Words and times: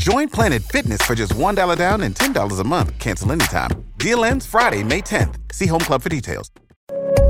Join 0.00 0.30
Planet 0.30 0.62
Fitness 0.62 1.02
for 1.02 1.14
just 1.14 1.34
$1 1.34 1.76
down 1.76 2.00
and 2.00 2.14
$10 2.14 2.58
a 2.58 2.64
month. 2.64 2.98
Cancel 2.98 3.32
anytime. 3.32 3.70
Deal 3.98 4.24
ends 4.24 4.46
Friday, 4.46 4.82
May 4.82 5.02
10th. 5.02 5.34
See 5.52 5.66
Home 5.66 5.80
Club 5.80 6.00
for 6.00 6.08
details. 6.08 6.48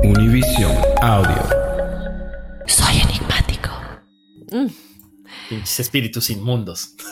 Univision 0.03 0.71
Audio. 1.03 1.43
Soy 2.67 3.01
enigmático. 3.01 3.71
Pinches 5.49 5.79
espíritus 5.81 6.29
inmundos. 6.29 6.95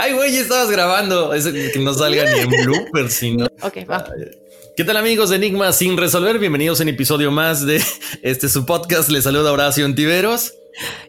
Ay, 0.00 0.14
güey, 0.14 0.32
ya 0.32 0.40
estabas 0.40 0.70
grabando. 0.70 1.30
Que 1.30 1.78
no 1.80 1.92
salga 1.92 2.24
ni 2.32 2.40
en 2.40 2.48
bloopers, 2.64 3.12
sino. 3.12 3.46
Ok, 3.60 3.86
va. 3.86 4.06
¿Qué 4.76 4.84
tal 4.84 4.96
amigos 4.96 5.30
de 5.30 5.36
Enigma 5.36 5.72
sin 5.72 5.96
resolver? 5.96 6.38
Bienvenidos 6.38 6.80
a 6.80 6.82
un 6.84 6.88
episodio 6.88 7.30
más 7.30 7.66
de 7.66 7.82
este 8.22 8.48
su 8.48 8.64
podcast. 8.66 9.10
Les 9.10 9.24
saluda 9.24 9.52
Horacio 9.52 9.84
Antiveros. 9.84 10.54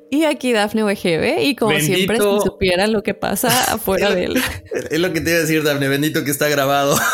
Y 0.09 0.25
aquí 0.25 0.51
Dafne 0.51 0.83
WGB 0.83 1.41
y 1.44 1.55
como 1.55 1.71
Bendito. 1.71 1.95
siempre 1.95 2.17
si 2.17 2.45
supieran 2.45 2.91
lo 2.91 3.03
que 3.03 3.13
pasa 3.13 3.73
afuera 3.73 4.13
de 4.13 4.25
él. 4.25 4.41
Es 4.89 5.00
lo 5.00 5.13
que 5.13 5.21
te 5.21 5.29
iba 5.29 5.39
a 5.39 5.41
decir, 5.41 5.63
Dafne. 5.63 5.88
Bendito 5.88 6.23
que 6.23 6.31
está 6.31 6.50
grabado. 6.50 6.97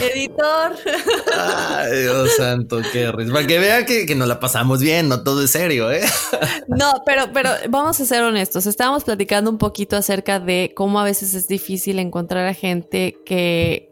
Editor. 0.00 0.76
Ay, 1.36 2.02
Dios 2.02 2.36
santo, 2.36 2.80
qué 2.92 3.10
risa. 3.12 3.32
Para 3.32 3.46
que 3.46 3.58
vean 3.58 3.84
que, 3.84 4.06
que 4.06 4.14
nos 4.14 4.28
la 4.28 4.40
pasamos 4.40 4.80
bien, 4.80 5.08
no 5.08 5.22
todo 5.22 5.42
es 5.42 5.50
serio, 5.50 5.90
¿eh? 5.90 6.02
No, 6.68 6.92
pero, 7.04 7.32
pero 7.32 7.50
vamos 7.68 8.00
a 8.00 8.04
ser 8.04 8.22
honestos. 8.22 8.66
Estábamos 8.66 9.04
platicando 9.04 9.50
un 9.50 9.58
poquito 9.58 9.96
acerca 9.96 10.38
de 10.38 10.72
cómo 10.76 11.00
a 11.00 11.04
veces 11.04 11.34
es 11.34 11.48
difícil 11.48 11.98
encontrar 11.98 12.46
a 12.46 12.54
gente 12.54 13.16
que, 13.24 13.87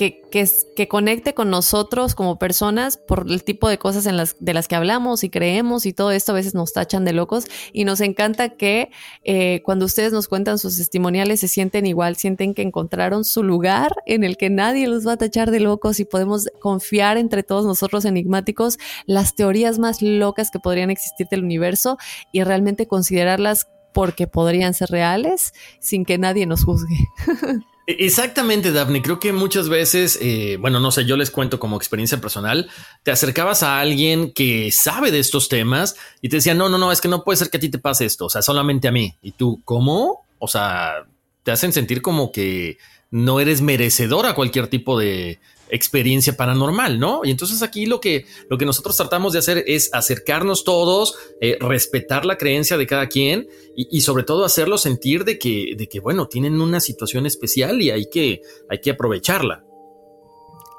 que, 0.00 0.88
conecte 0.88 1.34
con 1.34 1.50
nosotros 1.50 2.14
como 2.14 2.38
personas 2.38 2.96
por 2.96 3.26
el 3.28 3.44
tipo 3.44 3.68
de 3.68 3.78
cosas 3.78 4.04
de 4.38 4.54
las 4.54 4.68
que 4.68 4.74
hablamos 4.74 5.24
y 5.24 5.28
creemos 5.28 5.84
y 5.84 5.92
todo 5.92 6.10
esto 6.10 6.32
a 6.32 6.36
veces 6.36 6.54
nos 6.54 6.72
tachan 6.72 7.04
de 7.04 7.12
locos 7.12 7.44
y 7.74 7.84
nos 7.84 8.00
encanta 8.00 8.48
que 8.56 8.90
eh, 9.24 9.60
cuando 9.62 9.84
ustedes 9.84 10.12
nos 10.12 10.26
cuentan 10.26 10.58
sus 10.58 10.78
testimoniales 10.78 11.40
se 11.40 11.48
sienten 11.48 11.84
igual, 11.84 12.16
sienten 12.16 12.54
que 12.54 12.62
encontraron 12.62 13.24
su 13.24 13.42
lugar 13.42 13.92
en 14.06 14.24
el 14.24 14.38
que 14.38 14.48
nadie 14.48 14.88
los 14.88 15.06
va 15.06 15.12
a 15.12 15.16
tachar 15.18 15.50
de 15.50 15.60
locos 15.60 16.00
y 16.00 16.06
podemos 16.06 16.48
confiar 16.60 17.18
entre 17.18 17.42
todos 17.42 17.66
nosotros 17.66 18.06
enigmáticos 18.06 18.78
las 19.04 19.34
teorías 19.34 19.78
más 19.78 20.00
locas 20.00 20.50
que 20.50 20.60
podrían 20.60 20.90
existir 20.90 21.26
del 21.30 21.44
universo 21.44 21.98
y 22.32 22.42
realmente 22.42 22.86
considerarlas 22.86 23.68
porque 23.92 24.26
podrían 24.26 24.72
ser 24.72 24.88
reales 24.88 25.52
sin 25.78 26.06
que 26.06 26.16
nadie 26.16 26.46
nos 26.46 26.64
juzgue. 26.64 26.96
Exactamente, 27.98 28.72
Daphne. 28.72 29.02
Creo 29.02 29.18
que 29.18 29.32
muchas 29.32 29.68
veces, 29.68 30.18
eh, 30.20 30.56
bueno, 30.60 30.80
no 30.80 30.90
sé, 30.90 31.04
yo 31.04 31.16
les 31.16 31.30
cuento 31.30 31.58
como 31.58 31.76
experiencia 31.76 32.20
personal, 32.20 32.70
te 33.02 33.10
acercabas 33.10 33.62
a 33.62 33.80
alguien 33.80 34.32
que 34.32 34.70
sabe 34.70 35.10
de 35.10 35.18
estos 35.18 35.48
temas 35.48 35.96
y 36.20 36.28
te 36.28 36.36
decía, 36.36 36.54
no, 36.54 36.68
no, 36.68 36.78
no, 36.78 36.92
es 36.92 37.00
que 37.00 37.08
no 37.08 37.24
puede 37.24 37.36
ser 37.36 37.50
que 37.50 37.56
a 37.56 37.60
ti 37.60 37.68
te 37.68 37.78
pase 37.78 38.04
esto, 38.04 38.26
o 38.26 38.30
sea, 38.30 38.42
solamente 38.42 38.88
a 38.88 38.92
mí. 38.92 39.14
Y 39.22 39.32
tú, 39.32 39.60
¿cómo? 39.64 40.24
O 40.38 40.48
sea, 40.48 41.06
te 41.42 41.52
hacen 41.52 41.72
sentir 41.72 42.02
como 42.02 42.32
que 42.32 42.78
no 43.10 43.40
eres 43.40 43.60
merecedor 43.60 44.26
a 44.26 44.34
cualquier 44.34 44.68
tipo 44.68 44.98
de 44.98 45.38
experiencia 45.70 46.36
paranormal, 46.36 46.98
¿no? 46.98 47.20
Y 47.24 47.30
entonces 47.30 47.62
aquí 47.62 47.86
lo 47.86 48.00
que, 48.00 48.26
lo 48.48 48.58
que 48.58 48.66
nosotros 48.66 48.96
tratamos 48.96 49.32
de 49.32 49.38
hacer 49.38 49.64
es 49.66 49.90
acercarnos 49.92 50.64
todos, 50.64 51.14
eh, 51.40 51.56
respetar 51.60 52.24
la 52.24 52.36
creencia 52.36 52.76
de 52.76 52.86
cada 52.86 53.08
quien 53.08 53.48
y, 53.76 53.88
y 53.90 54.00
sobre 54.02 54.24
todo 54.24 54.44
hacerlo 54.44 54.78
sentir 54.78 55.24
de 55.24 55.38
que, 55.38 55.74
de 55.76 55.88
que, 55.88 56.00
bueno, 56.00 56.28
tienen 56.28 56.60
una 56.60 56.80
situación 56.80 57.26
especial 57.26 57.80
y 57.80 57.90
hay 57.90 58.06
que, 58.10 58.42
hay 58.68 58.80
que 58.80 58.90
aprovecharla. 58.90 59.64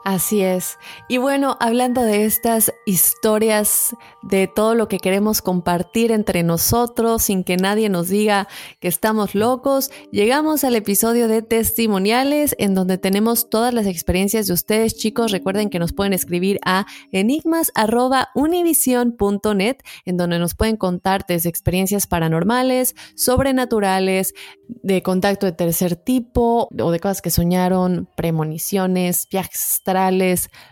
Así 0.04 0.42
es. 0.42 0.80
Y 1.08 1.18
bueno, 1.18 1.58
hablando 1.60 2.02
de 2.02 2.26
estas 2.26 2.74
historias, 2.88 3.96
de 4.24 4.48
todo 4.48 4.74
lo 4.74 4.88
que 4.88 4.98
queremos 4.98 5.44
compartir 5.44 6.12
entre 6.12 6.42
nosotros 6.42 7.22
sin 7.24 7.44
que 7.44 7.58
nadie 7.58 7.88
nos 7.88 8.10
diga 8.10 8.48
que 8.80 8.88
estamos 8.88 9.36
locos, 9.36 9.92
llegamos 10.12 10.64
al 10.64 10.76
episodio 10.76 11.28
de 11.28 11.44
testimoniales 11.44 12.56
en 12.58 12.74
donde 12.74 12.98
tenemos 12.98 13.48
todas 13.50 13.76
las 13.76 13.86
experiencias 13.86 14.48
de 14.48 14.54
ustedes, 14.54 14.96
chicos. 14.96 15.32
Recuerden 15.32 15.70
que 15.70 15.78
nos 15.78 15.94
pueden 15.94 16.14
escribir 16.14 16.60
a 16.66 16.88
enigmas.univision.net 17.12 19.78
en 20.06 20.18
donde 20.18 20.40
nos 20.40 20.56
pueden 20.56 20.78
contar 20.78 21.26
desde 21.28 21.50
experiencias 21.50 22.08
paranormales, 22.08 22.96
sobrenaturales, 23.16 24.34
de 24.68 25.04
contacto 25.04 25.46
de 25.46 25.52
tercer 25.52 25.96
tipo 25.96 26.70
o 26.80 26.92
de 26.92 27.00
cosas 27.00 27.22
que 27.22 27.30
soñaron, 27.30 28.10
premoniciones, 28.16 29.28
viajes 29.30 29.82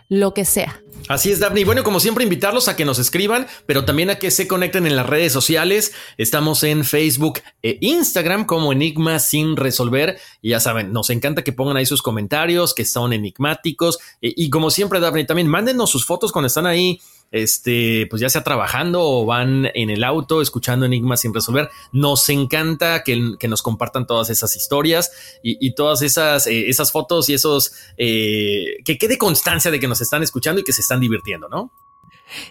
lo 0.08 0.34
que 0.34 0.44
sea. 0.44 0.80
Así 1.08 1.32
es, 1.32 1.40
Daphne. 1.40 1.62
Y 1.62 1.64
bueno, 1.64 1.82
como 1.82 1.98
siempre, 1.98 2.22
invitarlos 2.24 2.68
a 2.68 2.76
que 2.76 2.84
nos 2.84 2.98
escriban, 2.98 3.46
pero 3.66 3.84
también 3.84 4.10
a 4.10 4.16
que 4.16 4.30
se 4.30 4.46
conecten 4.46 4.86
en 4.86 4.94
las 4.96 5.06
redes 5.06 5.32
sociales. 5.32 5.92
Estamos 6.18 6.62
en 6.62 6.84
Facebook 6.84 7.40
e 7.62 7.78
Instagram 7.80 8.44
como 8.44 8.72
Enigma 8.72 9.18
sin 9.18 9.56
resolver. 9.56 10.18
Y 10.42 10.50
ya 10.50 10.60
saben, 10.60 10.92
nos 10.92 11.10
encanta 11.10 11.42
que 11.42 11.52
pongan 11.52 11.76
ahí 11.76 11.86
sus 11.86 12.02
comentarios, 12.02 12.74
que 12.74 12.84
son 12.84 13.12
enigmáticos. 13.12 13.98
E- 14.22 14.34
y 14.36 14.50
como 14.50 14.70
siempre, 14.70 15.00
Daphne, 15.00 15.24
también 15.24 15.48
mándenos 15.48 15.90
sus 15.90 16.04
fotos 16.04 16.32
cuando 16.32 16.46
están 16.46 16.66
ahí, 16.66 17.00
este, 17.30 18.06
pues 18.08 18.20
ya 18.20 18.28
sea 18.28 18.42
trabajando 18.42 19.02
o 19.02 19.24
van 19.24 19.68
en 19.74 19.90
el 19.90 20.04
auto 20.04 20.42
escuchando 20.42 20.86
Enigmas 20.86 21.20
sin 21.20 21.34
resolver. 21.34 21.70
Nos 21.92 22.28
encanta 22.28 23.02
que, 23.04 23.34
que 23.38 23.48
nos 23.48 23.62
compartan 23.62 24.06
todas 24.06 24.30
esas 24.30 24.56
historias 24.56 25.12
y, 25.42 25.64
y 25.64 25.74
todas 25.74 26.02
esas, 26.02 26.46
eh, 26.46 26.68
esas 26.68 26.92
fotos 26.92 27.28
y 27.28 27.34
esos, 27.34 27.72
eh, 27.96 28.78
que 28.84 28.98
quede 28.98 29.18
constancia 29.18 29.70
de 29.70 29.80
que 29.80 29.88
nos 29.88 30.00
están 30.00 30.22
escuchando 30.22 30.60
y 30.60 30.64
que 30.64 30.72
se 30.72 30.80
están 30.80 31.00
divirtiendo, 31.00 31.48
¿no? 31.48 31.72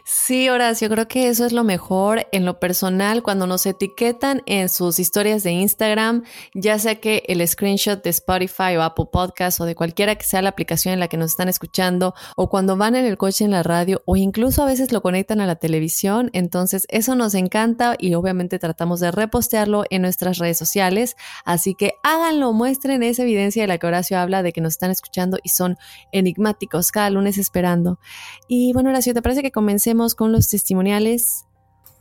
Sí, 0.04 0.50
Horacio, 0.50 0.90
creo 0.90 1.08
que 1.08 1.30
eso 1.30 1.46
es 1.46 1.54
lo 1.54 1.64
mejor 1.64 2.28
en 2.31 2.46
lo 2.46 2.60
personal 2.60 3.24
cuando 3.24 3.48
nos 3.48 3.66
etiquetan 3.66 4.42
en 4.46 4.70
sus 4.70 5.00
historias 5.00 5.44
de 5.44 5.52
Instagram, 5.52 6.24
ya 6.54 6.78
sea 6.80 6.96
que 6.96 7.24
el 7.28 7.46
screenshot 7.48 8.04
de 8.04 8.10
Spotify 8.10 8.76
o 8.78 8.84
Apple 8.84 9.08
Podcast 9.12 9.62
o 9.62 9.66
de 9.66 9.76
cualquiera 9.76 10.16
que 10.16 10.26
sea 10.26 10.42
la 10.42 10.50
aplicación 10.50 10.94
en 10.94 11.00
la 11.00 11.08
que 11.08 11.18
nos 11.18 11.31
están 11.31 11.50
escuchando 11.50 12.14
o 12.36 12.50
cuando 12.50 12.78
van 12.78 12.96
en 12.96 13.06
el 13.06 13.18
coche 13.18 13.46
en 13.46 13.52
la 13.52 13.64
radio 13.64 14.02
o 14.06 14.16
incluso 14.16 14.64
a 14.64 14.66
veces 14.66 14.92
lo 14.92 15.02
conectan 15.02 15.42
a 15.42 15.48
la 15.48 15.56
televisión, 15.56 16.30
entonces 16.34 16.86
eso 16.90 17.16
nos 17.16 17.34
encanta 17.36 17.96
y 17.98 18.14
obviamente 18.16 18.60
tratamos 18.60 19.00
de 19.00 19.12
repostearlo 19.12 19.84
en 19.90 20.02
nuestras 20.02 20.38
redes 20.38 20.58
sociales, 20.58 21.16
así 21.46 21.75
que 21.75 21.94
háganlo, 22.04 22.54
muestren 22.54 23.04
esa 23.04 23.24
evidencia 23.24 23.64
de 23.64 23.68
la 23.68 23.78
que 23.78 23.88
Horacio 23.88 24.20
habla 24.20 24.44
de 24.44 24.52
que 24.52 24.62
nos 24.62 24.74
están 24.74 24.92
escuchando 24.92 25.38
y 25.44 25.50
son 25.50 25.78
enigmáticos 26.12 26.92
cada 26.92 27.10
lunes 27.10 27.38
esperando. 27.38 28.00
Y 28.48 28.74
bueno, 28.74 28.90
Horacio, 28.90 29.14
¿te 29.14 29.22
parece 29.22 29.42
que 29.42 29.52
comencemos 29.69 30.16
con 30.16 30.31
los 30.31 30.50
testimoniales. 30.50 31.45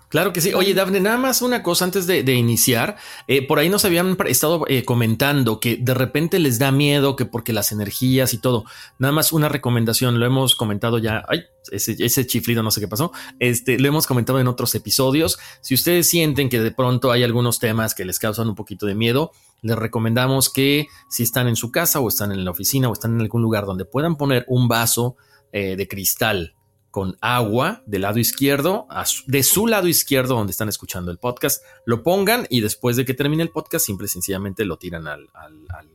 Claro 0.09 0.33
que 0.33 0.41
sí. 0.41 0.55
Oye, 0.55 0.73
Dafne, 0.73 1.01
nada 1.01 1.19
más 1.19 1.43
una 1.43 1.63
cosa 1.63 1.85
antes 1.85 2.07
de, 2.07 2.33
iniciar. 2.33 2.97
Eh, 3.27 3.47
por 3.47 3.59
ahí 3.59 3.69
nos 3.69 3.85
habían 3.85 4.17
estado 4.27 4.65
eh, 4.69 4.87
comentando 4.87 5.61
que 5.61 5.77
de 5.77 5.93
repente 5.93 6.39
les 6.39 6.59
da 6.59 6.73
miedo, 6.73 7.15
que 7.15 7.27
porque 7.27 7.53
las 7.53 7.71
energías 7.71 8.33
y 8.33 8.39
todo. 8.39 8.65
Nada 8.99 9.13
más 9.13 9.35
una 9.35 9.51
recomendación, 9.51 10.19
lo 10.19 10.25
hemos 10.25 10.57
comentado 10.57 10.97
ya. 10.97 11.27
Ay, 11.29 11.43
ese, 11.71 11.95
ese 11.99 12.27
chiflido 12.27 12.63
no 12.63 12.71
sé 12.71 12.81
qué 12.81 12.89
pasó. 12.89 13.13
Este, 13.39 13.79
lo 13.79 13.87
hemos 13.87 14.07
comentado 14.07 14.41
en 14.41 14.49
otros 14.49 14.75
episodios. 14.75 15.39
Si 15.61 15.75
ustedes 15.75 16.09
sienten 16.09 16.49
que 16.49 16.63
de 16.63 16.71
pronto 16.71 17.13
hay 17.13 17.23
algunos 17.23 17.59
temas 17.59 17.95
que 17.95 18.07
les 18.07 18.19
causan 18.19 18.49
un 18.49 18.55
poquito 18.55 18.87
de 18.87 18.95
miedo, 18.95 19.33
les 19.61 19.77
recomendamos 19.77 20.49
que 20.49 20.87
si 21.11 21.23
están 21.23 21.49
en 21.49 21.57
su 21.57 21.71
casa 21.71 22.01
o 22.01 22.09
están 22.09 22.33
en 22.33 22.47
la 22.47 22.51
oficina 22.51 22.89
o 22.89 22.95
están 22.95 23.17
en 23.17 23.21
algún 23.21 23.43
lugar 23.43 23.67
donde 23.67 23.85
puedan 23.85 24.17
poner 24.17 24.47
un 24.49 24.69
vaso 24.69 25.17
eh, 25.53 25.77
de 25.77 25.87
cristal 25.87 26.55
con 26.99 27.17
agua 27.21 27.85
del 27.87 28.03
lado 28.03 28.19
izquierdo, 28.19 28.89
de 29.29 29.45
su 29.45 29.69
lado 29.69 29.87
izquierdo 29.87 30.35
donde 30.35 30.51
están 30.51 30.69
escuchando 30.69 31.13
el 31.13 31.19
podcast, 31.19 31.63
lo 31.85 32.03
pongan 32.03 32.49
y 32.51 32.61
después 32.61 32.97
de 32.97 33.05
que 33.05 33.15
termine 33.15 33.45
el 33.45 33.51
podcast, 33.51 33.87
simple 33.87 34.07
y 34.07 34.09
sencillamente 34.09 34.65
lo 34.65 34.79
tiran 34.79 35.07
al, 35.07 35.29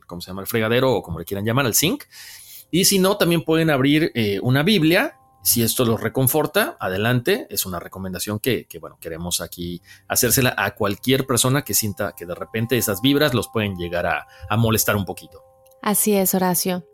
¿cómo 0.06 0.22
se 0.22 0.28
llama? 0.28 0.40
El 0.40 0.46
fregadero 0.46 0.94
o 0.94 1.02
como 1.02 1.18
le 1.18 1.26
quieran 1.26 1.44
llamar, 1.44 1.66
al 1.66 1.74
zinc. 1.74 2.04
Y 2.70 2.86
si 2.86 2.98
no, 2.98 3.18
también 3.18 3.44
pueden 3.44 3.68
abrir 3.68 4.12
eh, 4.14 4.40
una 4.40 4.62
Biblia. 4.62 5.18
Si 5.42 5.62
esto 5.62 5.84
los 5.84 6.00
reconforta, 6.00 6.78
adelante. 6.80 7.48
Es 7.50 7.66
una 7.66 7.80
recomendación 7.80 8.38
que, 8.38 8.66
bueno, 8.80 8.96
queremos 8.98 9.42
aquí 9.42 9.82
hacérsela 10.08 10.54
a 10.56 10.74
cualquier 10.74 11.26
persona 11.26 11.66
que 11.66 11.74
sienta 11.74 12.14
que 12.16 12.24
de 12.24 12.34
repente 12.34 12.78
esas 12.78 13.02
vibras 13.02 13.34
los 13.34 13.48
pueden 13.48 13.76
llegar 13.76 14.06
a 14.06 14.56
molestar 14.56 14.96
un 14.96 15.04
poquito. 15.04 15.53
Así 15.84 16.14
es, 16.14 16.34
Horacio. 16.34 16.88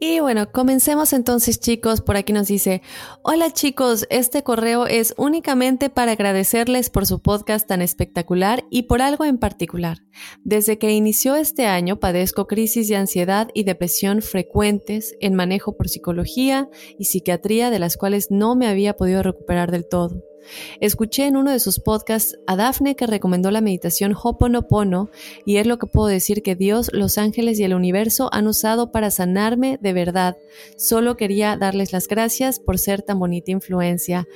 Y 0.00 0.18
bueno, 0.18 0.50
comencemos 0.50 1.12
entonces 1.12 1.60
chicos. 1.60 2.00
Por 2.00 2.16
aquí 2.16 2.32
nos 2.32 2.48
dice, 2.48 2.82
hola 3.22 3.52
chicos, 3.52 4.04
este 4.10 4.42
correo 4.42 4.88
es 4.88 5.14
únicamente 5.16 5.90
para 5.90 6.10
agradecerles 6.10 6.90
por 6.90 7.06
su 7.06 7.22
podcast 7.22 7.68
tan 7.68 7.82
espectacular 7.82 8.64
y 8.68 8.82
por 8.82 9.00
algo 9.00 9.24
en 9.24 9.38
particular. 9.38 9.98
Desde 10.42 10.76
que 10.76 10.90
inició 10.90 11.36
este 11.36 11.66
año 11.66 12.00
padezco 12.00 12.48
crisis 12.48 12.88
de 12.88 12.96
ansiedad 12.96 13.46
y 13.54 13.62
depresión 13.62 14.22
frecuentes 14.22 15.14
en 15.20 15.36
manejo 15.36 15.76
por 15.76 15.88
psicología 15.88 16.68
y 16.98 17.04
psiquiatría 17.04 17.70
de 17.70 17.78
las 17.78 17.96
cuales 17.96 18.32
no 18.32 18.56
me 18.56 18.66
había 18.66 18.96
podido 18.96 19.22
recuperar 19.22 19.70
del 19.70 19.88
todo. 19.88 20.31
Escuché 20.80 21.26
en 21.26 21.36
uno 21.36 21.50
de 21.50 21.60
sus 21.60 21.80
podcasts 21.80 22.38
a 22.46 22.56
Daphne 22.56 22.96
que 22.96 23.06
recomendó 23.06 23.50
la 23.50 23.60
meditación 23.60 24.14
Hoponopono 24.20 25.10
y 25.44 25.56
es 25.56 25.66
lo 25.66 25.78
que 25.78 25.86
puedo 25.86 26.08
decir 26.08 26.42
que 26.42 26.54
Dios, 26.54 26.90
los 26.92 27.18
ángeles 27.18 27.58
y 27.58 27.64
el 27.64 27.74
universo 27.74 28.28
han 28.32 28.46
usado 28.46 28.92
para 28.92 29.10
sanarme 29.10 29.78
de 29.80 29.92
verdad. 29.92 30.36
Solo 30.76 31.16
quería 31.16 31.56
darles 31.56 31.92
las 31.92 32.08
gracias 32.08 32.58
por 32.58 32.78
ser 32.78 33.02
tan 33.02 33.18
bonita 33.18 33.50
influencia. 33.50 34.26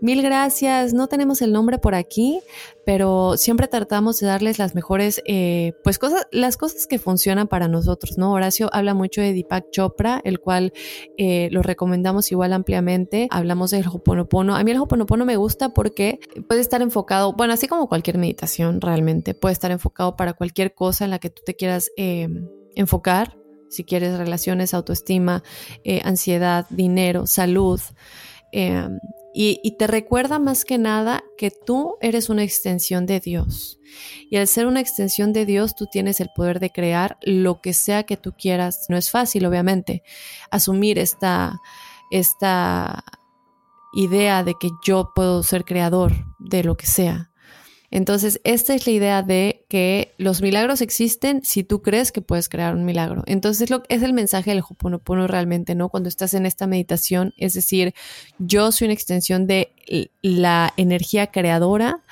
Mil 0.00 0.22
gracias. 0.22 0.94
No 0.94 1.08
tenemos 1.08 1.42
el 1.42 1.52
nombre 1.52 1.78
por 1.78 1.96
aquí, 1.96 2.40
pero 2.86 3.36
siempre 3.36 3.66
tratamos 3.66 4.20
de 4.20 4.28
darles 4.28 4.58
las 4.58 4.76
mejores, 4.76 5.20
eh, 5.26 5.72
pues 5.82 5.98
cosas, 5.98 6.28
las 6.30 6.56
cosas 6.56 6.86
que 6.86 7.00
funcionan 7.00 7.48
para 7.48 7.66
nosotros, 7.66 8.16
¿no? 8.16 8.32
Horacio 8.32 8.70
habla 8.72 8.94
mucho 8.94 9.20
de 9.20 9.32
Deepak 9.32 9.70
Chopra, 9.72 10.20
el 10.22 10.38
cual 10.38 10.72
eh, 11.16 11.48
lo 11.50 11.62
recomendamos 11.62 12.30
igual 12.30 12.52
ampliamente. 12.52 13.26
Hablamos 13.30 13.72
del 13.72 13.88
Hoponopono. 13.88 14.54
A 14.54 14.62
mí 14.62 14.70
el 14.70 14.78
Hoponopono 14.78 15.24
me 15.24 15.36
gusta 15.36 15.70
porque 15.70 16.20
puede 16.48 16.60
estar 16.60 16.80
enfocado, 16.80 17.32
bueno, 17.32 17.52
así 17.52 17.66
como 17.66 17.88
cualquier 17.88 18.18
meditación 18.18 18.80
realmente, 18.80 19.34
puede 19.34 19.52
estar 19.52 19.72
enfocado 19.72 20.14
para 20.14 20.32
cualquier 20.34 20.74
cosa 20.74 21.04
en 21.06 21.10
la 21.10 21.18
que 21.18 21.30
tú 21.30 21.42
te 21.44 21.56
quieras 21.56 21.90
eh, 21.96 22.28
enfocar. 22.76 23.36
Si 23.68 23.84
quieres 23.84 24.16
relaciones, 24.16 24.72
autoestima, 24.72 25.42
ansiedad, 26.02 26.64
dinero, 26.70 27.26
salud. 27.26 27.80
Y, 29.40 29.76
te 29.78 29.86
recuerda 29.86 30.40
más 30.40 30.64
que 30.64 30.78
nada 30.78 31.22
que 31.36 31.52
tú 31.52 31.96
eres 32.00 32.28
una 32.28 32.42
extensión 32.42 33.06
de 33.06 33.20
Dios. 33.20 33.78
Y 34.28 34.36
al 34.36 34.48
ser 34.48 34.66
una 34.66 34.80
extensión 34.80 35.32
de 35.32 35.46
Dios, 35.46 35.76
tú 35.76 35.86
tienes 35.86 36.18
el 36.18 36.28
poder 36.34 36.58
de 36.58 36.70
crear 36.70 37.18
lo 37.22 37.60
que 37.60 37.72
sea 37.72 38.02
que 38.02 38.16
tú 38.16 38.32
quieras. 38.36 38.86
No 38.88 38.96
es 38.96 39.12
fácil, 39.12 39.46
obviamente, 39.46 40.02
asumir 40.50 40.98
esta, 40.98 41.60
esta 42.10 43.04
idea 43.92 44.42
de 44.42 44.54
que 44.58 44.70
yo 44.84 45.12
puedo 45.14 45.44
ser 45.44 45.64
creador 45.64 46.14
de 46.40 46.64
lo 46.64 46.76
que 46.76 46.86
sea. 46.86 47.27
Entonces, 47.90 48.40
esta 48.44 48.74
es 48.74 48.86
la 48.86 48.92
idea 48.92 49.22
de 49.22 49.64
que 49.68 50.12
los 50.18 50.42
milagros 50.42 50.82
existen 50.82 51.42
si 51.42 51.64
tú 51.64 51.80
crees 51.80 52.12
que 52.12 52.20
puedes 52.20 52.48
crear 52.48 52.74
un 52.74 52.84
milagro. 52.84 53.22
Entonces, 53.26 53.70
lo, 53.70 53.82
es 53.88 54.02
el 54.02 54.12
mensaje 54.12 54.50
del 54.50 54.62
Hoponopono 54.68 55.26
realmente, 55.26 55.74
¿no? 55.74 55.88
Cuando 55.88 56.08
estás 56.08 56.34
en 56.34 56.44
esta 56.44 56.66
meditación, 56.66 57.32
es 57.38 57.54
decir, 57.54 57.94
yo 58.38 58.72
soy 58.72 58.86
una 58.86 58.94
extensión 58.94 59.46
de 59.46 59.72
la 60.20 60.74
energía 60.76 61.28
creadora, 61.28 62.04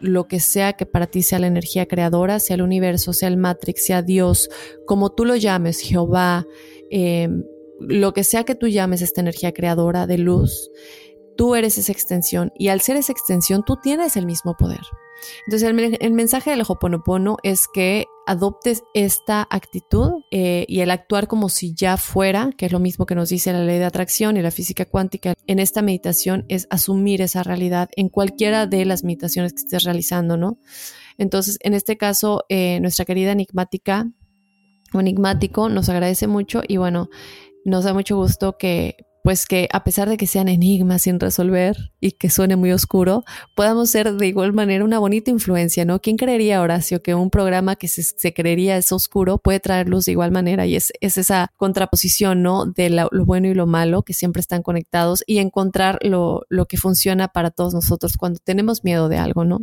lo 0.00 0.26
que 0.26 0.40
sea 0.40 0.72
que 0.72 0.84
para 0.84 1.06
ti 1.06 1.22
sea 1.22 1.38
la 1.38 1.46
energía 1.46 1.86
creadora, 1.86 2.40
sea 2.40 2.54
el 2.54 2.62
universo, 2.62 3.12
sea 3.12 3.28
el 3.28 3.36
Matrix, 3.36 3.86
sea 3.86 4.02
Dios, 4.02 4.50
como 4.84 5.12
tú 5.12 5.24
lo 5.24 5.36
llames, 5.36 5.78
Jehová, 5.78 6.44
em, 6.90 7.44
lo 7.78 8.12
que 8.12 8.24
sea 8.24 8.42
que 8.44 8.56
tú 8.56 8.66
llames 8.66 9.02
esta 9.02 9.20
energía 9.20 9.52
creadora 9.52 10.08
de 10.08 10.18
luz, 10.18 10.70
tú 11.36 11.54
eres 11.54 11.78
esa 11.78 11.92
extensión 11.92 12.52
y 12.56 12.68
al 12.68 12.80
ser 12.80 12.96
esa 12.96 13.12
extensión 13.12 13.64
tú 13.64 13.76
tienes 13.76 14.16
el 14.16 14.26
mismo 14.26 14.56
poder. 14.56 14.80
Entonces 15.46 15.96
el, 16.00 16.12
mensaje 16.12 16.50
del 16.50 16.64
Hoponopono 16.66 17.36
es 17.42 17.68
que 17.72 18.06
adoptes 18.26 18.82
esta 18.94 19.46
actitud 19.50 20.22
eh, 20.30 20.64
y 20.68 20.80
el 20.80 20.90
actuar 20.90 21.28
como 21.28 21.48
si 21.48 21.74
ya 21.74 21.96
fuera, 21.96 22.50
que 22.56 22.66
es 22.66 22.72
lo 22.72 22.78
mismo 22.78 23.06
que 23.06 23.14
nos 23.14 23.28
dice 23.28 23.52
la 23.52 23.64
ley 23.64 23.78
de 23.78 23.84
atracción 23.84 24.36
y 24.36 24.42
la 24.42 24.50
física 24.50 24.84
cuántica 24.84 25.34
en 25.46 25.58
esta 25.58 25.82
meditación, 25.82 26.44
es 26.48 26.66
asumir 26.70 27.22
esa 27.22 27.42
realidad 27.42 27.88
en 27.96 28.08
cualquiera 28.08 28.66
de 28.66 28.84
las 28.84 29.04
meditaciones 29.04 29.52
que 29.52 29.60
estés 29.60 29.84
realizando, 29.84 30.36
¿no? 30.36 30.58
Entonces, 31.18 31.58
en 31.62 31.74
este 31.74 31.96
caso, 31.96 32.44
eh, 32.48 32.80
nuestra 32.80 33.04
querida 33.04 33.32
enigmática 33.32 34.08
o 34.92 35.00
enigmático 35.00 35.68
nos 35.68 35.88
agradece 35.88 36.26
mucho 36.26 36.62
y 36.66 36.76
bueno, 36.76 37.08
nos 37.64 37.84
da 37.84 37.94
mucho 37.94 38.16
gusto 38.16 38.56
que 38.58 38.96
pues 39.22 39.46
que 39.46 39.68
a 39.72 39.84
pesar 39.84 40.08
de 40.08 40.16
que 40.16 40.26
sean 40.26 40.48
enigmas 40.48 41.02
sin 41.02 41.20
resolver 41.20 41.92
y 42.00 42.12
que 42.12 42.28
suene 42.28 42.56
muy 42.56 42.72
oscuro, 42.72 43.24
podamos 43.54 43.90
ser 43.90 44.12
de 44.14 44.26
igual 44.26 44.52
manera 44.52 44.84
una 44.84 44.98
bonita 44.98 45.30
influencia, 45.30 45.84
¿no? 45.84 46.00
¿Quién 46.00 46.16
creería, 46.16 46.60
Horacio, 46.60 47.02
que 47.02 47.14
un 47.14 47.30
programa 47.30 47.76
que 47.76 47.86
se, 47.86 48.34
creería 48.34 48.76
es 48.76 48.90
oscuro 48.90 49.38
puede 49.38 49.60
traer 49.60 49.88
luz 49.88 50.06
de 50.06 50.12
igual 50.12 50.32
manera? 50.32 50.66
Y 50.66 50.74
es, 50.74 50.92
esa 51.00 51.52
contraposición, 51.56 52.42
¿no? 52.42 52.66
De 52.66 52.90
lo, 52.90 53.08
bueno 53.24 53.46
y 53.46 53.54
lo 53.54 53.66
malo, 53.66 54.02
que 54.02 54.12
siempre 54.12 54.40
están 54.40 54.62
conectados, 54.62 55.22
y 55.26 55.38
encontrar 55.38 55.98
lo, 56.02 56.42
lo 56.48 56.66
que 56.66 56.76
funciona 56.76 57.28
para 57.28 57.50
todos 57.50 57.74
nosotros 57.74 58.16
cuando 58.16 58.40
tenemos 58.42 58.82
miedo 58.82 59.08
de 59.08 59.18
algo, 59.18 59.44
¿no? 59.44 59.62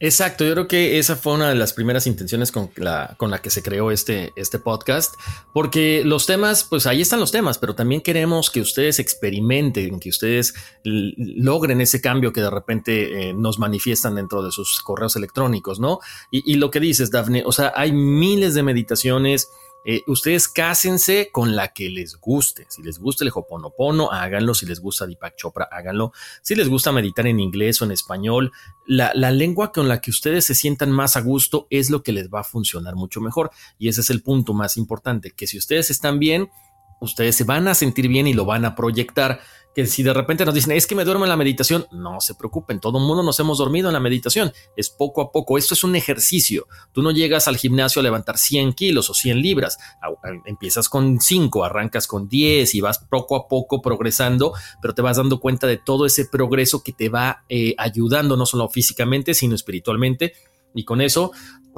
Exacto, 0.00 0.44
yo 0.44 0.52
creo 0.52 0.68
que 0.68 0.98
esa 0.98 1.16
fue 1.16 1.34
una 1.34 1.48
de 1.48 1.54
las 1.54 1.72
primeras 1.72 2.06
intenciones 2.06 2.52
con 2.52 2.70
la, 2.76 3.14
con 3.16 3.30
la 3.30 3.38
que 3.38 3.50
se 3.50 3.62
creó 3.62 3.90
este, 3.90 4.32
este 4.36 4.58
podcast, 4.58 5.14
porque 5.52 6.02
los 6.04 6.26
temas, 6.26 6.64
pues 6.64 6.86
ahí 6.86 7.00
están 7.00 7.20
los 7.20 7.32
temas, 7.32 7.58
pero 7.58 7.74
también 7.74 8.00
queremos 8.00 8.50
que 8.50 8.60
ustedes 8.60 8.98
experimenten, 8.98 10.00
que 10.00 10.08
ustedes 10.08 10.54
logren 10.84 11.80
ese 11.80 12.00
cambio 12.00 12.32
que 12.32 12.40
de 12.40 12.50
repente 12.50 13.28
eh, 13.28 13.34
nos 13.34 13.58
manifiestan 13.58 14.14
dentro 14.14 14.42
de 14.42 14.52
sus 14.52 14.80
correos 14.80 15.16
electrónicos, 15.16 15.80
¿no? 15.80 16.00
Y, 16.30 16.56
lo 16.56 16.70
que 16.70 16.80
dices, 16.80 17.10
Dafne, 17.10 17.42
o 17.44 17.52
sea, 17.52 17.72
hay 17.76 17.92
miles 17.92 18.54
de 18.54 18.62
meditaciones 18.62 19.50
eh, 19.88 20.02
ustedes 20.08 20.48
cásense 20.48 21.30
con 21.30 21.54
la 21.54 21.68
que 21.68 21.88
les 21.88 22.16
guste. 22.16 22.66
Si 22.68 22.82
les 22.82 22.98
gusta 22.98 23.22
el 23.22 23.30
Hoponopono, 23.32 24.10
háganlo. 24.10 24.52
Si 24.52 24.66
les 24.66 24.80
gusta 24.80 25.06
Deepak 25.06 25.36
Chopra, 25.36 25.68
háganlo. 25.70 26.12
Si 26.42 26.56
les 26.56 26.68
gusta 26.68 26.90
meditar 26.90 27.28
en 27.28 27.38
inglés 27.38 27.80
o 27.80 27.84
en 27.84 27.92
español, 27.92 28.50
la, 28.84 29.12
la 29.14 29.30
lengua 29.30 29.70
con 29.70 29.88
la 29.88 30.00
que 30.00 30.10
ustedes 30.10 30.44
se 30.44 30.56
sientan 30.56 30.90
más 30.90 31.16
a 31.16 31.20
gusto 31.20 31.68
es 31.70 31.88
lo 31.88 32.02
que 32.02 32.10
les 32.10 32.28
va 32.28 32.40
a 32.40 32.44
funcionar 32.44 32.96
mucho 32.96 33.20
mejor. 33.20 33.52
Y 33.78 33.86
ese 33.86 34.00
es 34.00 34.10
el 34.10 34.22
punto 34.22 34.54
más 34.54 34.76
importante, 34.76 35.30
que 35.30 35.46
si 35.46 35.56
ustedes 35.56 35.88
están 35.90 36.18
bien, 36.18 36.50
ustedes 37.00 37.36
se 37.36 37.44
van 37.44 37.68
a 37.68 37.74
sentir 37.74 38.08
bien 38.08 38.26
y 38.26 38.32
lo 38.32 38.44
van 38.44 38.64
a 38.64 38.74
proyectar 38.74 39.38
que 39.76 39.86
si 39.86 40.02
de 40.02 40.14
repente 40.14 40.46
nos 40.46 40.54
dicen, 40.54 40.72
es 40.72 40.86
que 40.86 40.94
me 40.94 41.04
duermo 41.04 41.26
en 41.26 41.28
la 41.28 41.36
meditación, 41.36 41.86
no 41.92 42.18
se 42.22 42.34
preocupen, 42.34 42.80
todo 42.80 42.96
el 42.96 43.04
mundo 43.04 43.22
nos 43.22 43.38
hemos 43.40 43.58
dormido 43.58 43.90
en 43.90 43.92
la 43.92 44.00
meditación, 44.00 44.50
es 44.74 44.88
poco 44.88 45.20
a 45.20 45.30
poco, 45.30 45.58
esto 45.58 45.74
es 45.74 45.84
un 45.84 45.94
ejercicio, 45.94 46.66
tú 46.92 47.02
no 47.02 47.10
llegas 47.10 47.46
al 47.46 47.58
gimnasio 47.58 48.00
a 48.00 48.02
levantar 48.02 48.38
100 48.38 48.72
kilos 48.72 49.10
o 49.10 49.14
100 49.14 49.42
libras, 49.42 49.76
empiezas 50.46 50.88
con 50.88 51.20
5, 51.20 51.62
arrancas 51.62 52.06
con 52.06 52.26
10 52.26 52.74
y 52.74 52.80
vas 52.80 53.00
poco 53.00 53.36
a 53.36 53.48
poco 53.48 53.82
progresando, 53.82 54.54
pero 54.80 54.94
te 54.94 55.02
vas 55.02 55.18
dando 55.18 55.40
cuenta 55.40 55.66
de 55.66 55.76
todo 55.76 56.06
ese 56.06 56.24
progreso 56.24 56.82
que 56.82 56.94
te 56.94 57.10
va 57.10 57.44
eh, 57.50 57.74
ayudando 57.76 58.38
no 58.38 58.46
solo 58.46 58.70
físicamente, 58.70 59.34
sino 59.34 59.54
espiritualmente 59.54 60.32
y 60.76 60.84
con 60.84 61.00
eso 61.00 61.32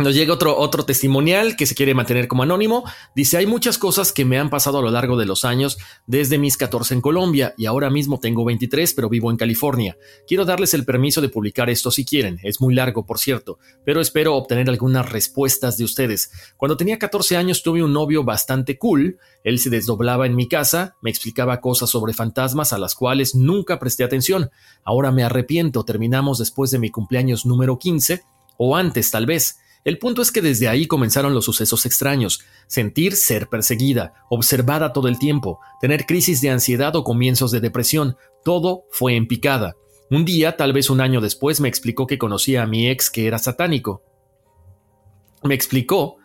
nos 0.04 0.14
llega 0.14 0.32
otro, 0.32 0.56
otro 0.56 0.84
testimonial 0.84 1.56
que 1.56 1.66
se 1.66 1.74
quiere 1.74 1.92
mantener 1.92 2.28
como 2.28 2.44
anónimo. 2.44 2.84
Dice, 3.16 3.36
hay 3.36 3.46
muchas 3.46 3.78
cosas 3.78 4.12
que 4.12 4.24
me 4.24 4.38
han 4.38 4.48
pasado 4.48 4.78
a 4.78 4.82
lo 4.82 4.90
largo 4.90 5.16
de 5.16 5.26
los 5.26 5.44
años 5.44 5.76
desde 6.06 6.38
mis 6.38 6.56
14 6.56 6.94
en 6.94 7.00
Colombia 7.00 7.52
y 7.56 7.66
ahora 7.66 7.90
mismo 7.90 8.20
tengo 8.20 8.44
23 8.44 8.94
pero 8.94 9.08
vivo 9.08 9.28
en 9.32 9.36
California. 9.36 9.96
Quiero 10.28 10.44
darles 10.44 10.72
el 10.74 10.84
permiso 10.84 11.20
de 11.20 11.28
publicar 11.28 11.68
esto 11.68 11.90
si 11.90 12.04
quieren. 12.04 12.38
Es 12.44 12.60
muy 12.60 12.76
largo, 12.76 13.06
por 13.06 13.18
cierto, 13.18 13.58
pero 13.84 14.00
espero 14.00 14.36
obtener 14.36 14.68
algunas 14.68 15.10
respuestas 15.10 15.76
de 15.76 15.84
ustedes. 15.84 16.30
Cuando 16.56 16.76
tenía 16.76 17.00
14 17.00 17.36
años 17.36 17.64
tuve 17.64 17.82
un 17.82 17.92
novio 17.92 18.22
bastante 18.22 18.78
cool. 18.78 19.18
Él 19.42 19.58
se 19.58 19.68
desdoblaba 19.68 20.26
en 20.26 20.36
mi 20.36 20.46
casa, 20.46 20.96
me 21.02 21.10
explicaba 21.10 21.60
cosas 21.60 21.90
sobre 21.90 22.12
fantasmas 22.12 22.72
a 22.72 22.78
las 22.78 22.94
cuales 22.94 23.34
nunca 23.34 23.80
presté 23.80 24.04
atención. 24.04 24.50
Ahora 24.84 25.10
me 25.10 25.24
arrepiento, 25.24 25.84
terminamos 25.84 26.38
después 26.38 26.70
de 26.70 26.78
mi 26.78 26.90
cumpleaños 26.90 27.46
número 27.46 27.80
15 27.80 28.22
o 28.58 28.76
antes 28.76 29.10
tal 29.10 29.24
vez. 29.24 29.58
El 29.84 29.98
punto 29.98 30.20
es 30.20 30.30
que 30.30 30.42
desde 30.42 30.68
ahí 30.68 30.86
comenzaron 30.86 31.32
los 31.32 31.46
sucesos 31.46 31.86
extraños, 31.86 32.42
sentir 32.66 33.16
ser 33.16 33.48
perseguida, 33.48 34.12
observada 34.28 34.92
todo 34.92 35.08
el 35.08 35.18
tiempo, 35.18 35.60
tener 35.80 36.04
crisis 36.04 36.42
de 36.42 36.50
ansiedad 36.50 36.94
o 36.96 37.04
comienzos 37.04 37.50
de 37.52 37.60
depresión, 37.60 38.16
todo 38.44 38.84
fue 38.90 39.16
en 39.16 39.26
picada. 39.26 39.76
Un 40.10 40.26
día, 40.26 40.56
tal 40.56 40.74
vez 40.74 40.90
un 40.90 41.00
año 41.00 41.22
después, 41.22 41.60
me 41.60 41.68
explicó 41.68 42.06
que 42.06 42.18
conocía 42.18 42.62
a 42.62 42.66
mi 42.66 42.88
ex 42.88 43.08
que 43.08 43.26
era 43.26 43.38
satánico. 43.38 44.02
Me 45.42 45.54
explicó 45.54 46.16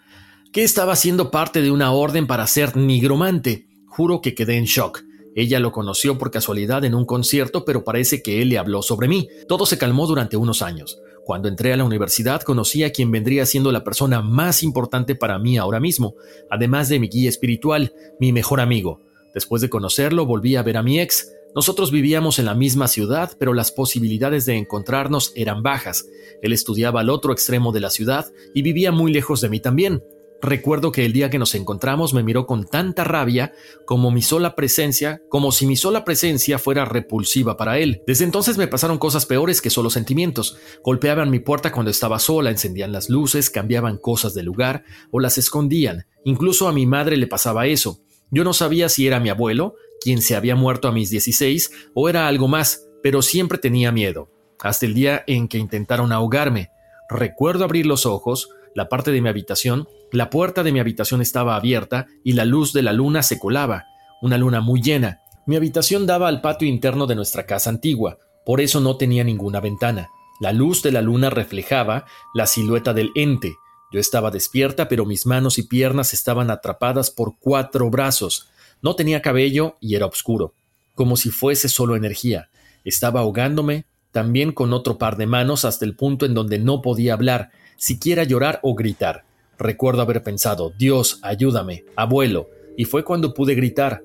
que 0.51 0.63
estaba 0.63 0.95
siendo 0.95 1.31
parte 1.31 1.61
de 1.61 1.71
una 1.71 1.91
orden 1.91 2.27
para 2.27 2.47
ser 2.47 2.75
nigromante. 2.75 3.67
Juro 3.87 4.21
que 4.21 4.35
quedé 4.35 4.57
en 4.57 4.65
shock. 4.65 5.03
Ella 5.35 5.59
lo 5.59 5.71
conoció 5.71 6.17
por 6.17 6.31
casualidad 6.31 6.85
en 6.85 6.95
un 6.95 7.05
concierto, 7.05 7.65
pero 7.65 7.83
parece 7.83 8.21
que 8.21 8.41
él 8.41 8.49
le 8.49 8.57
habló 8.57 8.81
sobre 8.81 9.07
mí. 9.07 9.27
Todo 9.47 9.65
se 9.65 9.77
calmó 9.77 10.05
durante 10.05 10.37
unos 10.37 10.61
años. 10.61 11.01
Cuando 11.25 11.47
entré 11.47 11.71
a 11.71 11.77
la 11.77 11.85
universidad 11.85 12.41
conocí 12.41 12.83
a 12.83 12.91
quien 12.91 13.09
vendría 13.09 13.45
siendo 13.45 13.71
la 13.71 13.83
persona 13.83 14.21
más 14.21 14.61
importante 14.61 15.15
para 15.15 15.39
mí 15.39 15.57
ahora 15.57 15.79
mismo, 15.79 16.15
además 16.49 16.89
de 16.89 16.99
mi 16.99 17.07
guía 17.07 17.29
espiritual, 17.29 17.93
mi 18.19 18.33
mejor 18.33 18.59
amigo. 18.59 19.01
Después 19.33 19.61
de 19.61 19.69
conocerlo 19.69 20.25
volví 20.25 20.55
a 20.55 20.63
ver 20.63 20.77
a 20.77 20.83
mi 20.83 20.99
ex. 20.99 21.31
Nosotros 21.55 21.91
vivíamos 21.91 22.39
en 22.39 22.45
la 22.45 22.55
misma 22.55 22.87
ciudad, 22.87 23.31
pero 23.39 23.53
las 23.53 23.71
posibilidades 23.71 24.45
de 24.45 24.57
encontrarnos 24.57 25.31
eran 25.35 25.63
bajas. 25.63 26.05
Él 26.41 26.51
estudiaba 26.51 27.01
al 27.01 27.09
otro 27.09 27.31
extremo 27.31 27.71
de 27.71 27.79
la 27.79 27.89
ciudad 27.89 28.25
y 28.53 28.61
vivía 28.61 28.91
muy 28.91 29.13
lejos 29.13 29.39
de 29.41 29.49
mí 29.49 29.59
también. 29.59 30.03
Recuerdo 30.43 30.91
que 30.91 31.05
el 31.05 31.13
día 31.13 31.29
que 31.29 31.39
nos 31.39 31.55
encontramos 31.55 32.13
me 32.13 32.21
miró 32.21 32.45
con 32.45 32.65
tanta 32.65 33.05
rabia 33.05 33.53
como 33.85 34.11
mi 34.11 34.21
sola 34.21 34.55
presencia, 34.55 35.21
como 35.29 35.53
si 35.53 35.65
mi 35.65 35.77
sola 35.77 36.03
presencia 36.03 36.59
fuera 36.59 36.83
repulsiva 36.83 37.55
para 37.55 37.79
él. 37.79 38.01
Desde 38.05 38.25
entonces 38.25 38.57
me 38.57 38.67
pasaron 38.67 38.97
cosas 38.97 39.25
peores 39.25 39.61
que 39.61 39.69
solo 39.69 39.89
sentimientos. 39.89 40.57
Golpeaban 40.83 41.29
mi 41.29 41.39
puerta 41.39 41.71
cuando 41.71 41.91
estaba 41.91 42.19
sola, 42.19 42.49
encendían 42.49 42.91
las 42.91 43.09
luces, 43.09 43.49
cambiaban 43.49 43.97
cosas 43.97 44.33
de 44.33 44.43
lugar 44.43 44.83
o 45.11 45.21
las 45.21 45.37
escondían. 45.37 46.07
Incluso 46.25 46.67
a 46.67 46.73
mi 46.73 46.85
madre 46.85 47.15
le 47.15 47.27
pasaba 47.27 47.65
eso. 47.67 48.01
Yo 48.29 48.43
no 48.43 48.51
sabía 48.51 48.89
si 48.89 49.07
era 49.07 49.21
mi 49.21 49.29
abuelo, 49.29 49.75
quien 50.01 50.21
se 50.21 50.35
había 50.35 50.57
muerto 50.57 50.89
a 50.89 50.91
mis 50.91 51.09
16, 51.09 51.71
o 51.93 52.09
era 52.09 52.27
algo 52.27 52.49
más, 52.49 52.85
pero 53.01 53.21
siempre 53.21 53.59
tenía 53.59 53.93
miedo. 53.93 54.29
Hasta 54.59 54.87
el 54.87 54.93
día 54.93 55.23
en 55.25 55.47
que 55.47 55.57
intentaron 55.57 56.11
ahogarme. 56.11 56.69
Recuerdo 57.07 57.63
abrir 57.63 57.85
los 57.85 58.05
ojos, 58.05 58.49
la 58.75 58.89
parte 58.89 59.11
de 59.11 59.21
mi 59.21 59.29
habitación, 59.29 59.87
la 60.13 60.29
puerta 60.29 60.61
de 60.61 60.71
mi 60.71 60.79
habitación 60.79 61.23
estaba 61.23 61.55
abierta 61.55 62.05
y 62.23 62.33
la 62.33 62.45
luz 62.45 62.71
de 62.71 62.83
la 62.83 62.93
luna 62.93 63.23
se 63.23 63.39
colaba, 63.39 63.87
una 64.21 64.37
luna 64.37 64.61
muy 64.61 64.79
llena. 64.79 65.21
Mi 65.47 65.55
habitación 65.55 66.05
daba 66.05 66.27
al 66.27 66.39
patio 66.39 66.67
interno 66.67 67.07
de 67.07 67.15
nuestra 67.15 67.47
casa 67.47 67.71
antigua, 67.71 68.19
por 68.45 68.61
eso 68.61 68.79
no 68.79 68.95
tenía 68.95 69.23
ninguna 69.23 69.59
ventana. 69.59 70.09
La 70.39 70.53
luz 70.53 70.83
de 70.83 70.91
la 70.91 71.01
luna 71.01 71.31
reflejaba 71.31 72.05
la 72.35 72.45
silueta 72.45 72.93
del 72.93 73.09
ente. 73.15 73.55
Yo 73.91 73.99
estaba 73.99 74.29
despierta, 74.29 74.87
pero 74.87 75.03
mis 75.07 75.25
manos 75.25 75.57
y 75.57 75.63
piernas 75.63 76.13
estaban 76.13 76.51
atrapadas 76.51 77.09
por 77.09 77.39
cuatro 77.39 77.89
brazos. 77.89 78.49
No 78.83 78.95
tenía 78.95 79.23
cabello 79.23 79.77
y 79.81 79.95
era 79.95 80.05
oscuro, 80.05 80.53
como 80.93 81.17
si 81.17 81.31
fuese 81.31 81.69
solo 81.69 81.95
energía. 81.95 82.49
Estaba 82.85 83.21
ahogándome, 83.21 83.85
también 84.11 84.51
con 84.51 84.73
otro 84.73 84.99
par 84.99 85.17
de 85.17 85.25
manos 85.25 85.65
hasta 85.65 85.85
el 85.85 85.95
punto 85.95 86.27
en 86.27 86.35
donde 86.35 86.59
no 86.59 86.83
podía 86.83 87.13
hablar, 87.13 87.49
siquiera 87.77 88.23
llorar 88.25 88.59
o 88.61 88.75
gritar. 88.75 89.25
Recuerdo 89.57 90.01
haber 90.01 90.23
pensado, 90.23 90.73
Dios, 90.77 91.19
ayúdame, 91.21 91.85
abuelo, 91.95 92.49
y 92.77 92.85
fue 92.85 93.03
cuando 93.03 93.33
pude 93.33 93.55
gritar. 93.55 94.03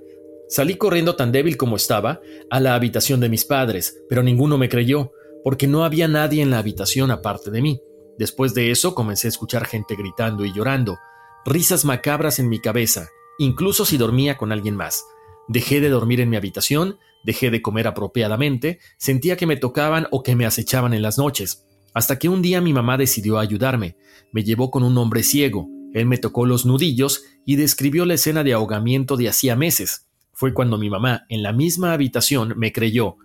Salí 0.48 0.76
corriendo 0.76 1.16
tan 1.16 1.32
débil 1.32 1.56
como 1.56 1.76
estaba 1.76 2.20
a 2.50 2.60
la 2.60 2.74
habitación 2.74 3.20
de 3.20 3.28
mis 3.28 3.44
padres, 3.44 4.02
pero 4.08 4.22
ninguno 4.22 4.58
me 4.58 4.68
creyó, 4.68 5.12
porque 5.44 5.66
no 5.66 5.84
había 5.84 6.08
nadie 6.08 6.42
en 6.42 6.50
la 6.50 6.58
habitación 6.58 7.10
aparte 7.10 7.50
de 7.50 7.62
mí. 7.62 7.80
Después 8.18 8.54
de 8.54 8.70
eso 8.70 8.94
comencé 8.94 9.28
a 9.28 9.30
escuchar 9.30 9.66
gente 9.66 9.94
gritando 9.94 10.44
y 10.44 10.52
llorando, 10.52 10.98
risas 11.44 11.84
macabras 11.84 12.38
en 12.38 12.48
mi 12.48 12.60
cabeza, 12.60 13.08
incluso 13.38 13.84
si 13.84 13.96
dormía 13.96 14.36
con 14.36 14.52
alguien 14.52 14.76
más. 14.76 15.04
Dejé 15.46 15.80
de 15.80 15.88
dormir 15.88 16.20
en 16.20 16.28
mi 16.28 16.36
habitación, 16.36 16.98
dejé 17.24 17.50
de 17.50 17.62
comer 17.62 17.86
apropiadamente, 17.86 18.80
sentía 18.98 19.36
que 19.36 19.46
me 19.46 19.56
tocaban 19.56 20.08
o 20.10 20.22
que 20.22 20.36
me 20.36 20.46
acechaban 20.46 20.94
en 20.94 21.02
las 21.02 21.16
noches. 21.18 21.67
Hasta 21.94 22.18
que 22.18 22.28
un 22.28 22.42
día 22.42 22.60
mi 22.60 22.72
mamá 22.72 22.96
decidió 22.96 23.38
ayudarme. 23.38 23.96
Me 24.32 24.44
llevó 24.44 24.70
con 24.70 24.82
un 24.82 24.96
hombre 24.98 25.22
ciego. 25.22 25.68
Él 25.94 26.06
me 26.06 26.18
tocó 26.18 26.46
los 26.46 26.66
nudillos 26.66 27.24
y 27.44 27.56
describió 27.56 28.04
la 28.04 28.14
escena 28.14 28.44
de 28.44 28.52
ahogamiento 28.52 29.16
de 29.16 29.28
hacía 29.28 29.56
meses. 29.56 30.06
Fue 30.32 30.54
cuando 30.54 30.78
mi 30.78 30.90
mamá, 30.90 31.24
en 31.28 31.42
la 31.42 31.52
misma 31.52 31.92
habitación, 31.92 32.54
me 32.56 32.72
creyó. 32.72 33.16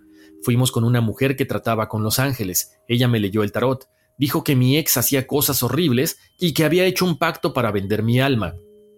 Fuimos 0.42 0.72
con 0.72 0.84
una 0.84 1.00
mujer 1.00 1.36
que 1.36 1.44
trataba 1.44 1.88
con 1.88 2.02
los 2.02 2.18
ángeles. 2.18 2.72
Ella 2.88 3.06
me 3.06 3.20
leyó 3.20 3.42
el 3.42 3.52
tarot. 3.52 3.86
Dijo 4.18 4.44
que 4.44 4.56
mi 4.56 4.78
ex 4.78 4.96
hacía 4.96 5.26
cosas 5.26 5.62
horribles 5.62 6.18
y 6.38 6.54
que 6.54 6.64
había 6.64 6.84
hecho 6.84 7.04
un 7.04 7.18
pacto 7.18 7.52
para 7.52 7.70
vender 7.70 8.02
mi 8.02 8.20
alma. 8.20 8.54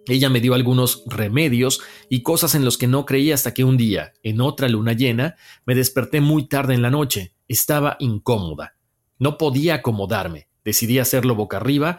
Ella 0.07 0.29
me 0.29 0.39
dio 0.39 0.53
algunos 0.53 1.03
remedios 1.05 1.81
y 2.09 2.23
cosas 2.23 2.55
en 2.55 2.63
los 2.63 2.77
que 2.77 2.87
no 2.87 3.05
creía 3.05 3.33
hasta 3.33 3.53
que 3.53 3.63
un 3.63 3.75
día, 3.77 4.13
en 4.23 4.39
otra 4.39 4.69
luna 4.69 4.93
llena, 4.93 5.35
me 5.65 5.75
desperté 5.75 6.21
muy 6.21 6.47
tarde 6.47 6.73
en 6.73 6.81
la 6.81 6.89
noche. 6.89 7.33
Estaba 7.47 7.97
incómoda. 7.99 8.76
No 9.19 9.37
podía 9.37 9.75
acomodarme. 9.75 10.47
Decidí 10.63 10.99
hacerlo 10.99 11.35
boca 11.35 11.57
arriba, 11.57 11.97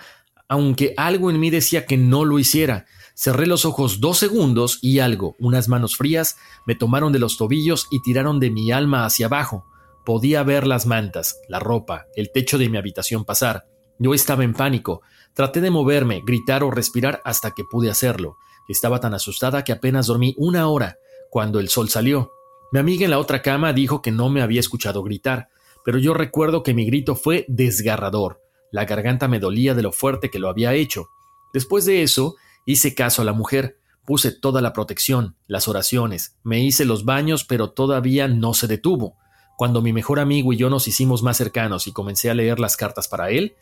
aunque 0.49 0.95
algo 0.97 1.31
en 1.31 1.41
mí 1.41 1.51
decía 1.51 1.87
que 1.87 1.97
no 1.97 2.25
lo 2.25 2.39
hiciera. 2.39 2.87
Cerré 3.15 3.47
los 3.47 3.65
ojos 3.65 4.01
dos 4.01 4.19
segundos 4.19 4.79
y 4.81 5.01
algo, 5.01 5.37
unas 5.39 5.69
manos 5.69 5.97
frías, 5.97 6.37
me 6.67 6.75
tomaron 6.75 7.13
de 7.13 7.19
los 7.19 7.37
tobillos 7.37 7.87
y 7.91 8.01
tiraron 8.03 8.41
de 8.41 8.51
mi 8.51 8.71
alma 8.71 9.05
hacia 9.05 9.27
abajo. 9.27 9.67
Podía 10.05 10.43
ver 10.43 10.67
las 10.67 10.87
mantas, 10.87 11.39
la 11.49 11.59
ropa, 11.59 12.07
el 12.15 12.31
techo 12.33 12.57
de 12.57 12.69
mi 12.69 12.79
habitación 12.79 13.25
pasar. 13.25 13.67
Yo 13.99 14.15
estaba 14.15 14.45
en 14.45 14.55
pánico. 14.55 15.03
Traté 15.35 15.61
de 15.61 15.71
moverme, 15.71 16.23
gritar 16.25 16.63
o 16.63 16.71
respirar 16.71 17.21
hasta 17.25 17.51
que 17.51 17.65
pude 17.65 17.91
hacerlo. 17.91 18.37
Estaba 18.69 19.01
tan 19.01 19.15
asustada 19.15 19.65
que 19.65 19.73
apenas 19.73 20.07
dormí 20.07 20.35
una 20.39 20.69
hora, 20.69 20.99
cuando 21.31 21.59
el 21.59 21.69
sol 21.69 21.89
salió. 21.89 22.33
Mi 22.71 22.79
amiga 22.79 23.05
en 23.05 23.11
la 23.11 23.19
otra 23.19 23.43
cama 23.43 23.73
dijo 23.73 24.01
que 24.03 24.13
no 24.13 24.29
me 24.29 24.41
había 24.41 24.61
escuchado 24.61 25.03
gritar 25.03 25.49
pero 25.89 26.01
yo 26.01 26.13
recuerdo 26.13 26.63
que 26.63 26.75
mi 26.75 26.85
grito 26.85 27.17
fue 27.17 27.47
desgarrador. 27.49 28.43
La 28.71 28.85
garganta 28.85 29.27
me 29.27 29.41
dolía 29.41 29.73
de 29.73 29.81
lo 29.81 29.91
fuerte 29.91 30.29
que 30.29 30.39
lo 30.39 30.51
había 30.51 30.75
hecho. 30.75 31.09
Después 31.55 31.87
de 31.87 32.03
eso, 32.03 32.37
hice 32.67 32.95
caso 32.95 33.23
a 33.23 33.25
la 33.25 33.33
mujer, 33.33 33.79
puse 34.05 34.31
toda 34.31 34.61
la 34.61 34.75
protección, 34.75 35.37
las 35.47 35.67
oraciones, 35.67 36.37
me 36.45 36.63
hice 36.63 36.85
los 36.85 37.07
baños, 37.07 37.45
pero 37.45 37.71
todavía 37.71 38.29
no 38.29 38.53
se 38.53 38.67
detuvo. 38.67 39.17
Cuando 39.57 39.81
mi 39.81 39.95
mejor 39.95 40.21
amigo 40.21 40.53
y 40.53 40.59
yo 40.59 40.69
nos 40.69 40.87
hicimos 40.89 41.23
más 41.23 41.39
cercanos 41.39 41.87
y 41.87 41.93
comencé 41.93 42.29
a 42.29 42.35
leer 42.35 42.61
las 42.61 42.77
cartas 42.77 43.09
para 43.09 43.31
él, 43.31 43.57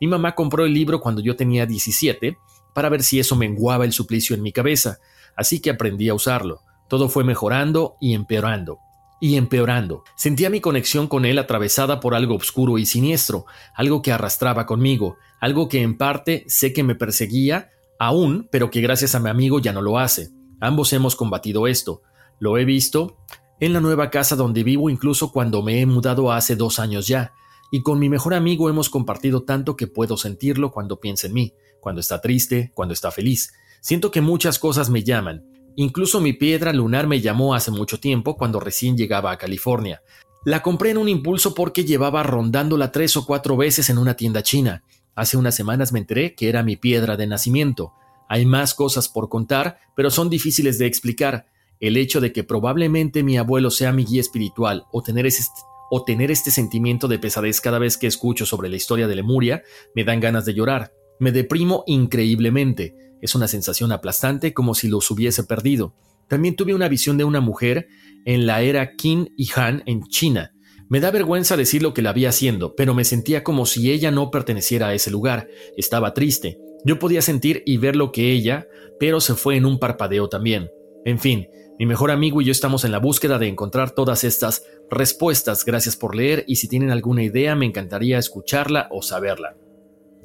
mi 0.00 0.06
mamá 0.06 0.36
compró 0.36 0.64
el 0.64 0.74
libro 0.74 1.00
cuando 1.00 1.20
yo 1.20 1.34
tenía 1.34 1.66
17 1.66 2.38
para 2.76 2.90
ver 2.90 3.02
si 3.02 3.18
eso 3.18 3.34
menguaba 3.34 3.84
el 3.84 3.92
suplicio 3.92 4.36
en 4.36 4.42
mi 4.44 4.52
cabeza, 4.52 5.00
así 5.34 5.58
que 5.58 5.70
aprendí 5.70 6.08
a 6.10 6.14
usarlo. 6.14 6.60
Todo 6.88 7.08
fue 7.08 7.24
mejorando 7.24 7.96
y 8.00 8.14
empeorando 8.14 8.78
y 9.22 9.36
empeorando. 9.36 10.02
Sentía 10.16 10.50
mi 10.50 10.60
conexión 10.60 11.06
con 11.06 11.24
él 11.24 11.38
atravesada 11.38 12.00
por 12.00 12.16
algo 12.16 12.34
oscuro 12.34 12.76
y 12.76 12.86
siniestro, 12.86 13.46
algo 13.72 14.02
que 14.02 14.10
arrastraba 14.10 14.66
conmigo, 14.66 15.16
algo 15.40 15.68
que 15.68 15.80
en 15.80 15.96
parte 15.96 16.44
sé 16.48 16.72
que 16.72 16.82
me 16.82 16.96
perseguía 16.96 17.70
aún, 18.00 18.48
pero 18.50 18.68
que 18.68 18.80
gracias 18.80 19.14
a 19.14 19.20
mi 19.20 19.30
amigo 19.30 19.60
ya 19.60 19.72
no 19.72 19.80
lo 19.80 20.00
hace. 20.00 20.30
Ambos 20.60 20.92
hemos 20.92 21.14
combatido 21.14 21.68
esto. 21.68 22.02
Lo 22.40 22.58
he 22.58 22.64
visto 22.64 23.16
en 23.60 23.72
la 23.72 23.80
nueva 23.80 24.10
casa 24.10 24.34
donde 24.34 24.64
vivo 24.64 24.90
incluso 24.90 25.30
cuando 25.30 25.62
me 25.62 25.80
he 25.80 25.86
mudado 25.86 26.32
hace 26.32 26.56
dos 26.56 26.80
años 26.80 27.06
ya, 27.06 27.32
y 27.70 27.84
con 27.84 28.00
mi 28.00 28.08
mejor 28.08 28.34
amigo 28.34 28.68
hemos 28.68 28.90
compartido 28.90 29.44
tanto 29.44 29.76
que 29.76 29.86
puedo 29.86 30.16
sentirlo 30.16 30.72
cuando 30.72 30.98
piensa 30.98 31.28
en 31.28 31.34
mí, 31.34 31.54
cuando 31.78 32.00
está 32.00 32.20
triste, 32.20 32.72
cuando 32.74 32.92
está 32.92 33.12
feliz. 33.12 33.52
Siento 33.80 34.10
que 34.10 34.20
muchas 34.20 34.58
cosas 34.58 34.90
me 34.90 35.04
llaman, 35.04 35.44
Incluso 35.76 36.20
mi 36.20 36.32
piedra 36.32 36.72
lunar 36.72 37.06
me 37.06 37.20
llamó 37.20 37.54
hace 37.54 37.70
mucho 37.70 37.98
tiempo 37.98 38.36
cuando 38.36 38.60
recién 38.60 38.96
llegaba 38.96 39.30
a 39.30 39.38
California. 39.38 40.02
La 40.44 40.60
compré 40.60 40.90
en 40.90 40.98
un 40.98 41.08
impulso 41.08 41.54
porque 41.54 41.84
llevaba 41.84 42.22
rondándola 42.22 42.90
tres 42.90 43.16
o 43.16 43.24
cuatro 43.24 43.56
veces 43.56 43.88
en 43.90 43.98
una 43.98 44.14
tienda 44.14 44.42
china. 44.42 44.82
Hace 45.14 45.36
unas 45.36 45.54
semanas 45.54 45.92
me 45.92 46.00
enteré 46.00 46.34
que 46.34 46.48
era 46.48 46.62
mi 46.62 46.76
piedra 46.76 47.16
de 47.16 47.26
nacimiento. 47.26 47.92
Hay 48.28 48.46
más 48.46 48.74
cosas 48.74 49.08
por 49.08 49.28
contar, 49.28 49.78
pero 49.94 50.10
son 50.10 50.30
difíciles 50.30 50.78
de 50.78 50.86
explicar. 50.86 51.46
El 51.80 51.96
hecho 51.96 52.20
de 52.20 52.32
que 52.32 52.44
probablemente 52.44 53.22
mi 53.22 53.36
abuelo 53.36 53.70
sea 53.70 53.92
mi 53.92 54.04
guía 54.04 54.20
espiritual 54.20 54.86
o 54.92 55.02
tener, 55.02 55.26
este 55.26 56.50
sentimiento 56.50 57.08
de 57.08 57.18
pesadez 57.18 57.60
cada 57.60 57.78
vez 57.78 57.98
que 57.98 58.06
escucho 58.06 58.46
sobre 58.46 58.68
la 58.68 58.76
historia 58.76 59.06
de 59.06 59.16
Lemuria 59.16 59.62
me 59.94 60.04
dan 60.04 60.20
ganas 60.20 60.44
de 60.44 60.54
llorar. 60.54 60.92
Me 61.18 61.30
deprimo 61.30 61.84
increíblemente. 61.86 62.96
Es 63.22 63.34
una 63.34 63.48
sensación 63.48 63.92
aplastante 63.92 64.52
como 64.52 64.74
si 64.74 64.88
los 64.88 65.10
hubiese 65.10 65.44
perdido. 65.44 65.94
También 66.28 66.56
tuve 66.56 66.74
una 66.74 66.88
visión 66.88 67.16
de 67.16 67.24
una 67.24 67.40
mujer 67.40 67.88
en 68.26 68.46
la 68.46 68.62
era 68.62 68.96
Qin 68.96 69.32
y 69.36 69.48
Han 69.56 69.82
en 69.86 70.02
China. 70.08 70.52
Me 70.88 71.00
da 71.00 71.10
vergüenza 71.10 71.56
decir 71.56 71.82
lo 71.82 71.94
que 71.94 72.02
la 72.02 72.12
vi 72.12 72.26
haciendo, 72.26 72.74
pero 72.74 72.94
me 72.94 73.04
sentía 73.04 73.42
como 73.42 73.64
si 73.64 73.90
ella 73.90 74.10
no 74.10 74.30
perteneciera 74.30 74.88
a 74.88 74.94
ese 74.94 75.10
lugar. 75.10 75.48
Estaba 75.76 76.12
triste. 76.12 76.58
Yo 76.84 76.98
podía 76.98 77.22
sentir 77.22 77.62
y 77.64 77.78
ver 77.78 77.96
lo 77.96 78.12
que 78.12 78.32
ella, 78.32 78.66
pero 78.98 79.20
se 79.20 79.34
fue 79.34 79.56
en 79.56 79.64
un 79.64 79.78
parpadeo 79.78 80.28
también. 80.28 80.68
En 81.04 81.18
fin, 81.18 81.46
mi 81.78 81.86
mejor 81.86 82.10
amigo 82.10 82.42
y 82.42 82.44
yo 82.44 82.52
estamos 82.52 82.84
en 82.84 82.92
la 82.92 82.98
búsqueda 82.98 83.38
de 83.38 83.48
encontrar 83.48 83.92
todas 83.92 84.24
estas 84.24 84.64
respuestas. 84.90 85.64
Gracias 85.64 85.96
por 85.96 86.14
leer 86.14 86.44
y 86.46 86.56
si 86.56 86.68
tienen 86.68 86.90
alguna 86.90 87.22
idea 87.22 87.54
me 87.54 87.66
encantaría 87.66 88.18
escucharla 88.18 88.88
o 88.90 89.00
saberla. 89.02 89.56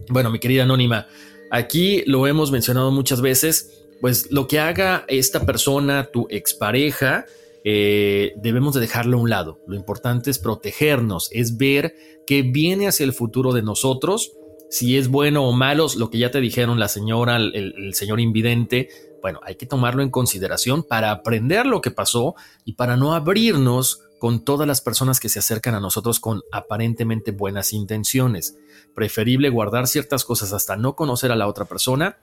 Bueno, 0.09 0.31
mi 0.31 0.39
querida 0.39 0.63
anónima, 0.63 1.07
aquí 1.51 2.03
lo 2.05 2.27
hemos 2.27 2.51
mencionado 2.51 2.91
muchas 2.91 3.21
veces, 3.21 3.85
pues 4.01 4.31
lo 4.31 4.47
que 4.47 4.59
haga 4.59 5.05
esta 5.07 5.45
persona, 5.45 6.09
tu 6.11 6.27
expareja, 6.29 7.25
eh, 7.63 8.33
debemos 8.37 8.73
de 8.75 8.81
dejarlo 8.81 9.17
a 9.17 9.21
un 9.21 9.29
lado. 9.29 9.59
Lo 9.67 9.75
importante 9.75 10.29
es 10.29 10.39
protegernos, 10.39 11.29
es 11.31 11.57
ver 11.57 11.95
qué 12.25 12.41
viene 12.41 12.87
hacia 12.87 13.03
el 13.03 13.13
futuro 13.13 13.53
de 13.53 13.61
nosotros 13.61 14.31
si 14.69 14.97
es 14.97 15.07
bueno 15.07 15.45
o 15.45 15.53
malo, 15.53 15.87
lo 15.97 16.09
que 16.09 16.17
ya 16.17 16.31
te 16.31 16.41
dijeron 16.41 16.79
la 16.79 16.87
señora, 16.87 17.37
el, 17.37 17.93
señor 17.93 18.19
invidente, 18.19 18.89
bueno, 19.21 19.39
hay 19.43 19.55
que 19.55 19.65
tomarlo 19.65 20.03
en 20.03 20.09
consideración 20.09 20.83
para 20.83 21.11
aprender 21.11 21.65
lo 21.65 21.81
que 21.81 21.91
pasó 21.91 22.35
y 22.65 22.73
para 22.73 22.97
no 22.97 23.13
abrirnos 23.13 24.01
con 24.19 24.43
todas 24.43 24.67
las 24.67 24.81
personas 24.81 25.19
que 25.19 25.29
se 25.29 25.39
acercan 25.39 25.75
a 25.75 25.79
nosotros 25.79 26.19
con 26.19 26.41
aparentemente 26.51 27.31
buenas 27.31 27.73
intenciones. 27.73 28.57
Preferible 28.95 29.49
guardar 29.49 29.87
ciertas 29.87 30.25
cosas 30.25 30.53
hasta 30.53 30.75
no 30.75 30.95
conocer 30.95 31.31
a 31.31 31.35
la 31.35 31.47
otra 31.47 31.65
persona 31.65 32.17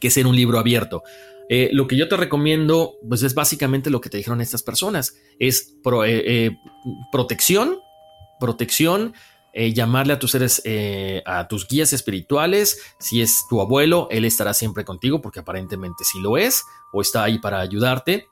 que 0.00 0.10
ser 0.10 0.26
un 0.26 0.36
libro 0.36 0.58
abierto. 0.58 1.02
Eh, 1.48 1.70
lo 1.72 1.88
que 1.88 1.96
yo 1.96 2.08
te 2.08 2.16
recomiendo, 2.16 2.96
pues 3.08 3.22
es 3.22 3.34
básicamente 3.34 3.90
lo 3.90 4.00
que 4.00 4.10
te 4.10 4.18
dijeron 4.18 4.40
estas 4.40 4.62
personas, 4.62 5.16
es 5.38 5.76
eh, 6.04 6.22
eh, 6.26 6.50
protección, 7.10 7.78
protección, 8.38 9.14
llamarle 9.54 10.12
a 10.12 10.20
tus 10.20 10.30
seres, 10.30 10.62
a 11.24 11.48
tus 11.48 11.66
guías 11.66 11.92
espirituales. 11.92 12.80
Si 13.00 13.20
es 13.20 13.44
tu 13.50 13.60
abuelo, 13.60 14.06
él 14.08 14.24
estará 14.24 14.54
siempre 14.54 14.84
contigo 14.84 15.20
porque 15.20 15.40
aparentemente 15.40 16.04
sí 16.04 16.20
lo 16.20 16.36
es 16.36 16.62
o 16.92 17.00
está 17.00 17.24
ahí 17.24 17.40
para 17.40 17.58
ayudarte. 17.58 18.28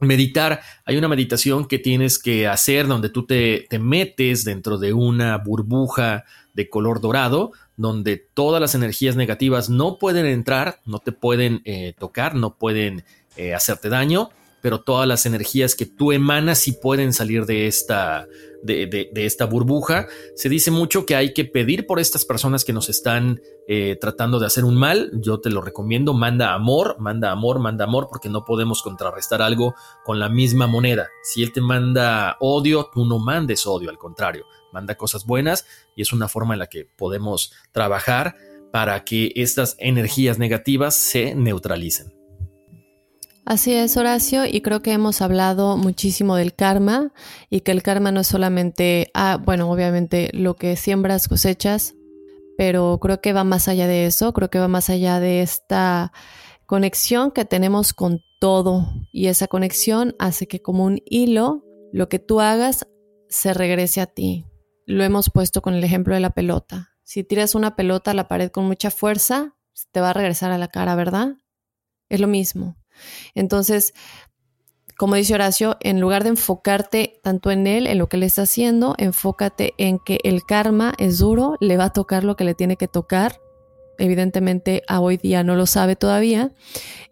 Meditar, 0.00 0.60
hay 0.84 0.96
una 0.96 1.08
meditación 1.08 1.66
que 1.66 1.78
tienes 1.78 2.18
que 2.18 2.46
hacer 2.46 2.86
donde 2.86 3.08
tú 3.08 3.26
te, 3.26 3.66
metes 3.80 4.44
dentro 4.44 4.78
de 4.78 4.92
una 4.92 5.36
burbuja 5.38 6.24
de 6.54 6.68
color 6.68 7.00
dorado, 7.00 7.52
donde 7.76 8.16
todas 8.16 8.60
las 8.60 8.74
energías 8.74 9.16
negativas 9.16 9.70
no 9.70 9.98
pueden 9.98 10.26
entrar, 10.26 10.80
no 10.84 10.98
te 11.00 11.12
pueden 11.12 11.62
eh, 11.64 11.94
tocar, 11.98 12.34
no 12.34 12.56
pueden 12.56 13.04
hacerte 13.54 13.88
daño, 13.88 14.30
pero 14.60 14.80
todas 14.80 15.06
las 15.06 15.26
energías 15.26 15.76
que 15.76 15.86
tú 15.86 16.10
emanas 16.10 16.58
sí 16.58 16.72
pueden 16.72 17.12
salir 17.12 17.46
de 17.46 17.68
esta, 17.68 18.26
de, 18.62 19.10
esta 19.14 19.46
burbuja. 19.46 20.06
Se 20.34 20.48
dice 20.48 20.70
mucho 20.70 21.06
que 21.06 21.16
hay 21.16 21.32
que 21.32 21.44
pedir 21.44 21.86
por 21.86 22.00
estas 22.00 22.24
personas 22.24 22.64
que 22.64 22.72
nos 22.72 22.88
están 22.88 23.40
eh, 23.66 23.96
tratando 24.00 24.38
de 24.38 24.46
hacer 24.46 24.64
un 24.64 24.76
mal. 24.76 25.10
Yo 25.14 25.40
te 25.40 25.50
lo 25.50 25.60
recomiendo, 25.60 26.14
manda 26.14 26.54
amor, 26.54 26.96
manda 26.98 27.30
amor, 27.30 27.58
manda 27.58 27.84
amor, 27.84 28.08
porque 28.08 28.28
no 28.28 28.44
podemos 28.44 28.82
contrarrestar 28.82 29.42
algo 29.42 29.74
con 30.04 30.18
la 30.18 30.28
misma 30.28 30.66
moneda. 30.66 31.08
Si 31.22 31.42
él 31.42 31.52
te 31.52 31.60
manda 31.60 32.36
odio, 32.40 32.90
tú 32.92 33.04
no 33.04 33.18
mandes 33.18 33.66
odio, 33.66 33.90
al 33.90 33.98
contrario, 33.98 34.46
manda 34.72 34.96
cosas 34.96 35.26
buenas 35.26 35.66
y 35.96 36.02
es 36.02 36.12
una 36.12 36.28
forma 36.28 36.54
en 36.54 36.60
la 36.60 36.66
que 36.68 36.84
podemos 36.84 37.52
trabajar 37.72 38.36
para 38.72 39.04
que 39.04 39.32
estas 39.34 39.76
energías 39.78 40.38
negativas 40.38 40.94
se 40.94 41.34
neutralicen. 41.34 42.17
Así 43.48 43.72
es, 43.72 43.96
Horacio, 43.96 44.44
y 44.44 44.60
creo 44.60 44.82
que 44.82 44.92
hemos 44.92 45.22
hablado 45.22 45.78
muchísimo 45.78 46.36
del 46.36 46.54
karma 46.54 47.14
y 47.48 47.60
que 47.60 47.72
el 47.72 47.82
karma 47.82 48.12
no 48.12 48.20
es 48.20 48.26
solamente, 48.26 49.10
ah, 49.14 49.38
bueno, 49.42 49.70
obviamente 49.70 50.28
lo 50.34 50.54
que 50.54 50.76
siembras 50.76 51.28
cosechas, 51.28 51.94
pero 52.58 52.98
creo 53.00 53.22
que 53.22 53.32
va 53.32 53.44
más 53.44 53.66
allá 53.66 53.86
de 53.86 54.04
eso, 54.04 54.34
creo 54.34 54.50
que 54.50 54.58
va 54.58 54.68
más 54.68 54.90
allá 54.90 55.18
de 55.18 55.40
esta 55.40 56.12
conexión 56.66 57.30
que 57.30 57.46
tenemos 57.46 57.94
con 57.94 58.20
todo 58.38 58.86
y 59.12 59.28
esa 59.28 59.48
conexión 59.48 60.14
hace 60.18 60.46
que 60.46 60.60
como 60.60 60.84
un 60.84 61.00
hilo, 61.06 61.64
lo 61.90 62.10
que 62.10 62.18
tú 62.18 62.42
hagas 62.42 62.86
se 63.30 63.54
regrese 63.54 64.02
a 64.02 64.06
ti. 64.06 64.44
Lo 64.84 65.04
hemos 65.04 65.30
puesto 65.30 65.62
con 65.62 65.72
el 65.72 65.84
ejemplo 65.84 66.12
de 66.12 66.20
la 66.20 66.34
pelota. 66.34 66.90
Si 67.02 67.24
tiras 67.24 67.54
una 67.54 67.76
pelota 67.76 68.10
a 68.10 68.14
la 68.14 68.28
pared 68.28 68.50
con 68.50 68.66
mucha 68.66 68.90
fuerza, 68.90 69.56
te 69.90 70.02
va 70.02 70.10
a 70.10 70.12
regresar 70.12 70.50
a 70.50 70.58
la 70.58 70.68
cara, 70.68 70.94
¿verdad? 70.96 71.36
Es 72.10 72.20
lo 72.20 72.28
mismo. 72.28 72.76
Entonces, 73.34 73.94
como 74.98 75.14
dice 75.14 75.34
Horacio, 75.34 75.76
en 75.80 76.00
lugar 76.00 76.24
de 76.24 76.30
enfocarte 76.30 77.20
tanto 77.22 77.52
en 77.52 77.68
él, 77.68 77.86
en 77.86 77.98
lo 77.98 78.08
que 78.08 78.16
le 78.16 78.26
está 78.26 78.42
haciendo, 78.42 78.96
enfócate 78.98 79.74
en 79.78 80.00
que 80.00 80.18
el 80.24 80.42
karma 80.42 80.92
es 80.98 81.18
duro, 81.18 81.56
le 81.60 81.76
va 81.76 81.84
a 81.84 81.92
tocar 81.92 82.24
lo 82.24 82.34
que 82.34 82.44
le 82.44 82.54
tiene 82.54 82.76
que 82.76 82.88
tocar. 82.88 83.38
Evidentemente, 83.98 84.82
a 84.86 85.00
hoy 85.00 85.16
día 85.16 85.42
no 85.42 85.56
lo 85.56 85.66
sabe 85.66 85.96
todavía. 85.96 86.52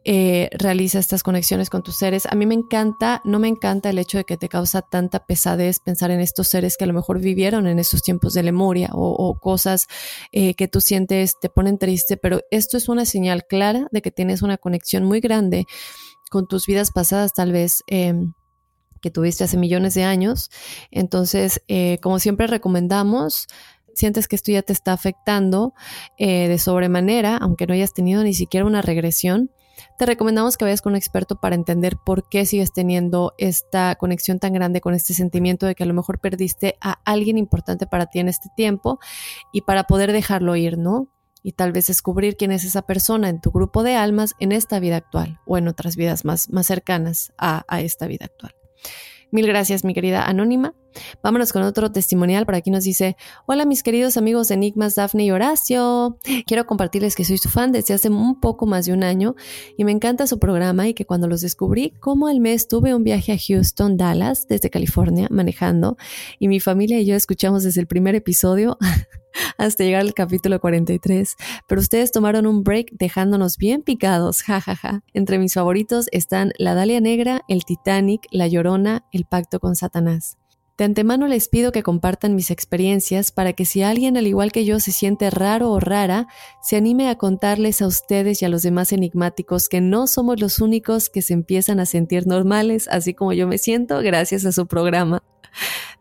Eh, 0.04 0.48
realiza 0.52 1.00
estas 1.00 1.24
conexiones 1.24 1.68
con 1.68 1.82
tus 1.82 1.96
seres. 1.96 2.26
A 2.26 2.36
mí 2.36 2.46
me 2.46 2.54
encanta, 2.54 3.20
no 3.24 3.40
me 3.40 3.48
encanta 3.48 3.90
el 3.90 3.98
hecho 3.98 4.18
de 4.18 4.24
que 4.24 4.36
te 4.36 4.48
causa 4.48 4.82
tanta 4.82 5.26
pesadez 5.26 5.80
pensar 5.80 6.12
en 6.12 6.20
estos 6.20 6.46
seres 6.46 6.76
que 6.76 6.84
a 6.84 6.86
lo 6.86 6.92
mejor 6.92 7.20
vivieron 7.20 7.66
en 7.66 7.80
esos 7.80 8.02
tiempos 8.02 8.34
de 8.34 8.44
Lemuria 8.44 8.90
o, 8.92 9.36
cosas 9.40 9.86
eh, 10.30 10.54
que 10.54 10.68
tú 10.68 10.80
sientes 10.80 11.34
te 11.40 11.48
ponen 11.48 11.78
triste, 11.78 12.16
pero 12.16 12.40
esto 12.52 12.76
es 12.76 12.88
una 12.88 13.04
señal 13.04 13.46
clara 13.46 13.88
de 13.90 14.00
que 14.00 14.12
tienes 14.12 14.42
una 14.42 14.56
conexión 14.56 15.04
muy 15.04 15.18
grande 15.18 15.66
con 16.30 16.46
tus 16.46 16.66
vidas 16.66 16.92
pasadas, 16.92 17.32
tal 17.32 17.50
vez. 17.50 17.82
Em, 17.88 18.32
que 19.02 19.10
tuviste 19.10 19.44
hace 19.44 19.56
millones 19.56 19.94
de 19.94 20.02
años. 20.04 20.50
Entonces, 20.90 21.62
eh, 21.68 21.98
como 22.02 22.18
siempre 22.18 22.46
recomendamos, 22.46 23.46
sientes 23.96 24.28
que 24.28 24.36
esto 24.36 24.52
ya 24.52 24.62
te 24.62 24.72
está 24.72 24.92
afectando 24.92 25.74
de 26.18 26.58
sobremanera, 26.58 27.36
aunque 27.36 27.66
no 27.66 27.74
hayas 27.74 27.92
tenido 27.94 28.22
ni 28.22 28.34
siquiera 28.34 28.66
una 28.66 28.82
regresión, 28.82 29.50
te 29.98 30.06
recomendamos 30.06 30.56
que 30.56 30.64
vayas 30.64 30.82
con 30.82 30.92
un 30.92 30.96
experto 30.96 31.36
para 31.36 31.54
entender 31.54 31.96
por 31.96 32.28
qué 32.28 32.46
sigues 32.46 32.72
teniendo 32.72 33.34
esta 33.38 33.94
conexión 33.96 34.38
tan 34.38 34.52
grande 34.52 34.80
con 34.80 34.94
este 34.94 35.14
sentimiento 35.14 35.66
de 35.66 35.74
que 35.74 35.84
a 35.84 35.86
lo 35.86 35.94
mejor 35.94 36.20
perdiste 36.20 36.76
a 36.80 37.00
alguien 37.04 37.38
importante 37.38 37.86
para 37.86 38.06
ti 38.06 38.18
en 38.18 38.28
este 38.28 38.48
tiempo 38.56 38.98
y 39.52 39.62
para 39.62 39.84
poder 39.84 40.12
dejarlo 40.12 40.56
ir, 40.56 40.78
¿no? 40.78 41.08
Y 41.42 41.52
tal 41.52 41.72
vez 41.72 41.86
descubrir 41.86 42.36
quién 42.36 42.50
es 42.50 42.64
esa 42.64 42.82
persona 42.82 43.28
en 43.28 43.40
tu 43.40 43.52
grupo 43.52 43.82
de 43.82 43.94
almas 43.94 44.34
en 44.40 44.52
esta 44.52 44.80
vida 44.80 44.96
actual 44.96 45.40
o 45.46 45.58
en 45.58 45.68
otras 45.68 45.96
vidas 45.96 46.24
más, 46.24 46.50
más 46.50 46.66
cercanas 46.66 47.32
a, 47.38 47.64
a 47.68 47.80
esta 47.80 48.06
vida 48.06 48.24
actual. 48.24 48.54
Mil 49.30 49.46
gracias, 49.46 49.84
mi 49.84 49.94
querida 49.94 50.24
Anónima. 50.24 50.74
Vámonos 51.22 51.52
con 51.52 51.62
otro 51.62 51.90
testimonial. 51.92 52.46
Por 52.46 52.54
aquí 52.54 52.70
nos 52.70 52.84
dice: 52.84 53.16
Hola, 53.46 53.64
mis 53.64 53.82
queridos 53.82 54.16
amigos 54.16 54.48
de 54.48 54.54
Enigmas, 54.54 54.94
Dafne 54.94 55.24
y 55.24 55.30
Horacio. 55.30 56.18
Quiero 56.46 56.66
compartirles 56.66 57.16
que 57.16 57.24
soy 57.24 57.38
su 57.38 57.48
fan 57.48 57.72
desde 57.72 57.94
hace 57.94 58.08
un 58.08 58.40
poco 58.40 58.66
más 58.66 58.86
de 58.86 58.92
un 58.92 59.02
año 59.02 59.34
y 59.76 59.84
me 59.84 59.92
encanta 59.92 60.26
su 60.26 60.38
programa 60.38 60.88
y 60.88 60.94
que 60.94 61.06
cuando 61.06 61.28
los 61.28 61.40
descubrí, 61.40 61.92
como 62.00 62.28
al 62.28 62.40
mes 62.40 62.68
tuve 62.68 62.94
un 62.94 63.04
viaje 63.04 63.32
a 63.32 63.38
Houston, 63.38 63.96
Dallas, 63.96 64.46
desde 64.48 64.70
California, 64.70 65.28
manejando 65.30 65.96
y 66.38 66.48
mi 66.48 66.60
familia 66.60 67.00
y 67.00 67.06
yo 67.06 67.14
escuchamos 67.14 67.62
desde 67.62 67.80
el 67.80 67.86
primer 67.86 68.14
episodio 68.14 68.78
hasta 69.58 69.84
llegar 69.84 70.00
al 70.00 70.14
capítulo 70.14 70.60
43, 70.60 71.36
pero 71.66 71.80
ustedes 71.80 72.12
tomaron 72.12 72.46
un 72.46 72.62
break 72.62 72.88
dejándonos 72.92 73.56
bien 73.58 73.82
picados, 73.82 74.42
jajaja. 74.42 75.02
Entre 75.12 75.38
mis 75.38 75.54
favoritos 75.54 76.06
están 76.12 76.52
La 76.58 76.74
Dalia 76.74 77.00
Negra, 77.00 77.42
El 77.48 77.64
Titanic, 77.64 78.26
La 78.30 78.48
Llorona, 78.48 79.04
El 79.12 79.24
Pacto 79.24 79.60
con 79.60 79.76
Satanás. 79.76 80.38
De 80.78 80.84
antemano 80.84 81.26
les 81.26 81.48
pido 81.48 81.72
que 81.72 81.82
compartan 81.82 82.34
mis 82.34 82.50
experiencias 82.50 83.32
para 83.32 83.54
que 83.54 83.64
si 83.64 83.82
alguien 83.82 84.18
al 84.18 84.26
igual 84.26 84.52
que 84.52 84.66
yo 84.66 84.78
se 84.78 84.92
siente 84.92 85.30
raro 85.30 85.70
o 85.70 85.80
rara, 85.80 86.26
se 86.60 86.76
anime 86.76 87.08
a 87.08 87.16
contarles 87.16 87.80
a 87.80 87.86
ustedes 87.86 88.42
y 88.42 88.44
a 88.44 88.50
los 88.50 88.62
demás 88.62 88.92
enigmáticos 88.92 89.70
que 89.70 89.80
no 89.80 90.06
somos 90.06 90.38
los 90.38 90.60
únicos 90.60 91.08
que 91.08 91.22
se 91.22 91.32
empiezan 91.32 91.80
a 91.80 91.86
sentir 91.86 92.26
normales, 92.26 92.88
así 92.90 93.14
como 93.14 93.32
yo 93.32 93.48
me 93.48 93.56
siento 93.56 94.00
gracias 94.00 94.44
a 94.44 94.52
su 94.52 94.66
programa. 94.66 95.22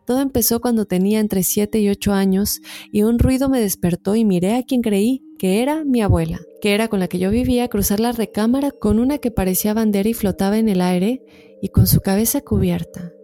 Todo 0.05 0.19
empezó 0.19 0.59
cuando 0.59 0.85
tenía 0.85 1.21
entre 1.21 1.43
7 1.43 1.79
y 1.79 1.89
8 1.89 2.11
años 2.11 2.59
y 2.91 3.03
un 3.03 3.17
ruido 3.17 3.47
me 3.47 3.61
despertó 3.61 4.15
y 4.15 4.25
miré 4.25 4.55
a 4.55 4.63
quien 4.63 4.81
creí, 4.81 5.23
que 5.39 5.63
era 5.63 5.85
mi 5.85 6.01
abuela, 6.01 6.41
que 6.61 6.73
era 6.73 6.89
con 6.89 6.99
la 6.99 7.07
que 7.07 7.17
yo 7.17 7.31
vivía, 7.31 7.69
cruzar 7.69 8.01
la 8.01 8.11
recámara 8.11 8.71
con 8.71 8.99
una 8.99 9.19
que 9.19 9.31
parecía 9.31 9.73
bandera 9.73 10.09
y 10.09 10.13
flotaba 10.13 10.57
en 10.57 10.67
el 10.67 10.81
aire 10.81 11.23
y 11.61 11.69
con 11.69 11.87
su 11.87 12.01
cabeza 12.01 12.41
cubierta. 12.41 13.14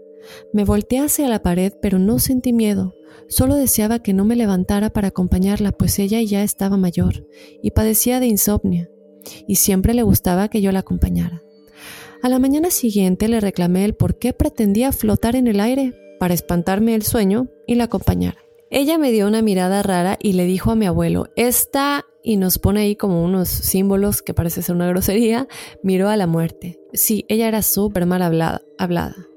Me 0.53 0.65
volteé 0.65 0.99
hacia 0.99 1.27
la 1.27 1.41
pared, 1.41 1.73
pero 1.81 1.99
no 1.99 2.19
sentí 2.19 2.53
miedo. 2.53 2.95
Solo 3.27 3.55
deseaba 3.55 3.99
que 3.99 4.13
no 4.13 4.25
me 4.25 4.35
levantara 4.35 4.89
para 4.89 5.09
acompañarla, 5.09 5.71
pues 5.71 5.99
ella 5.99 6.21
ya 6.21 6.43
estaba 6.43 6.77
mayor 6.77 7.27
y 7.61 7.71
padecía 7.71 8.19
de 8.19 8.27
insomnio, 8.27 8.89
y 9.47 9.55
siempre 9.55 9.93
le 9.93 10.03
gustaba 10.03 10.49
que 10.49 10.61
yo 10.61 10.71
la 10.71 10.79
acompañara. 10.79 11.41
A 12.23 12.29
la 12.29 12.39
mañana 12.39 12.69
siguiente 12.69 13.27
le 13.27 13.39
reclamé 13.39 13.85
el 13.85 13.95
por 13.95 14.19
qué 14.19 14.33
pretendía 14.33 14.91
flotar 14.91 15.35
en 15.35 15.47
el 15.47 15.59
aire 15.59 15.93
para 16.19 16.33
espantarme 16.33 16.93
el 16.93 17.03
sueño 17.03 17.47
y 17.65 17.75
la 17.75 17.85
acompañara. 17.85 18.37
Ella 18.69 18.97
me 18.97 19.11
dio 19.11 19.27
una 19.27 19.41
mirada 19.41 19.81
rara 19.81 20.17
y 20.21 20.33
le 20.33 20.45
dijo 20.45 20.71
a 20.71 20.75
mi 20.75 20.85
abuelo, 20.85 21.29
esta, 21.35 22.05
y 22.23 22.37
nos 22.37 22.59
pone 22.59 22.81
ahí 22.81 22.95
como 22.95 23.23
unos 23.23 23.49
símbolos 23.49 24.21
que 24.21 24.33
parece 24.33 24.61
ser 24.61 24.75
una 24.75 24.87
grosería, 24.87 25.47
miró 25.83 26.09
a 26.09 26.15
la 26.15 26.27
muerte. 26.27 26.79
Sí, 26.93 27.25
ella 27.27 27.47
era 27.47 27.63
súper 27.63 28.05
mal 28.05 28.21
hablada, 28.21 28.61
hablada. 28.77 29.30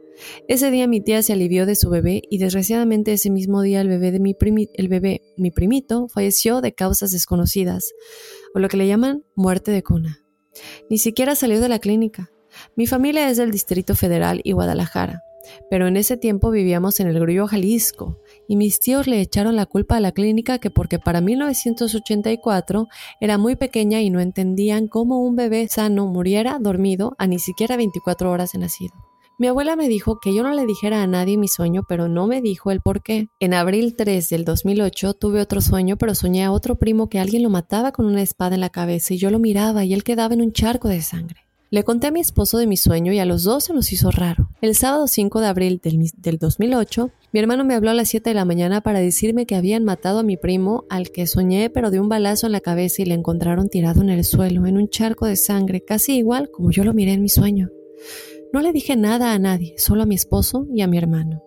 Ese 0.49 0.71
día 0.71 0.87
mi 0.87 1.01
tía 1.01 1.23
se 1.23 1.33
alivió 1.33 1.67
de 1.67 1.75
su 1.75 1.91
bebé 1.91 2.23
y 2.31 2.39
desgraciadamente 2.39 3.13
ese 3.13 3.31
mismo 3.31 3.63
día 3.63 3.81
el 3.81 3.89
bebé 3.89 4.13
de 4.13 4.21
mi, 4.21 4.37
el 4.75 4.89
bebé, 4.89 5.23
mi 5.37 5.51
primito, 5.51 6.09
falleció 6.09 6.61
de 6.61 6.73
causas 6.73 7.11
desconocidas, 7.11 7.93
o 8.55 8.59
lo 8.59 8.69
que 8.69 8.77
le 8.77 8.87
llaman 8.87 9.25
muerte 9.35 9.71
de 9.71 9.83
cuna. 9.83 10.21
Ni 10.89 10.99
siquiera 10.99 11.35
salió 11.35 11.61
de 11.61 11.69
la 11.69 11.79
clínica. 11.79 12.31
Mi 12.77 12.87
familia 12.87 13.29
es 13.29 13.37
del 13.37 13.51
Distrito 13.51 13.97
Federal 13.97 14.41
y 14.45 14.53
Guadalajara, 14.53 15.23
pero 15.71 15.89
en 15.89 15.97
ese 15.97 16.17
tiempo 16.17 16.51
vivíamos 16.51 17.01
en 17.01 17.09
el 17.09 17.19
Grullo, 17.19 17.49
Jalisco, 17.49 18.21
y 18.47 18.57
mis 18.57 18.79
tíos 18.79 19.09
le 19.09 19.21
echaron 19.21 19.57
la 19.57 19.67
culpa 19.67 19.97
a 19.97 20.01
la 20.01 20.13
clínica 20.13 20.59
que 20.59 20.71
porque 20.71 21.01
para 21.01 21.21
1984 21.21 22.87
era 23.21 23.39
muy 23.39 23.57
pequeña 23.57 24.01
y 24.03 24.11
no 24.11 24.21
entendían 24.21 24.87
cómo 24.87 25.21
un 25.21 25.35
bebé 25.35 25.67
sano 25.69 26.07
muriera 26.07 26.59
dormido 26.61 27.17
a 27.19 27.27
ni 27.27 27.41
siquiera 27.41 27.77
24 27.77 28.31
horas 28.31 28.53
de 28.53 28.61
nacido. 28.61 29.14
Mi 29.37 29.49
abuela 29.49 29.75
me 29.75 29.89
dijo 29.89 30.21
que 30.21 30.33
yo 30.33 30.45
no 30.45 30.53
le 30.53 30.65
dijera 30.65 31.03
a 31.03 31.09
nadie 31.09 31.37
mi 31.37 31.49
sueño, 31.49 31.83
pero 31.89 32.07
no 32.07 32.29
me 32.29 32.41
dijo 32.41 32.71
el 32.71 32.81
por 32.81 33.03
qué. 33.03 33.27
En 33.41 33.53
abril 33.53 33.97
3 33.97 34.29
del 34.29 34.45
2008 34.45 35.15
tuve 35.15 35.41
otro 35.41 35.61
sueño, 35.61 35.97
pero 35.97 36.15
soñé 36.15 36.45
a 36.45 36.53
otro 36.53 36.77
primo 36.77 37.09
que 37.09 37.19
alguien 37.19 37.43
lo 37.43 37.51
mataba 37.51 37.91
con 37.91 38.07
una 38.07 38.23
espada 38.23 38.55
en 38.55 38.61
la 38.61 38.71
cabeza 38.71 39.13
y 39.13 39.19
yo 39.19 39.31
lo 39.31 39.41
miraba 39.41 39.85
y 39.85 39.93
él 39.93 40.05
quedaba 40.05 40.35
en 40.35 40.41
un 40.41 40.53
charco 40.53 40.89
de 40.89 41.03
sangre. 41.03 41.41
Le 41.71 41.83
conté 41.83 42.07
a 42.07 42.11
mi 42.13 42.21
esposo 42.21 42.59
de 42.59 42.69
mi 42.69 42.77
sueño 42.77 43.13
y 43.13 43.19
a 43.19 43.25
los 43.25 43.43
dos 43.43 43.65
se 43.65 43.75
nos 43.75 43.93
hizo 43.93 44.13
raro. 44.13 44.51
El 44.61 44.77
sábado 44.77 45.09
5 45.09 45.41
de 45.41 45.47
abril 45.49 45.81
del, 45.83 46.09
del 46.17 46.39
2008, 46.39 47.11
mi 47.33 47.41
hermano 47.41 47.65
me 47.65 47.75
habló 47.75 47.91
a 47.91 47.95
las 47.95 48.11
7 48.11 48.31
de 48.31 48.35
la 48.35 48.45
mañana 48.45 48.83
para 48.83 49.01
decirme 49.01 49.47
que 49.47 49.57
habían 49.57 49.83
matado 49.83 50.21
a 50.21 50.23
mi 50.23 50.37
primo, 50.37 50.85
al 50.89 51.11
que 51.11 51.27
soñé, 51.27 51.71
pero 51.71 51.91
de 51.91 51.99
un 51.99 52.09
balazo 52.09 52.47
en 52.47 52.53
la 52.53 52.61
cabeza 52.61 53.03
y 53.03 53.07
le 53.07 53.15
encontraron 53.15 53.69
tirado 53.69 54.01
en 54.03 54.11
el 54.11 54.25
suelo, 54.25 54.67
en 54.67 54.77
un 54.77 54.89
charco 54.89 55.27
de 55.27 55.35
sangre, 55.35 55.81
casi 55.81 56.19
igual 56.19 56.49
como 56.53 56.71
yo 56.71 56.85
lo 56.85 56.95
miré 56.95 57.15
en 57.15 57.23
mi 57.23 57.29
sueño. 57.29 57.71
No 58.53 58.61
le 58.61 58.73
dije 58.73 58.97
nada 58.97 59.33
a 59.33 59.39
nadie, 59.39 59.75
solo 59.79 60.03
a 60.03 60.07
mi 60.07 60.15
esposo 60.15 60.67
y 60.75 60.83
a 60.83 60.87
mi 60.87 60.99
hermano. 60.99 61.43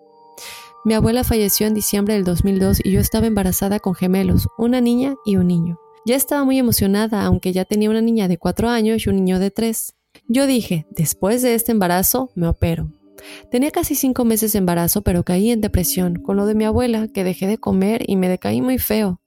Mi 0.84 0.94
abuela 0.94 1.24
falleció 1.24 1.66
en 1.66 1.74
diciembre 1.74 2.14
del 2.14 2.24
2002 2.24 2.80
y 2.84 2.92
yo 2.92 3.00
estaba 3.00 3.26
embarazada 3.26 3.80
con 3.80 3.94
gemelos, 3.94 4.48
una 4.56 4.80
niña 4.80 5.16
y 5.24 5.36
un 5.36 5.48
niño. 5.48 5.78
Ya 6.06 6.16
estaba 6.16 6.44
muy 6.44 6.58
emocionada, 6.58 7.24
aunque 7.24 7.52
ya 7.52 7.64
tenía 7.64 7.90
una 7.90 8.00
niña 8.00 8.28
de 8.28 8.38
cuatro 8.38 8.68
años 8.68 9.04
y 9.04 9.10
un 9.10 9.16
niño 9.16 9.38
de 9.38 9.50
tres. 9.50 9.94
Yo 10.28 10.46
dije, 10.46 10.86
después 10.90 11.42
de 11.42 11.54
este 11.54 11.72
embarazo, 11.72 12.30
me 12.34 12.48
opero. 12.48 12.92
Tenía 13.50 13.70
casi 13.70 13.94
cinco 13.94 14.24
meses 14.24 14.52
de 14.52 14.58
embarazo, 14.58 15.02
pero 15.02 15.24
caí 15.24 15.50
en 15.50 15.60
depresión 15.60 16.16
con 16.16 16.36
lo 16.36 16.46
de 16.46 16.54
mi 16.54 16.64
abuela, 16.64 17.08
que 17.08 17.24
dejé 17.24 17.46
de 17.46 17.58
comer 17.58 18.02
y 18.06 18.16
me 18.16 18.28
decaí 18.28 18.62
muy 18.62 18.78
feo, 18.78 19.20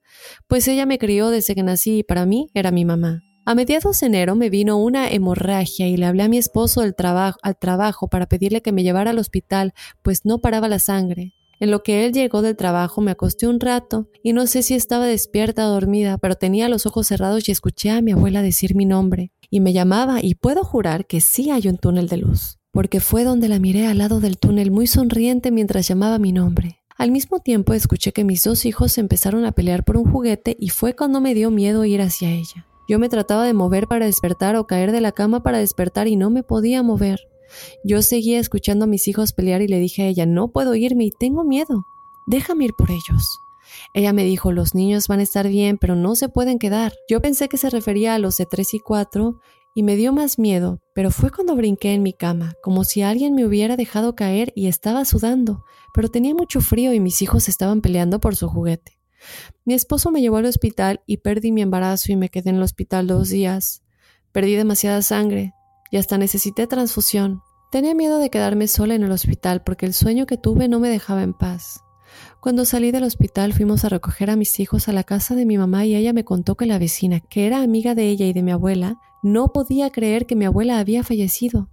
pues 0.47 0.67
ella 0.67 0.85
me 0.85 0.97
crió 0.97 1.29
desde 1.29 1.55
que 1.55 1.63
nací 1.63 1.99
y 1.99 2.03
para 2.03 2.25
mí 2.25 2.49
era 2.53 2.71
mi 2.71 2.85
mamá. 2.85 3.23
A 3.43 3.55
mediados 3.55 3.99
de 3.99 4.07
enero 4.07 4.35
me 4.35 4.51
vino 4.51 4.77
una 4.77 5.09
hemorragia 5.09 5.87
y 5.87 5.97
le 5.97 6.05
hablé 6.05 6.23
a 6.23 6.27
mi 6.29 6.37
esposo 6.37 6.81
al 6.81 6.95
trabajo 6.95 8.07
para 8.07 8.27
pedirle 8.27 8.61
que 8.61 8.71
me 8.71 8.83
llevara 8.83 9.11
al 9.11 9.17
hospital, 9.17 9.73
pues 10.03 10.25
no 10.25 10.39
paraba 10.39 10.67
la 10.67 10.77
sangre. 10.77 11.33
En 11.59 11.71
lo 11.71 11.81
que 11.81 12.05
él 12.05 12.13
llegó 12.13 12.43
del 12.43 12.55
trabajo 12.55 13.01
me 13.01 13.11
acosté 13.11 13.47
un 13.47 13.59
rato 13.59 14.07
y 14.23 14.33
no 14.33 14.45
sé 14.45 14.61
si 14.61 14.75
estaba 14.75 15.05
despierta 15.05 15.67
o 15.67 15.71
dormida, 15.71 16.19
pero 16.19 16.35
tenía 16.35 16.69
los 16.69 16.85
ojos 16.85 17.07
cerrados 17.07 17.49
y 17.49 17.51
escuché 17.51 17.89
a 17.89 18.01
mi 18.01 18.11
abuela 18.11 18.43
decir 18.43 18.75
mi 18.75 18.85
nombre. 18.85 19.31
Y 19.49 19.59
me 19.59 19.73
llamaba 19.73 20.19
y 20.21 20.35
puedo 20.35 20.63
jurar 20.63 21.07
que 21.07 21.19
sí 21.19 21.49
hay 21.49 21.67
un 21.67 21.77
túnel 21.77 22.07
de 22.07 22.17
luz, 22.17 22.59
porque 22.71 22.99
fue 22.99 23.23
donde 23.23 23.47
la 23.47 23.59
miré 23.59 23.87
al 23.87 23.97
lado 23.97 24.19
del 24.19 24.37
túnel 24.37 24.69
muy 24.69 24.85
sonriente 24.85 25.51
mientras 25.51 25.87
llamaba 25.87 26.19
mi 26.19 26.31
nombre. 26.31 26.79
Al 26.95 27.11
mismo 27.11 27.39
tiempo 27.39 27.73
escuché 27.73 28.11
que 28.11 28.23
mis 28.23 28.43
dos 28.43 28.65
hijos 28.65 28.99
empezaron 28.99 29.45
a 29.45 29.51
pelear 29.51 29.83
por 29.83 29.97
un 29.97 30.11
juguete 30.11 30.55
y 30.59 30.69
fue 30.69 30.95
cuando 30.95 31.21
me 31.21 31.33
dio 31.33 31.49
miedo 31.49 31.85
ir 31.85 32.01
hacia 32.01 32.29
ella. 32.29 32.67
Yo 32.91 32.99
me 32.99 33.07
trataba 33.07 33.45
de 33.45 33.53
mover 33.53 33.87
para 33.87 34.05
despertar 34.05 34.57
o 34.57 34.67
caer 34.67 34.91
de 34.91 34.99
la 34.99 35.13
cama 35.13 35.43
para 35.43 35.59
despertar 35.59 36.09
y 36.09 36.17
no 36.17 36.29
me 36.29 36.43
podía 36.43 36.83
mover. 36.83 37.21
Yo 37.85 38.01
seguía 38.01 38.37
escuchando 38.37 38.83
a 38.83 38.87
mis 38.89 39.07
hijos 39.07 39.31
pelear 39.31 39.61
y 39.61 39.69
le 39.69 39.79
dije 39.79 40.01
a 40.01 40.07
ella, 40.07 40.25
no 40.25 40.49
puedo 40.49 40.75
irme 40.75 41.05
y 41.05 41.11
tengo 41.17 41.45
miedo. 41.45 41.85
Déjame 42.27 42.65
ir 42.65 42.73
por 42.77 42.91
ellos. 42.91 43.39
Ella 43.93 44.11
me 44.11 44.25
dijo, 44.25 44.51
los 44.51 44.75
niños 44.75 45.07
van 45.07 45.21
a 45.21 45.23
estar 45.23 45.47
bien, 45.47 45.77
pero 45.77 45.95
no 45.95 46.15
se 46.15 46.27
pueden 46.27 46.59
quedar. 46.59 46.91
Yo 47.09 47.21
pensé 47.21 47.47
que 47.47 47.55
se 47.55 47.69
refería 47.69 48.13
a 48.13 48.19
los 48.19 48.35
de 48.35 48.45
tres 48.45 48.73
y 48.73 48.81
cuatro 48.81 49.39
y 49.73 49.83
me 49.83 49.95
dio 49.95 50.11
más 50.11 50.37
miedo, 50.37 50.79
pero 50.93 51.11
fue 51.11 51.31
cuando 51.31 51.55
brinqué 51.55 51.93
en 51.93 52.03
mi 52.03 52.11
cama, 52.11 52.55
como 52.61 52.83
si 52.83 53.03
alguien 53.03 53.35
me 53.35 53.45
hubiera 53.45 53.77
dejado 53.77 54.15
caer 54.15 54.51
y 54.53 54.67
estaba 54.67 55.05
sudando, 55.05 55.63
pero 55.93 56.09
tenía 56.09 56.35
mucho 56.35 56.59
frío 56.59 56.91
y 56.91 56.99
mis 56.99 57.21
hijos 57.21 57.47
estaban 57.47 57.79
peleando 57.79 58.19
por 58.19 58.35
su 58.35 58.49
juguete. 58.49 59.00
Mi 59.65 59.73
esposo 59.73 60.11
me 60.11 60.21
llevó 60.21 60.37
al 60.37 60.45
hospital 60.45 61.01
y 61.05 61.17
perdí 61.17 61.51
mi 61.51 61.61
embarazo 61.61 62.11
y 62.11 62.15
me 62.15 62.29
quedé 62.29 62.49
en 62.49 62.57
el 62.57 62.63
hospital 62.63 63.07
dos 63.07 63.29
días. 63.29 63.83
Perdí 64.31 64.55
demasiada 64.55 65.01
sangre 65.01 65.53
y 65.91 65.97
hasta 65.97 66.17
necesité 66.17 66.67
transfusión. 66.67 67.41
Tenía 67.71 67.95
miedo 67.95 68.19
de 68.19 68.29
quedarme 68.29 68.67
sola 68.67 68.95
en 68.95 69.03
el 69.03 69.11
hospital 69.11 69.63
porque 69.63 69.85
el 69.85 69.93
sueño 69.93 70.25
que 70.25 70.37
tuve 70.37 70.67
no 70.67 70.79
me 70.79 70.89
dejaba 70.89 71.23
en 71.23 71.33
paz. 71.33 71.81
Cuando 72.41 72.65
salí 72.65 72.91
del 72.91 73.03
hospital 73.03 73.53
fuimos 73.53 73.85
a 73.85 73.89
recoger 73.89 74.29
a 74.29 74.35
mis 74.35 74.59
hijos 74.59 74.87
a 74.87 74.93
la 74.93 75.03
casa 75.03 75.35
de 75.35 75.45
mi 75.45 75.57
mamá 75.57 75.85
y 75.85 75.95
ella 75.95 76.11
me 76.11 76.25
contó 76.25 76.55
que 76.55 76.65
la 76.65 76.79
vecina, 76.79 77.19
que 77.19 77.47
era 77.47 77.61
amiga 77.61 77.95
de 77.95 78.07
ella 78.09 78.25
y 78.25 78.33
de 78.33 78.43
mi 78.43 78.51
abuela, 78.51 78.99
no 79.23 79.53
podía 79.53 79.89
creer 79.91 80.25
que 80.25 80.35
mi 80.35 80.45
abuela 80.45 80.79
había 80.79 81.03
fallecido. 81.03 81.69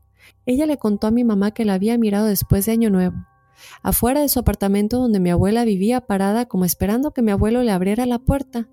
Ella 0.46 0.66
le 0.66 0.76
contó 0.76 1.06
a 1.06 1.10
mi 1.10 1.24
mamá 1.24 1.52
que 1.52 1.64
la 1.64 1.74
había 1.74 1.98
mirado 1.98 2.26
después 2.26 2.66
de 2.66 2.72
Año 2.72 2.90
Nuevo 2.90 3.27
afuera 3.82 4.20
de 4.20 4.28
su 4.28 4.38
apartamento 4.38 4.98
donde 4.98 5.20
mi 5.20 5.30
abuela 5.30 5.64
vivía 5.64 6.00
parada 6.00 6.46
como 6.46 6.64
esperando 6.64 7.12
que 7.12 7.22
mi 7.22 7.30
abuelo 7.30 7.62
le 7.62 7.72
abriera 7.72 8.06
la 8.06 8.18
puerta, 8.18 8.68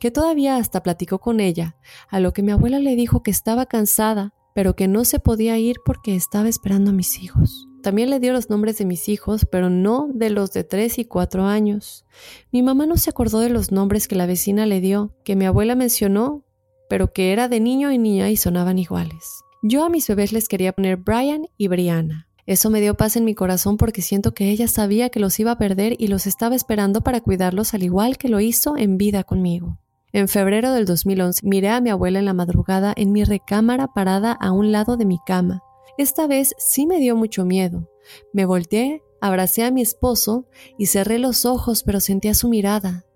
que 0.00 0.10
todavía 0.10 0.56
hasta 0.56 0.82
platicó 0.82 1.18
con 1.18 1.40
ella, 1.40 1.76
a 2.08 2.20
lo 2.20 2.32
que 2.32 2.42
mi 2.42 2.52
abuela 2.52 2.78
le 2.78 2.96
dijo 2.96 3.22
que 3.22 3.30
estaba 3.30 3.66
cansada, 3.66 4.34
pero 4.54 4.76
que 4.76 4.88
no 4.88 5.04
se 5.04 5.18
podía 5.18 5.58
ir 5.58 5.76
porque 5.84 6.14
estaba 6.14 6.48
esperando 6.48 6.90
a 6.90 6.94
mis 6.94 7.22
hijos. 7.22 7.68
También 7.82 8.08
le 8.08 8.18
dio 8.18 8.32
los 8.32 8.48
nombres 8.48 8.78
de 8.78 8.86
mis 8.86 9.10
hijos, 9.10 9.44
pero 9.44 9.68
no 9.68 10.08
de 10.14 10.30
los 10.30 10.52
de 10.52 10.64
tres 10.64 10.98
y 10.98 11.04
cuatro 11.04 11.44
años. 11.44 12.06
Mi 12.50 12.62
mamá 12.62 12.86
no 12.86 12.96
se 12.96 13.10
acordó 13.10 13.40
de 13.40 13.50
los 13.50 13.72
nombres 13.72 14.08
que 14.08 14.14
la 14.14 14.24
vecina 14.24 14.64
le 14.64 14.80
dio, 14.80 15.14
que 15.22 15.36
mi 15.36 15.44
abuela 15.44 15.74
mencionó, 15.74 16.44
pero 16.88 17.12
que 17.12 17.32
era 17.32 17.48
de 17.48 17.60
niño 17.60 17.92
y 17.92 17.98
niña 17.98 18.30
y 18.30 18.36
sonaban 18.36 18.78
iguales. 18.78 19.42
Yo 19.62 19.84
a 19.84 19.90
mis 19.90 20.08
bebés 20.08 20.32
les 20.32 20.48
quería 20.48 20.72
poner 20.72 20.96
Brian 20.96 21.46
y 21.58 21.68
Brianna. 21.68 22.28
Eso 22.46 22.68
me 22.68 22.80
dio 22.82 22.94
paz 22.94 23.16
en 23.16 23.24
mi 23.24 23.34
corazón 23.34 23.78
porque 23.78 24.02
siento 24.02 24.34
que 24.34 24.50
ella 24.50 24.68
sabía 24.68 25.08
que 25.08 25.20
los 25.20 25.40
iba 25.40 25.52
a 25.52 25.58
perder 25.58 25.96
y 25.98 26.08
los 26.08 26.26
estaba 26.26 26.54
esperando 26.54 27.00
para 27.00 27.20
cuidarlos 27.20 27.72
al 27.72 27.82
igual 27.82 28.18
que 28.18 28.28
lo 28.28 28.40
hizo 28.40 28.76
en 28.76 28.98
vida 28.98 29.24
conmigo. 29.24 29.78
En 30.12 30.28
febrero 30.28 30.72
del 30.72 30.84
2011 30.84 31.40
miré 31.44 31.70
a 31.70 31.80
mi 31.80 31.90
abuela 31.90 32.18
en 32.18 32.26
la 32.26 32.34
madrugada 32.34 32.92
en 32.96 33.12
mi 33.12 33.24
recámara 33.24 33.88
parada 33.94 34.32
a 34.32 34.52
un 34.52 34.72
lado 34.72 34.96
de 34.96 35.06
mi 35.06 35.18
cama. 35.26 35.62
Esta 35.96 36.26
vez 36.26 36.54
sí 36.58 36.86
me 36.86 36.98
dio 36.98 37.16
mucho 37.16 37.44
miedo. 37.44 37.88
Me 38.32 38.44
volteé, 38.44 39.02
abracé 39.20 39.64
a 39.64 39.70
mi 39.70 39.80
esposo 39.80 40.46
y 40.78 40.86
cerré 40.86 41.18
los 41.18 41.46
ojos 41.46 41.82
pero 41.82 41.98
sentía 41.98 42.34
su 42.34 42.48
mirada. 42.48 43.06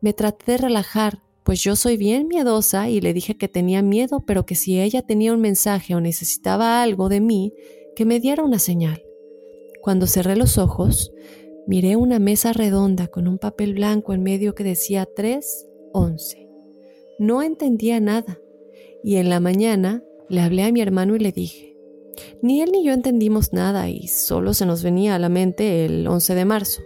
Me 0.00 0.12
traté 0.12 0.52
de 0.52 0.58
relajar, 0.58 1.22
pues 1.42 1.62
yo 1.62 1.74
soy 1.74 1.96
bien 1.96 2.28
miedosa 2.28 2.88
y 2.88 3.00
le 3.00 3.12
dije 3.12 3.36
que 3.36 3.48
tenía 3.48 3.82
miedo 3.82 4.20
pero 4.24 4.46
que 4.46 4.54
si 4.54 4.80
ella 4.80 5.02
tenía 5.02 5.32
un 5.32 5.40
mensaje 5.40 5.96
o 5.96 6.00
necesitaba 6.00 6.80
algo 6.82 7.08
de 7.08 7.20
mí, 7.20 7.52
que 7.98 8.04
me 8.04 8.20
diera 8.20 8.44
una 8.44 8.60
señal. 8.60 9.02
Cuando 9.80 10.06
cerré 10.06 10.36
los 10.36 10.56
ojos, 10.56 11.10
miré 11.66 11.96
una 11.96 12.20
mesa 12.20 12.52
redonda 12.52 13.08
con 13.08 13.26
un 13.26 13.38
papel 13.38 13.74
blanco 13.74 14.14
en 14.14 14.22
medio 14.22 14.54
que 14.54 14.62
decía 14.62 15.04
311. 15.04 16.48
No 17.18 17.42
entendía 17.42 17.98
nada 17.98 18.38
y 19.02 19.16
en 19.16 19.28
la 19.28 19.40
mañana 19.40 20.04
le 20.28 20.42
hablé 20.42 20.62
a 20.62 20.70
mi 20.70 20.80
hermano 20.80 21.16
y 21.16 21.18
le 21.18 21.32
dije, 21.32 21.76
ni 22.40 22.62
él 22.62 22.70
ni 22.70 22.84
yo 22.84 22.92
entendimos 22.92 23.52
nada 23.52 23.90
y 23.90 24.06
solo 24.06 24.54
se 24.54 24.64
nos 24.64 24.84
venía 24.84 25.16
a 25.16 25.18
la 25.18 25.28
mente 25.28 25.84
el 25.84 26.06
11 26.06 26.36
de 26.36 26.44
marzo. 26.44 26.82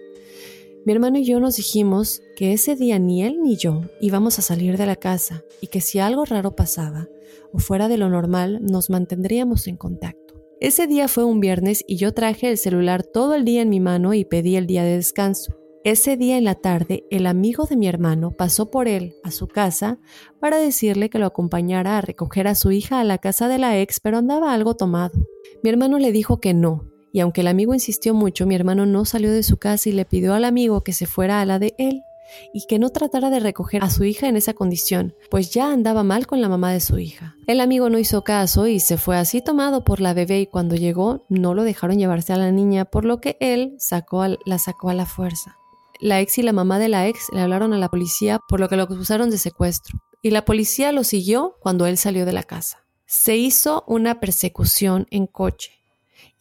Mi 0.87 0.95
hermano 0.95 1.19
y 1.19 1.25
yo 1.25 1.41
nos 1.41 1.57
dijimos 1.57 2.23
que 2.37 2.55
ese 2.55 2.75
día 2.75 2.99
ni 2.99 3.23
él 3.23 3.43
ni 3.43 3.57
yo 3.57 3.83
íbamos 4.01 4.39
a 4.39 4.43
salir 4.43 4.79
de 4.79 4.87
la 4.87 4.97
casa 4.97 5.45
y 5.61 5.67
que 5.67 5.83
si 5.83 5.99
algo 5.99 6.25
raro 6.25 6.57
pasaba 6.57 7.11
o 7.53 7.59
fuera 7.59 7.89
de 7.89 7.99
lo 7.99 8.09
normal 8.09 8.61
nos 8.63 8.89
mantendríamos 8.89 9.67
en 9.67 9.77
contacto. 9.77 10.22
Ese 10.63 10.87
día 10.87 11.09
fue 11.09 11.25
un 11.25 11.41
viernes 11.41 11.83
y 11.89 11.97
yo 11.97 12.15
traje 12.15 12.49
el 12.49 12.57
celular 12.57 13.03
todo 13.03 13.35
el 13.35 13.45
día 13.45 13.63
en 13.63 13.69
mi 13.69 13.81
mano 13.81 14.15
y 14.15 14.25
pedí 14.25 14.55
el 14.55 14.69
día 14.69 14.85
de 14.85 14.95
descanso. 14.95 15.57
Ese 15.83 16.17
día 16.17 16.39
en 16.39 16.45
la 16.45 16.55
tarde, 16.55 17.03
el 17.11 17.27
amigo 17.27 17.65
de 17.65 17.77
mi 17.77 17.89
hermano 17.89 18.31
pasó 18.31 18.71
por 18.71 18.87
él 18.87 19.17
a 19.25 19.33
su 19.33 19.49
casa 19.49 19.99
para 20.39 20.59
decirle 20.59 21.11
que 21.11 21.19
lo 21.19 21.27
acompañara 21.27 21.99
a 21.99 22.01
recoger 22.01 22.47
a 22.47 22.55
su 22.55 22.71
hija 22.71 23.01
a 23.01 23.05
la 23.05 23.19
casa 23.19 23.49
de 23.49 23.59
la 23.59 23.77
ex, 23.81 23.99
pero 23.99 24.19
andaba 24.19 24.53
algo 24.53 24.77
tomado. 24.77 25.19
Mi 25.65 25.71
hermano 25.71 25.99
le 25.99 26.13
dijo 26.13 26.39
que 26.39 26.55
no, 26.55 26.89
y 27.13 27.19
aunque 27.19 27.41
el 27.41 27.49
amigo 27.49 27.75
insistió 27.75 28.15
mucho, 28.15 28.47
mi 28.47 28.55
hermano 28.55 28.87
no 28.87 29.05
salió 29.05 29.33
de 29.33 29.43
su 29.43 29.57
casa 29.57 29.89
y 29.89 29.93
le 29.93 30.05
pidió 30.05 30.33
al 30.33 30.45
amigo 30.45 30.85
que 30.85 30.93
se 30.93 31.07
fuera 31.07 31.41
a 31.41 31.45
la 31.45 31.59
de 31.59 31.75
él 31.77 32.05
y 32.53 32.67
que 32.67 32.79
no 32.79 32.91
tratara 32.91 33.31
de 33.31 33.41
recoger 33.41 33.83
a 33.83 33.91
su 33.91 34.05
hija 34.05 34.29
en 34.29 34.37
esa 34.37 34.55
condición, 34.55 35.15
pues 35.31 35.51
ya 35.51 35.73
andaba 35.73 36.03
mal 36.03 36.27
con 36.27 36.41
la 36.41 36.49
mamá 36.49 36.73
de 36.73 36.81
su 36.81 36.99
hija. 36.99 37.37
El 37.47 37.61
amigo 37.61 37.91
no 37.91 37.99
hizo 37.99 38.25
caso 38.25 38.67
y 38.67 38.81
se 38.81 38.99
fue 38.99 39.17
así 39.17 39.43
tomado 39.43 39.85
por 39.85 40.01
la 40.01 40.15
bebé 40.15 40.41
y 40.41 40.47
cuando 40.47 40.77
llegó 40.77 41.27
no 41.29 41.55
lo 41.55 41.65
dejaron 41.65 41.99
llevarse 41.99 42.33
a 42.33 42.37
la 42.37 42.51
niña, 42.51 42.85
por 42.85 43.05
lo 43.05 43.21
que 43.21 43.37
él 43.41 43.75
sacó 43.79 44.25
la 44.45 44.59
sacó 44.59 44.91
a 44.91 44.95
la 44.95 45.07
fuerza. 45.07 45.57
La 46.01 46.21
ex 46.21 46.39
y 46.39 46.43
la 46.43 46.53
mamá 46.53 46.79
de 46.79 46.89
la 46.89 47.07
ex 47.07 47.29
le 47.33 47.41
hablaron 47.41 47.73
a 47.73 47.79
la 47.79 47.89
policía 47.89 48.41
por 48.49 48.61
lo 48.61 48.69
que 48.69 48.77
lo 48.77 48.85
acusaron 48.85 49.31
de 49.31 49.39
secuestro 49.39 50.01
y 50.23 50.31
la 50.31 50.45
policía 50.45 50.93
lo 50.93 51.05
siguió 51.05 51.57
cuando 51.61 51.87
él 51.87 51.97
salió 51.99 52.25
de 52.25 52.33
la 52.33 52.45
casa. 52.45 52.79
Se 53.07 53.37
hizo 53.37 53.85
una 53.87 54.21
persecución 54.21 55.07
en 55.11 55.27
coche 55.27 55.82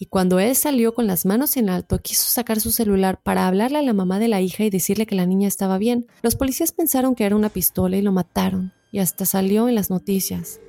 y 0.01 0.07
cuando 0.07 0.39
él 0.39 0.55
salió 0.55 0.95
con 0.95 1.05
las 1.05 1.27
manos 1.27 1.57
en 1.57 1.69
alto, 1.69 1.99
quiso 1.99 2.23
sacar 2.27 2.59
su 2.59 2.71
celular 2.71 3.19
para 3.21 3.47
hablarle 3.47 3.77
a 3.77 3.83
la 3.83 3.93
mamá 3.93 4.17
de 4.17 4.29
la 4.29 4.41
hija 4.41 4.63
y 4.63 4.71
decirle 4.71 5.05
que 5.05 5.13
la 5.13 5.27
niña 5.27 5.47
estaba 5.47 5.77
bien. 5.77 6.07
Los 6.23 6.35
policías 6.35 6.71
pensaron 6.71 7.13
que 7.13 7.23
era 7.23 7.35
una 7.35 7.49
pistola 7.49 7.97
y 7.97 8.01
lo 8.01 8.11
mataron, 8.11 8.73
y 8.91 8.97
hasta 8.97 9.25
salió 9.25 9.69
en 9.69 9.75
las 9.75 9.91
noticias. 9.91 10.59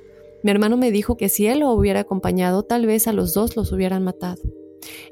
Mi 0.43 0.51
hermano 0.51 0.77
me 0.77 0.91
dijo 0.91 1.17
que 1.17 1.29
si 1.29 1.47
él 1.47 1.61
lo 1.61 1.71
hubiera 1.71 2.01
acompañado, 2.01 2.61
tal 2.61 2.85
vez 2.85 3.07
a 3.07 3.11
los 3.11 3.33
dos 3.33 3.55
los 3.55 3.71
hubieran 3.71 4.03
matado. 4.03 4.39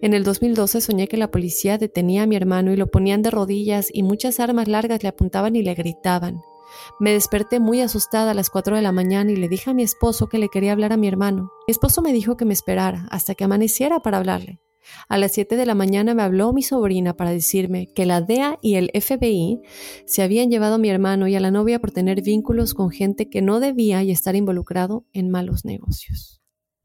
En 0.03 0.13
el 0.13 0.23
2012 0.23 0.81
soñé 0.81 1.07
que 1.07 1.17
la 1.17 1.31
policía 1.31 1.79
detenía 1.79 2.21
a 2.21 2.27
mi 2.27 2.35
hermano 2.35 2.71
y 2.71 2.77
lo 2.77 2.91
ponían 2.91 3.23
de 3.23 3.31
rodillas 3.31 3.87
y 3.91 4.03
muchas 4.03 4.39
armas 4.39 4.67
largas 4.67 5.01
le 5.01 5.09
apuntaban 5.09 5.55
y 5.55 5.63
le 5.63 5.73
gritaban. 5.73 6.43
Me 6.99 7.11
desperté 7.13 7.59
muy 7.59 7.81
asustada 7.81 8.31
a 8.31 8.33
las 8.33 8.49
4 8.49 8.75
de 8.75 8.81
la 8.81 8.91
mañana 8.91 9.31
y 9.31 9.35
le 9.35 9.49
dije 9.49 9.69
a 9.69 9.73
mi 9.73 9.83
esposo 9.83 10.27
que 10.27 10.37
le 10.37 10.49
quería 10.49 10.71
hablar 10.71 10.93
a 10.93 10.97
mi 10.97 11.07
hermano. 11.07 11.51
Mi 11.67 11.71
esposo 11.71 12.01
me 12.01 12.13
dijo 12.13 12.37
que 12.37 12.45
me 12.45 12.53
esperara 12.53 13.07
hasta 13.11 13.35
que 13.35 13.43
amaneciera 13.43 14.01
para 14.01 14.17
hablarle. 14.17 14.59
A 15.07 15.17
las 15.17 15.33
7 15.33 15.55
de 15.55 15.65
la 15.65 15.75
mañana 15.75 16.13
me 16.13 16.23
habló 16.23 16.53
mi 16.53 16.63
sobrina 16.63 17.15
para 17.15 17.31
decirme 17.31 17.87
que 17.93 18.05
la 18.05 18.21
DEA 18.21 18.57
y 18.61 18.75
el 18.75 18.91
FBI 18.93 19.61
se 20.05 20.23
habían 20.23 20.49
llevado 20.49 20.75
a 20.75 20.79
mi 20.79 20.89
hermano 20.89 21.27
y 21.27 21.35
a 21.35 21.39
la 21.39 21.51
novia 21.51 21.79
por 21.79 21.91
tener 21.91 22.21
vínculos 22.21 22.73
con 22.73 22.89
gente 22.89 23.29
que 23.29 23.41
no 23.41 23.59
debía 23.59 24.03
y 24.03 24.11
estar 24.11 24.35
involucrado 24.35 25.05
en 25.13 25.29
malos 25.29 25.65
negocios 25.65 26.41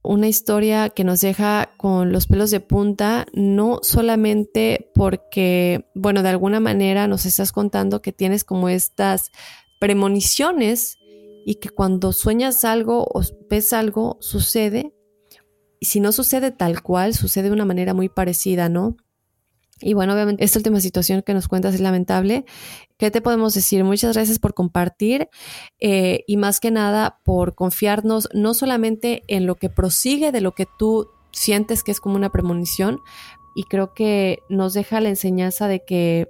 una 0.06 0.28
historia 0.28 0.88
que 0.90 1.04
nos 1.04 1.20
deja 1.20 1.72
con 1.76 2.12
los 2.12 2.26
pelos 2.26 2.50
de 2.50 2.60
punta, 2.60 3.26
no 3.34 3.80
solamente 3.82 4.90
porque, 4.94 5.90
bueno, 5.94 6.22
de 6.22 6.28
alguna 6.28 6.60
manera 6.60 7.08
nos 7.08 7.26
estás 7.26 7.52
contando 7.52 8.02
que 8.02 8.12
tienes 8.12 8.44
como 8.44 8.68
estas 8.68 9.32
premoniciones 9.78 10.98
y 11.44 11.56
que 11.56 11.68
cuando 11.68 12.12
sueñas 12.12 12.64
algo 12.64 13.06
o 13.12 13.22
ves 13.48 13.72
algo, 13.72 14.16
sucede. 14.20 14.92
Y 15.78 15.86
si 15.86 16.00
no 16.00 16.12
sucede 16.12 16.50
tal 16.50 16.82
cual, 16.82 17.14
sucede 17.14 17.44
de 17.44 17.52
una 17.52 17.64
manera 17.64 17.94
muy 17.94 18.08
parecida, 18.08 18.68
¿no? 18.68 18.96
Y 19.80 19.92
bueno, 19.92 20.14
obviamente 20.14 20.42
esta 20.42 20.58
última 20.58 20.80
situación 20.80 21.22
que 21.22 21.34
nos 21.34 21.48
cuentas 21.48 21.74
es 21.74 21.80
lamentable. 21.80 22.46
¿Qué 22.96 23.10
te 23.10 23.20
podemos 23.20 23.52
decir? 23.52 23.84
Muchas 23.84 24.14
gracias 24.16 24.38
por 24.38 24.54
compartir 24.54 25.28
eh, 25.78 26.24
y 26.26 26.38
más 26.38 26.60
que 26.60 26.70
nada 26.70 27.20
por 27.24 27.54
confiarnos 27.54 28.28
no 28.32 28.54
solamente 28.54 29.22
en 29.28 29.46
lo 29.46 29.56
que 29.56 29.68
prosigue 29.68 30.32
de 30.32 30.40
lo 30.40 30.52
que 30.52 30.66
tú 30.78 31.10
sientes 31.30 31.82
que 31.82 31.92
es 31.92 32.00
como 32.00 32.16
una 32.16 32.32
premonición 32.32 33.00
y 33.54 33.64
creo 33.64 33.92
que 33.92 34.38
nos 34.48 34.72
deja 34.72 35.00
la 35.00 35.10
enseñanza 35.10 35.68
de 35.68 35.84
que 35.84 36.28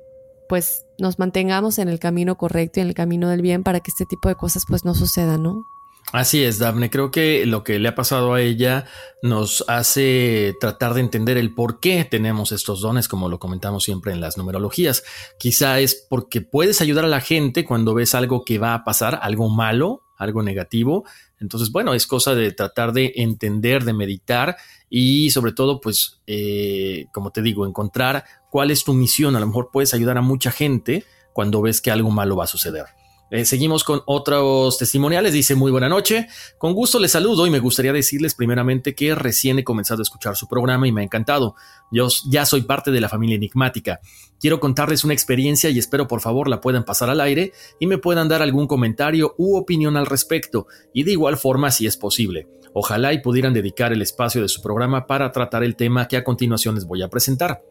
pues 0.49 0.85
nos 0.99 1.19
mantengamos 1.19 1.79
en 1.79 1.89
el 1.89 1.99
camino 1.99 2.37
correcto 2.37 2.81
y 2.81 2.83
en 2.83 2.89
el 2.89 2.95
camino 2.95 3.29
del 3.29 3.43
bien 3.43 3.63
para 3.63 3.81
que 3.81 3.91
este 3.91 4.07
tipo 4.07 4.29
de 4.29 4.35
cosas 4.35 4.65
pues 4.69 4.85
no 4.85 4.95
sucedan, 4.95 5.43
¿no? 5.43 5.65
Así 6.13 6.45
es, 6.45 6.59
Daphne. 6.61 6.89
Creo 6.89 7.11
que 7.11 7.47
lo 7.47 7.65
que 7.65 7.81
le 7.81 7.89
ha 7.89 7.95
pasado 7.97 8.35
a 8.35 8.41
ella 8.41 8.85
nos 9.23 9.65
hace 9.67 10.55
tratar 10.61 10.95
de 10.95 11.01
entender 11.01 11.37
el 11.37 11.53
por 11.53 11.81
qué 11.81 12.05
tenemos 12.05 12.53
estos 12.53 12.81
dones, 12.81 13.09
como 13.09 13.29
lo 13.29 13.41
comentamos 13.41 13.83
siempre 13.83 14.13
en 14.13 14.21
las 14.21 14.37
numerologías. 14.37 15.03
Quizá 15.37 15.81
es 15.81 16.07
porque 16.09 16.43
puedes 16.43 16.81
ayudar 16.81 17.05
a 17.05 17.09
la 17.09 17.21
gente 17.21 17.65
cuando 17.65 17.93
ves 17.93 18.15
algo 18.15 18.45
que 18.45 18.59
va 18.59 18.75
a 18.75 18.85
pasar, 18.85 19.19
algo 19.21 19.49
malo, 19.49 20.05
algo 20.17 20.45
negativo. 20.45 21.05
Entonces, 21.41 21.73
bueno, 21.73 21.93
es 21.93 22.07
cosa 22.07 22.35
de 22.35 22.53
tratar 22.53 22.93
de 22.93 23.13
entender, 23.17 23.85
de 23.85 23.93
meditar 23.93 24.57
y 24.89 25.31
sobre 25.31 25.53
todo, 25.53 25.81
pues, 25.81 26.21
eh, 26.27 27.07
como 27.13 27.33
te 27.33 27.43
digo, 27.43 27.67
encontrar 27.67 28.25
cuál 28.57 28.71
es 28.71 28.85
tu 28.85 28.95
misión. 28.95 29.37
A 29.37 29.41
lo 29.41 29.47
mejor 29.49 29.69
puedes 29.71 29.93
ayudar 29.93 30.17
a 30.17 30.23
mucha 30.23 30.51
gente 30.51 31.05
cuando 31.35 31.61
ves 31.61 31.83
que 31.83 31.91
algo 31.91 32.11
malo 32.11 32.37
va 32.37 32.45
a 32.45 32.47
suceder. 32.47 32.87
Eh, 33.31 33.45
seguimos 33.45 33.85
con 33.85 34.01
otros 34.07 34.79
testimoniales. 34.79 35.35
Dice 35.35 35.55
muy 35.55 35.71
buena 35.71 35.91
noche. 35.91 36.27
Con 36.57 36.73
gusto 36.73 36.99
les 36.99 37.13
saludo 37.13 37.47
y 37.47 37.51
me 37.51 37.59
gustaría 37.59 37.93
decirles 37.93 38.35
primeramente 38.35 38.95
que 38.95 39.15
recién 39.15 39.59
he 39.59 39.65
comenzado 39.65 40.01
a 40.01 40.05
escuchar 40.05 40.37
su 40.37 40.49
programa 40.49 40.89
y 40.89 40.93
me 40.93 41.03
ha 41.03 41.05
encantado. 41.05 41.55
Yo 41.93 42.09
ya 42.31 42.47
soy 42.47 42.63
parte 42.63 42.91
de 42.91 43.03
la 43.03 43.11
familia 43.11 43.37
enigmática. 43.37 44.01
Quiero 44.41 44.59
contarles 44.59 45.05
una 45.05 45.13
experiencia 45.13 45.69
y 45.69 45.79
espero 45.79 46.09
por 46.09 46.23
favor 46.23 46.49
la 46.49 46.63
puedan 46.63 46.87
pasar 46.87 47.11
al 47.11 47.21
aire 47.21 47.53
y 47.79 47.87
me 47.87 47.99
puedan 47.99 48.27
dar 48.27 48.41
algún 48.41 48.67
comentario 48.67 49.35
u 49.37 49.59
opinión 49.59 49.99
al 49.99 50.07
respecto 50.07 50.67
y 50.95 51.03
de 51.03 51.13
igual 51.13 51.37
forma 51.37 51.71
si 51.71 51.87
es 51.87 51.99
posible. 51.99 52.49
Ojalá 52.73 53.13
y 53.13 53.21
pudieran 53.21 53.53
dedicar 53.53 53.93
el 53.93 54.01
espacio 54.01 54.41
de 54.41 54.49
su 54.49 54.63
programa 54.63 55.07
para 55.07 55.31
tratar 55.31 55.63
el 55.63 55.77
tema 55.77 56.09
que 56.09 56.17
a 56.17 56.25
continuación 56.25 56.75
les 56.77 56.87
voy 56.87 57.03
a 57.03 57.09
presentar. 57.09 57.63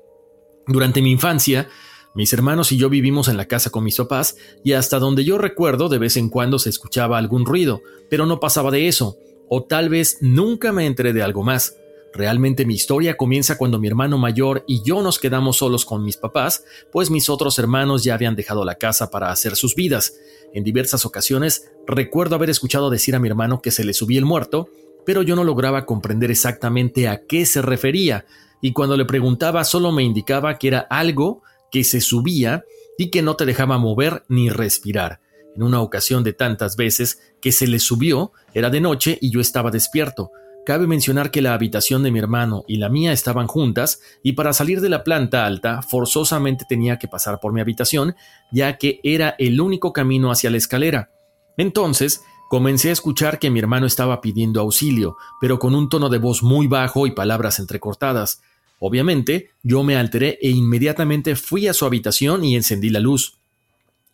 Durante 0.67 1.01
mi 1.01 1.11
infancia, 1.11 1.69
mis 2.15 2.33
hermanos 2.33 2.71
y 2.71 2.77
yo 2.77 2.89
vivimos 2.89 3.27
en 3.27 3.37
la 3.37 3.45
casa 3.45 3.69
con 3.69 3.83
mis 3.83 3.97
papás 3.97 4.37
y 4.63 4.73
hasta 4.73 4.99
donde 4.99 5.23
yo 5.23 5.37
recuerdo 5.37 5.89
de 5.89 5.99
vez 5.99 6.17
en 6.17 6.29
cuando 6.29 6.59
se 6.59 6.69
escuchaba 6.69 7.17
algún 7.17 7.45
ruido, 7.45 7.81
pero 8.09 8.25
no 8.25 8.39
pasaba 8.39 8.71
de 8.71 8.87
eso, 8.87 9.17
o 9.49 9.63
tal 9.63 9.89
vez 9.89 10.17
nunca 10.21 10.71
me 10.71 10.85
enteré 10.85 11.13
de 11.13 11.21
algo 11.21 11.43
más. 11.43 11.75
Realmente 12.13 12.65
mi 12.65 12.73
historia 12.73 13.17
comienza 13.17 13.57
cuando 13.57 13.77
mi 13.77 13.89
hermano 13.89 14.17
mayor 14.17 14.63
y 14.67 14.81
yo 14.83 15.01
nos 15.01 15.19
quedamos 15.19 15.57
solos 15.57 15.83
con 15.83 16.03
mis 16.03 16.15
papás, 16.15 16.63
pues 16.91 17.11
mis 17.11 17.29
otros 17.29 17.59
hermanos 17.59 18.05
ya 18.05 18.13
habían 18.13 18.37
dejado 18.37 18.63
la 18.63 18.75
casa 18.75 19.11
para 19.11 19.31
hacer 19.31 19.57
sus 19.57 19.75
vidas. 19.75 20.15
En 20.53 20.63
diversas 20.63 21.05
ocasiones 21.05 21.69
recuerdo 21.85 22.35
haber 22.35 22.49
escuchado 22.49 22.89
decir 22.89 23.15
a 23.15 23.19
mi 23.19 23.27
hermano 23.27 23.61
que 23.61 23.71
se 23.71 23.83
le 23.83 23.93
subía 23.93 24.19
el 24.19 24.25
muerto, 24.25 24.69
pero 25.05 25.21
yo 25.21 25.35
no 25.35 25.43
lograba 25.43 25.85
comprender 25.85 26.31
exactamente 26.31 27.09
a 27.09 27.25
qué 27.27 27.45
se 27.45 27.61
refería, 27.61 28.25
y 28.65 28.73
cuando 28.73 28.97
le 28.97 29.05
preguntaba 29.05 29.63
solo 29.63 29.91
me 29.91 30.01
indicaba 30.01 30.57
que 30.57 30.69
era 30.69 30.79
algo 30.89 31.43
que 31.71 31.83
se 31.83 32.01
subía 32.01 32.63
y 32.97 33.11
que 33.11 33.21
no 33.21 33.35
te 33.35 33.45
dejaba 33.45 33.77
mover 33.77 34.23
ni 34.27 34.49
respirar. 34.49 35.19
En 35.55 35.61
una 35.61 35.81
ocasión 35.81 36.23
de 36.23 36.33
tantas 36.33 36.75
veces 36.75 37.19
que 37.39 37.51
se 37.51 37.67
le 37.67 37.77
subió, 37.77 38.31
era 38.55 38.71
de 38.71 38.81
noche 38.81 39.19
y 39.21 39.29
yo 39.29 39.39
estaba 39.39 39.69
despierto. 39.69 40.31
Cabe 40.65 40.87
mencionar 40.87 41.29
que 41.29 41.43
la 41.43 41.53
habitación 41.53 42.01
de 42.01 42.09
mi 42.09 42.17
hermano 42.17 42.63
y 42.67 42.77
la 42.77 42.89
mía 42.89 43.13
estaban 43.13 43.45
juntas 43.45 44.01
y 44.23 44.31
para 44.31 44.51
salir 44.51 44.81
de 44.81 44.89
la 44.89 45.03
planta 45.03 45.45
alta 45.45 45.83
forzosamente 45.83 46.65
tenía 46.67 46.97
que 46.97 47.07
pasar 47.07 47.39
por 47.39 47.53
mi 47.53 47.61
habitación, 47.61 48.15
ya 48.51 48.79
que 48.79 48.99
era 49.03 49.35
el 49.37 49.61
único 49.61 49.93
camino 49.93 50.31
hacia 50.31 50.49
la 50.49 50.57
escalera. 50.57 51.11
Entonces, 51.55 52.23
comencé 52.49 52.89
a 52.89 52.93
escuchar 52.93 53.37
que 53.37 53.51
mi 53.51 53.59
hermano 53.59 53.85
estaba 53.85 54.21
pidiendo 54.21 54.59
auxilio, 54.59 55.17
pero 55.39 55.59
con 55.59 55.75
un 55.75 55.87
tono 55.87 56.09
de 56.09 56.17
voz 56.17 56.41
muy 56.41 56.65
bajo 56.65 57.05
y 57.05 57.11
palabras 57.11 57.59
entrecortadas. 57.59 58.41
Obviamente, 58.79 59.51
yo 59.63 59.83
me 59.83 59.95
alteré 59.95 60.37
e 60.41 60.49
inmediatamente 60.49 61.35
fui 61.35 61.67
a 61.67 61.73
su 61.73 61.85
habitación 61.85 62.43
y 62.43 62.55
encendí 62.55 62.89
la 62.89 62.99
luz. 62.99 63.37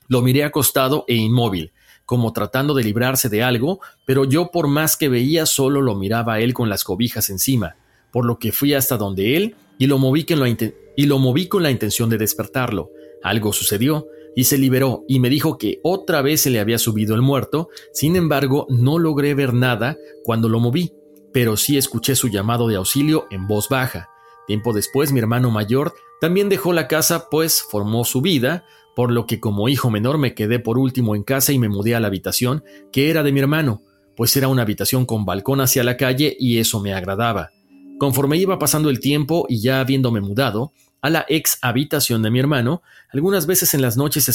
Lo 0.07 0.21
miré 0.21 0.43
acostado 0.43 1.05
e 1.07 1.15
inmóvil, 1.15 1.71
como 2.05 2.33
tratando 2.33 2.73
de 2.73 2.83
librarse 2.83 3.29
de 3.29 3.43
algo, 3.43 3.79
pero 4.05 4.25
yo 4.25 4.51
por 4.51 4.67
más 4.67 4.97
que 4.97 5.09
veía 5.09 5.45
solo 5.45 5.81
lo 5.81 5.95
miraba 5.95 6.35
a 6.35 6.39
él 6.41 6.53
con 6.53 6.69
las 6.69 6.83
cobijas 6.83 7.29
encima, 7.29 7.75
por 8.11 8.25
lo 8.25 8.37
que 8.37 8.51
fui 8.51 8.73
hasta 8.73 8.97
donde 8.97 9.37
él 9.37 9.55
y 9.77 9.87
lo 9.87 9.97
moví 9.97 10.25
con 10.25 10.39
la, 10.39 10.49
y 10.49 11.05
lo 11.05 11.19
moví 11.19 11.47
con 11.47 11.63
la 11.63 11.71
intención 11.71 12.09
de 12.09 12.17
despertarlo. 12.17 12.89
Algo 13.23 13.53
sucedió, 13.53 14.07
y 14.35 14.45
se 14.45 14.57
liberó 14.57 15.03
y 15.07 15.19
me 15.19 15.29
dijo 15.29 15.57
que 15.57 15.79
otra 15.83 16.21
vez 16.21 16.41
se 16.41 16.49
le 16.49 16.59
había 16.59 16.77
subido 16.77 17.15
el 17.15 17.21
muerto, 17.21 17.69
sin 17.93 18.15
embargo 18.15 18.65
no 18.69 18.99
logré 18.99 19.33
ver 19.33 19.53
nada 19.53 19.97
cuando 20.23 20.49
lo 20.49 20.59
moví, 20.59 20.93
pero 21.33 21.57
sí 21.57 21.77
escuché 21.77 22.15
su 22.15 22.29
llamado 22.29 22.67
de 22.67 22.77
auxilio 22.77 23.27
en 23.29 23.47
voz 23.47 23.69
baja. 23.69 24.10
Tiempo 24.51 24.73
después 24.73 25.13
mi 25.13 25.19
hermano 25.21 25.49
mayor 25.49 25.93
también 26.19 26.49
dejó 26.49 26.73
la 26.73 26.89
casa 26.89 27.29
pues 27.31 27.61
formó 27.61 28.03
su 28.03 28.19
vida, 28.19 28.65
por 28.97 29.09
lo 29.09 29.25
que 29.25 29.39
como 29.39 29.69
hijo 29.69 29.89
menor 29.89 30.17
me 30.17 30.33
quedé 30.35 30.59
por 30.59 30.77
último 30.77 31.15
en 31.15 31.23
casa 31.23 31.53
y 31.53 31.57
me 31.57 31.69
mudé 31.69 31.95
a 31.95 32.01
la 32.01 32.07
habitación 32.07 32.61
que 32.91 33.09
era 33.09 33.23
de 33.23 33.31
mi 33.31 33.39
hermano, 33.39 33.81
pues 34.17 34.35
era 34.35 34.49
una 34.49 34.63
habitación 34.63 35.05
con 35.05 35.23
balcón 35.23 35.61
hacia 35.61 35.85
la 35.85 35.95
calle 35.95 36.35
y 36.37 36.57
eso 36.57 36.81
me 36.81 36.93
agradaba. 36.93 37.51
Conforme 37.97 38.35
iba 38.35 38.59
pasando 38.59 38.89
el 38.89 38.99
tiempo 38.99 39.45
y 39.47 39.61
ya 39.61 39.79
habiéndome 39.79 40.19
mudado 40.19 40.73
a 41.01 41.09
la 41.09 41.25
ex 41.29 41.57
habitación 41.61 42.21
de 42.21 42.31
mi 42.31 42.39
hermano, 42.39 42.81
algunas 43.13 43.45
veces 43.47 43.73
en 43.73 43.81
las 43.81 43.95
noches 43.95 44.27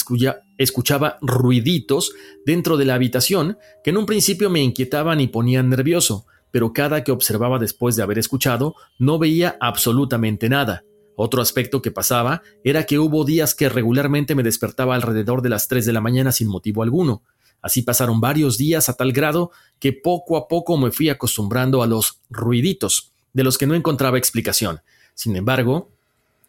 escuchaba 0.57 1.19
ruiditos 1.21 2.15
dentro 2.47 2.79
de 2.79 2.87
la 2.87 2.95
habitación 2.95 3.59
que 3.85 3.91
en 3.91 3.99
un 3.99 4.07
principio 4.07 4.49
me 4.49 4.63
inquietaban 4.63 5.21
y 5.21 5.27
ponían 5.27 5.69
nervioso, 5.69 6.25
pero 6.57 6.73
cada 6.73 7.05
que 7.05 7.13
observaba 7.13 7.59
después 7.59 7.97
de 7.97 8.03
haber 8.03 8.19
escuchado 8.19 8.77
no 8.99 9.19
veía 9.19 9.59
absolutamente 9.61 10.49
nada. 10.49 10.85
Otro 11.15 11.43
aspecto 11.43 11.83
que 11.83 11.91
pasaba 11.91 12.41
era 12.65 12.85
que 12.85 12.99
hubo 12.99 13.27
días 13.27 13.55
que 13.55 13.69
regularmente 13.69 14.35
me 14.35 14.43
despertaba 14.43 14.95
alrededor 14.95 15.43
de 15.43 15.51
las 15.51 15.69
3 15.69 15.85
de 15.85 15.93
la 15.93 16.01
mañana 16.01 16.33
sin 16.33 16.49
motivo 16.49 16.83
alguno. 16.83 17.23
Así 17.61 17.83
pasaron 17.83 18.23
varios 18.23 18.57
días 18.57 18.89
a 18.89 18.95
tal 18.95 19.13
grado 19.13 19.51
que 19.79 19.93
poco 19.93 20.39
a 20.39 20.49
poco 20.49 20.79
me 20.79 20.93
fui 20.93 21.11
acostumbrando 21.11 21.83
a 21.83 21.87
los 21.87 22.23
ruiditos, 22.31 23.13
de 23.35 23.45
los 23.45 23.59
que 23.59 23.67
no 23.67 23.75
encontraba 23.75 24.17
explicación. 24.17 24.81
Sin 25.13 25.37
embargo, 25.37 25.91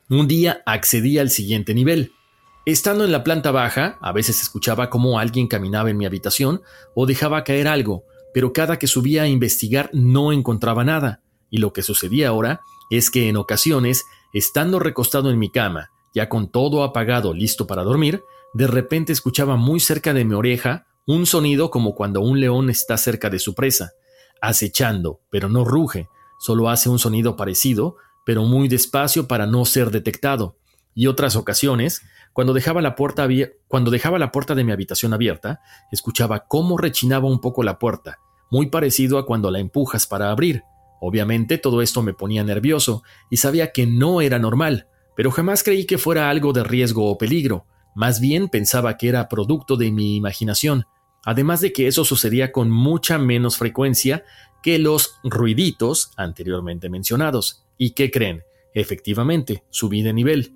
un 0.10 0.26
día 0.26 0.64
accedí 0.66 1.20
al 1.20 1.32
siguiente 1.32 1.74
nivel. 1.74 2.14
Estando 2.66 3.04
en 3.04 3.12
la 3.12 3.26
planta 3.26 3.52
baja, 3.52 3.98
a 4.00 4.14
veces 4.14 4.42
escuchaba 4.42 4.90
cómo 4.90 5.20
alguien 5.20 5.50
caminaba 5.50 5.90
en 5.90 5.98
mi 5.98 6.06
habitación 6.06 6.62
o 6.96 7.06
dejaba 7.06 7.44
caer 7.44 7.68
algo, 7.68 8.06
pero 8.34 8.54
cada 8.54 8.78
que 8.80 8.88
subía 8.88 9.24
a 9.24 9.28
investigar 9.28 9.90
no 9.94 10.32
encontraba 10.32 10.84
nada. 10.84 11.22
Y 11.50 11.58
lo 11.58 11.74
que 11.74 11.82
sucedía 11.82 12.30
ahora 12.30 12.62
es 12.90 13.10
que 13.10 13.30
en 13.30 13.38
ocasiones, 13.38 14.06
estando 14.34 14.80
recostado 14.80 15.30
en 15.30 15.40
mi 15.40 15.52
cama, 15.52 15.92
ya 16.14 16.30
con 16.30 16.52
todo 16.52 16.84
apagado 16.84 17.34
listo 17.34 17.68
para 17.68 17.84
dormir, 17.84 18.24
de 18.54 18.68
repente 18.68 19.14
escuchaba 19.14 19.56
muy 19.56 19.80
cerca 19.80 20.14
de 20.14 20.26
mi 20.26 20.34
oreja 20.34 20.88
un 21.06 21.26
sonido 21.26 21.72
como 21.72 21.96
cuando 21.96 22.22
un 22.22 22.40
león 22.40 22.70
está 22.70 22.98
cerca 22.98 23.30
de 23.30 23.40
su 23.40 23.56
presa, 23.56 23.92
acechando, 24.42 25.22
pero 25.30 25.48
no 25.48 25.64
ruge, 25.64 26.10
solo 26.40 26.70
hace 26.70 26.90
un 26.90 27.00
sonido 27.00 27.36
parecido, 27.36 27.96
pero 28.26 28.44
muy 28.44 28.68
despacio 28.68 29.28
para 29.28 29.48
no 29.48 29.64
ser 29.66 29.90
detectado. 29.90 30.58
Y 30.94 31.08
otras 31.08 31.36
ocasiones, 31.36 32.02
cuando 32.38 32.54
dejaba 32.54 32.84
la 32.84 32.96
puerta, 32.96 33.28
cuando 33.68 33.90
dejaba 33.90 34.20
la 34.20 34.32
puerta 34.32 34.54
de 34.54 34.64
mi 34.64 34.72
habitación 34.72 35.12
abierta, 35.12 35.60
escuchaba 35.92 36.46
cómo 36.48 36.78
rechinaba 36.78 37.28
un 37.28 37.42
poco 37.42 37.64
la 37.64 37.80
puerta, 37.80 38.20
muy 38.52 38.68
parecido 38.68 39.18
a 39.18 39.26
cuando 39.26 39.50
la 39.50 39.58
empujas 39.58 40.06
para 40.06 40.30
abrir. 40.30 40.62
Obviamente 41.02 41.58
todo 41.58 41.82
esto 41.82 42.04
me 42.04 42.14
ponía 42.14 42.44
nervioso 42.44 43.02
y 43.32 43.38
sabía 43.38 43.72
que 43.72 43.88
no 43.88 44.22
era 44.22 44.38
normal, 44.38 44.88
pero 45.16 45.32
jamás 45.32 45.64
creí 45.64 45.88
que 45.88 45.98
fuera 45.98 46.30
algo 46.30 46.54
de 46.54 46.64
riesgo 46.64 47.10
o 47.10 47.18
peligro. 47.18 47.66
Más 47.96 48.20
bien 48.20 48.50
pensaba 48.50 48.98
que 48.98 49.10
era 49.10 49.30
producto 49.30 49.76
de 49.76 49.92
mi 49.92 50.16
imaginación, 50.16 50.86
además 51.26 51.60
de 51.60 51.74
que 51.74 51.88
eso 51.88 52.06
sucedía 52.06 52.52
con 52.52 52.70
mucha 52.70 53.18
menos 53.18 53.58
frecuencia 53.58 54.26
que 54.62 54.78
los 54.78 55.16
ruiditos 55.24 56.12
anteriormente 56.18 56.88
mencionados. 56.88 57.66
¿Y 57.80 57.96
qué 57.96 58.12
creen? 58.12 58.44
Efectivamente, 58.76 59.64
subí 59.72 60.04
de 60.04 60.14
nivel. 60.14 60.54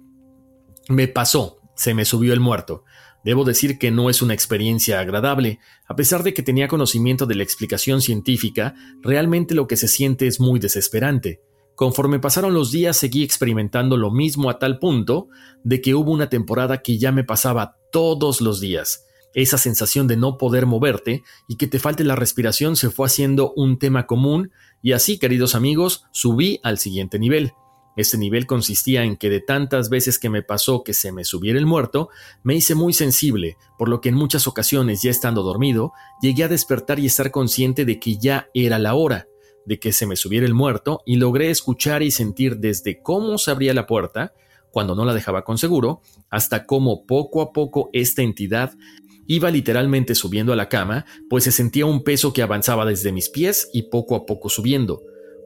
Me 0.88 1.08
pasó, 1.08 1.61
se 1.82 1.96
me 1.96 2.06
subió 2.06 2.32
el 2.34 2.40
muerto. 2.40 2.84
Debo 3.26 3.44
decir 3.44 3.80
que 3.80 3.90
no 3.90 4.12
es 4.12 4.22
una 4.22 4.36
experiencia 4.36 5.00
agradable. 5.00 5.58
A 5.88 5.96
pesar 5.96 6.22
de 6.22 6.32
que 6.32 6.44
tenía 6.44 6.68
conocimiento 6.68 7.26
de 7.26 7.34
la 7.34 7.42
explicación 7.42 8.02
científica, 8.02 8.76
realmente 9.02 9.56
lo 9.56 9.66
que 9.66 9.78
se 9.78 9.88
siente 9.88 10.28
es 10.28 10.40
muy 10.40 10.60
desesperante. 10.60 11.42
Conforme 11.74 12.20
pasaron 12.20 12.54
los 12.54 12.72
días 12.72 12.98
seguí 12.98 13.24
experimentando 13.24 13.98
lo 13.98 14.12
mismo 14.12 14.52
a 14.52 14.60
tal 14.60 14.78
punto 14.78 15.30
de 15.64 15.82
que 15.82 15.96
hubo 15.96 16.12
una 16.12 16.30
temporada 16.30 16.84
que 16.84 17.00
ya 17.00 17.12
me 17.12 17.24
pasaba 17.24 17.78
todos 17.92 18.42
los 18.42 18.60
días. 18.60 19.08
Esa 19.34 19.58
sensación 19.58 20.06
de 20.06 20.18
no 20.18 20.38
poder 20.38 20.68
moverte 20.68 21.24
y 21.48 21.58
que 21.58 21.66
te 21.66 21.80
falte 21.80 22.04
la 22.04 22.16
respiración 22.16 22.76
se 22.76 22.92
fue 22.92 23.08
haciendo 23.08 23.54
un 23.56 23.80
tema 23.80 24.06
común 24.06 24.52
y 24.84 24.92
así, 24.92 25.18
queridos 25.18 25.56
amigos, 25.56 26.04
subí 26.12 26.60
al 26.62 26.78
siguiente 26.78 27.18
nivel. 27.18 27.54
Este 27.98 28.18
nivel 28.18 28.46
consistía 28.48 29.04
en 29.04 29.18
que 29.18 29.30
de 29.30 29.42
tantas 29.42 29.90
veces 29.90 30.18
que 30.18 30.30
me 30.30 30.44
pasó 30.44 30.84
que 30.84 30.94
se 30.94 31.12
me 31.12 31.26
subiera 31.26 31.60
el 31.60 31.66
muerto, 31.66 32.10
me 32.44 32.56
hice 32.56 32.76
muy 32.76 32.94
sensible, 32.94 33.58
por 33.78 33.90
lo 33.90 34.00
que 34.00 34.10
en 34.10 34.16
muchas 34.16 34.48
ocasiones, 34.48 35.02
ya 35.02 35.12
estando 35.12 35.44
dormido, 35.44 35.92
llegué 36.22 36.46
a 36.46 36.48
despertar 36.48 37.00
y 37.00 37.08
estar 37.08 37.32
consciente 37.32 37.86
de 37.86 38.00
que 38.00 38.18
ya 38.18 38.50
era 38.54 38.80
la 38.80 38.94
hora, 38.94 39.28
de 39.66 39.80
que 39.80 39.92
se 39.92 40.06
me 40.06 40.16
subiera 40.16 40.46
el 40.46 40.54
muerto, 40.54 41.02
y 41.06 41.18
logré 41.18 41.50
escuchar 41.50 42.02
y 42.02 42.12
sentir 42.12 42.58
desde 42.58 43.02
cómo 43.02 43.38
se 43.38 43.52
abría 43.52 43.74
la 43.74 43.88
puerta, 43.88 44.34
cuando 44.72 44.96
no 44.96 45.04
la 45.04 45.14
dejaba 45.14 45.44
con 45.44 45.58
seguro, 45.58 46.02
hasta 46.30 46.66
cómo 46.66 47.06
poco 47.06 47.42
a 47.42 47.52
poco 47.52 47.90
esta 47.92 48.22
entidad 48.22 48.74
iba 49.28 49.52
literalmente 49.52 50.16
subiendo 50.16 50.54
a 50.54 50.56
la 50.56 50.70
cama, 50.70 51.06
pues 51.30 51.44
se 51.44 51.52
sentía 51.52 51.86
un 51.86 52.04
peso 52.04 52.34
que 52.34 52.42
avanzaba 52.42 52.86
desde 52.86 53.12
mis 53.12 53.30
pies 53.30 53.70
y 53.74 53.84
poco 53.84 54.16
a 54.16 54.26
poco 54.26 54.50
subiendo. 54.50 55.02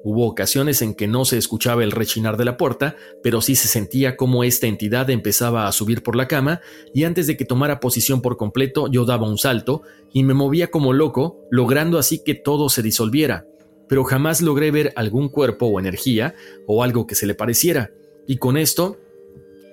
Hubo 0.07 0.27
ocasiones 0.27 0.83
en 0.83 0.93
que 0.93 1.07
no 1.07 1.25
se 1.25 1.39
escuchaba 1.39 1.83
el 1.83 1.89
rechinar 1.89 2.37
de 2.37 2.45
la 2.45 2.57
puerta, 2.57 2.95
pero 3.23 3.41
sí 3.41 3.55
se 3.55 3.67
sentía 3.67 4.15
como 4.15 4.43
esta 4.43 4.67
entidad 4.67 5.09
empezaba 5.09 5.67
a 5.67 5.71
subir 5.71 6.03
por 6.03 6.15
la 6.15 6.27
cama, 6.27 6.61
y 6.93 7.05
antes 7.05 7.25
de 7.25 7.35
que 7.35 7.43
tomara 7.43 7.79
posición 7.79 8.21
por 8.21 8.37
completo 8.37 8.87
yo 8.87 9.05
daba 9.05 9.27
un 9.27 9.39
salto 9.39 9.81
y 10.13 10.21
me 10.21 10.35
movía 10.35 10.69
como 10.69 10.93
loco, 10.93 11.39
logrando 11.49 11.97
así 11.97 12.23
que 12.23 12.35
todo 12.35 12.69
se 12.69 12.83
disolviera. 12.83 13.47
Pero 13.89 14.03
jamás 14.03 14.41
logré 14.41 14.69
ver 14.69 14.93
algún 14.95 15.27
cuerpo 15.27 15.65
o 15.65 15.79
energía 15.79 16.35
o 16.67 16.83
algo 16.83 17.07
que 17.07 17.15
se 17.15 17.25
le 17.25 17.33
pareciera, 17.33 17.89
y 18.27 18.37
con 18.37 18.57
esto 18.57 18.99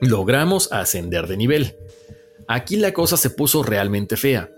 logramos 0.00 0.72
ascender 0.72 1.26
de 1.26 1.36
nivel. 1.36 1.76
Aquí 2.48 2.76
la 2.76 2.94
cosa 2.94 3.18
se 3.18 3.28
puso 3.28 3.62
realmente 3.62 4.16
fea. 4.16 4.50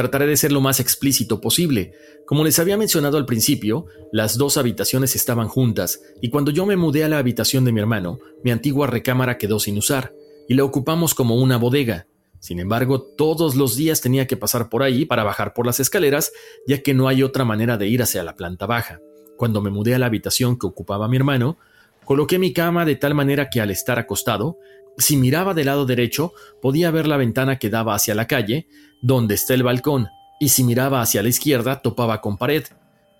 Trataré 0.00 0.26
de 0.26 0.38
ser 0.38 0.50
lo 0.50 0.62
más 0.62 0.80
explícito 0.80 1.42
posible. 1.42 1.92
Como 2.24 2.42
les 2.42 2.58
había 2.58 2.78
mencionado 2.78 3.18
al 3.18 3.26
principio, 3.26 3.84
las 4.12 4.38
dos 4.38 4.56
habitaciones 4.56 5.14
estaban 5.14 5.46
juntas, 5.46 6.00
y 6.22 6.30
cuando 6.30 6.50
yo 6.50 6.64
me 6.64 6.74
mudé 6.74 7.04
a 7.04 7.08
la 7.10 7.18
habitación 7.18 7.66
de 7.66 7.72
mi 7.72 7.80
hermano, 7.80 8.18
mi 8.42 8.50
antigua 8.50 8.86
recámara 8.86 9.36
quedó 9.36 9.60
sin 9.60 9.76
usar, 9.76 10.14
y 10.48 10.54
la 10.54 10.64
ocupamos 10.64 11.12
como 11.12 11.36
una 11.36 11.58
bodega. 11.58 12.06
Sin 12.38 12.60
embargo, 12.60 13.02
todos 13.02 13.56
los 13.56 13.76
días 13.76 14.00
tenía 14.00 14.26
que 14.26 14.38
pasar 14.38 14.70
por 14.70 14.82
ahí 14.82 15.04
para 15.04 15.22
bajar 15.22 15.52
por 15.52 15.66
las 15.66 15.80
escaleras, 15.80 16.32
ya 16.66 16.82
que 16.82 16.94
no 16.94 17.06
hay 17.06 17.22
otra 17.22 17.44
manera 17.44 17.76
de 17.76 17.88
ir 17.88 18.00
hacia 18.00 18.24
la 18.24 18.36
planta 18.36 18.64
baja. 18.64 19.00
Cuando 19.36 19.60
me 19.60 19.68
mudé 19.68 19.94
a 19.94 19.98
la 19.98 20.06
habitación 20.06 20.58
que 20.58 20.66
ocupaba 20.66 21.08
mi 21.08 21.18
hermano, 21.18 21.58
coloqué 22.06 22.38
mi 22.38 22.54
cama 22.54 22.86
de 22.86 22.96
tal 22.96 23.12
manera 23.12 23.50
que 23.50 23.60
al 23.60 23.70
estar 23.70 23.98
acostado, 23.98 24.56
si 25.00 25.16
miraba 25.16 25.54
del 25.54 25.66
lado 25.66 25.86
derecho, 25.86 26.32
podía 26.62 26.90
ver 26.90 27.06
la 27.06 27.16
ventana 27.16 27.58
que 27.58 27.70
daba 27.70 27.94
hacia 27.94 28.14
la 28.14 28.26
calle, 28.26 28.68
donde 29.02 29.34
está 29.34 29.54
el 29.54 29.62
balcón, 29.62 30.08
y 30.38 30.50
si 30.50 30.64
miraba 30.64 31.00
hacia 31.00 31.22
la 31.22 31.28
izquierda, 31.28 31.82
topaba 31.82 32.20
con 32.20 32.36
pared, 32.36 32.64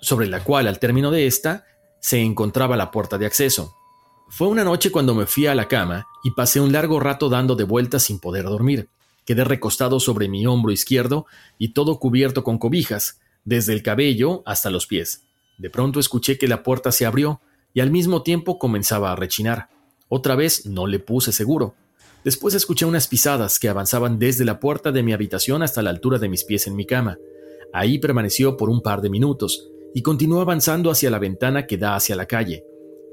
sobre 0.01 0.27
la 0.27 0.43
cual 0.45 0.69
al 0.69 0.79
término 0.79 1.11
de 1.11 1.27
esta 1.27 1.65
se 2.01 2.21
encontraba 2.21 2.77
la 2.77 2.91
puerta 2.91 3.19
de 3.19 3.27
acceso. 3.27 3.75
Fue 4.29 4.49
una 4.49 4.65
noche 4.65 4.91
cuando 4.91 5.15
me 5.15 5.27
fui 5.27 5.47
a 5.47 5.55
la 5.55 5.69
cama 5.69 6.07
y 6.23 6.31
pasé 6.31 6.61
un 6.61 6.73
largo 6.73 7.01
rato 7.01 7.29
dando 7.29 7.57
de 7.57 7.65
vueltas 7.65 8.05
sin 8.05 8.21
poder 8.21 8.45
dormir. 8.45 8.89
Quedé 9.27 9.45
recostado 9.45 10.01
sobre 10.01 10.29
mi 10.29 10.47
hombro 10.47 10.73
izquierdo 10.73 11.27
y 11.59 11.73
todo 11.73 11.99
cubierto 11.99 12.45
con 12.45 12.59
cobijas, 12.59 13.21
desde 13.45 13.73
el 13.73 13.83
cabello 13.83 14.43
hasta 14.47 14.71
los 14.71 14.87
pies. 14.87 15.25
De 15.59 15.69
pronto 15.69 16.01
escuché 16.01 16.39
que 16.39 16.49
la 16.49 16.63
puerta 16.63 16.93
se 16.93 17.07
abrió 17.07 17.41
y 17.75 17.81
al 17.81 17.91
mismo 17.91 18.23
tiempo 18.23 18.59
comenzaba 18.59 19.13
a 19.13 19.17
rechinar. 19.17 19.69
Otra 20.13 20.35
vez 20.35 20.67
no 20.67 20.89
le 20.89 20.99
puse 20.99 21.31
seguro. 21.31 21.77
Después 22.25 22.55
escuché 22.55 22.85
unas 22.85 23.07
pisadas 23.07 23.61
que 23.61 23.69
avanzaban 23.69 24.19
desde 24.19 24.45
la 24.45 24.59
puerta 24.59 24.91
de 24.91 25.05
mi 25.05 25.13
habitación 25.13 25.63
hasta 25.63 25.83
la 25.83 25.91
altura 25.91 26.19
de 26.19 26.29
mis 26.29 26.43
pies 26.43 26.67
en 26.67 26.75
mi 26.75 26.85
cama. 26.85 27.17
Ahí 27.73 28.01
permaneció 28.01 28.57
por 28.57 28.71
un 28.71 28.83
par 28.83 29.03
de 29.03 29.09
minutos 29.09 29.71
y 29.95 30.03
continuó 30.03 30.41
avanzando 30.41 30.91
hacia 30.91 31.11
la 31.11 31.21
ventana 31.21 31.69
que 31.69 31.79
da 31.79 31.95
hacia 31.95 32.17
la 32.17 32.27
calle. 32.27 32.65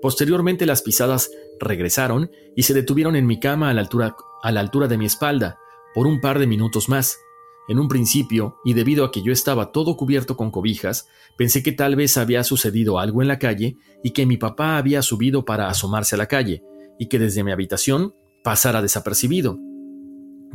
Posteriormente 0.01 0.65
las 0.65 0.81
pisadas 0.81 1.29
regresaron 1.59 2.31
y 2.55 2.63
se 2.63 2.73
detuvieron 2.73 3.15
en 3.15 3.27
mi 3.27 3.39
cama 3.39 3.69
a 3.69 3.75
la 3.75 3.81
altura, 3.81 4.15
a 4.41 4.51
la 4.51 4.59
altura 4.59 4.87
de 4.87 4.97
mi 4.97 5.05
espalda 5.05 5.59
por 5.93 6.07
un 6.07 6.19
par 6.19 6.39
de 6.39 6.47
minutos 6.47 6.89
más. 6.89 7.19
En 7.67 7.77
un 7.77 7.87
principio, 7.87 8.57
y 8.65 8.73
debido 8.73 9.05
a 9.05 9.11
que 9.11 9.21
yo 9.21 9.31
estaba 9.31 9.71
todo 9.71 9.97
cubierto 9.97 10.35
con 10.35 10.49
cobijas, 10.49 11.07
pensé 11.37 11.61
que 11.61 11.73
tal 11.73 11.95
vez 11.95 12.17
había 12.17 12.43
sucedido 12.43 12.97
algo 12.97 13.21
en 13.21 13.27
la 13.27 13.37
calle 13.37 13.77
y 14.03 14.11
que 14.11 14.25
mi 14.25 14.37
papá 14.37 14.77
había 14.77 15.03
subido 15.03 15.45
para 15.45 15.67
asomarse 15.67 16.15
a 16.15 16.17
la 16.17 16.27
calle, 16.27 16.63
y 16.99 17.07
que 17.07 17.19
desde 17.19 17.43
mi 17.43 17.51
habitación 17.51 18.13
pasara 18.43 18.81
desapercibido. 18.81 19.59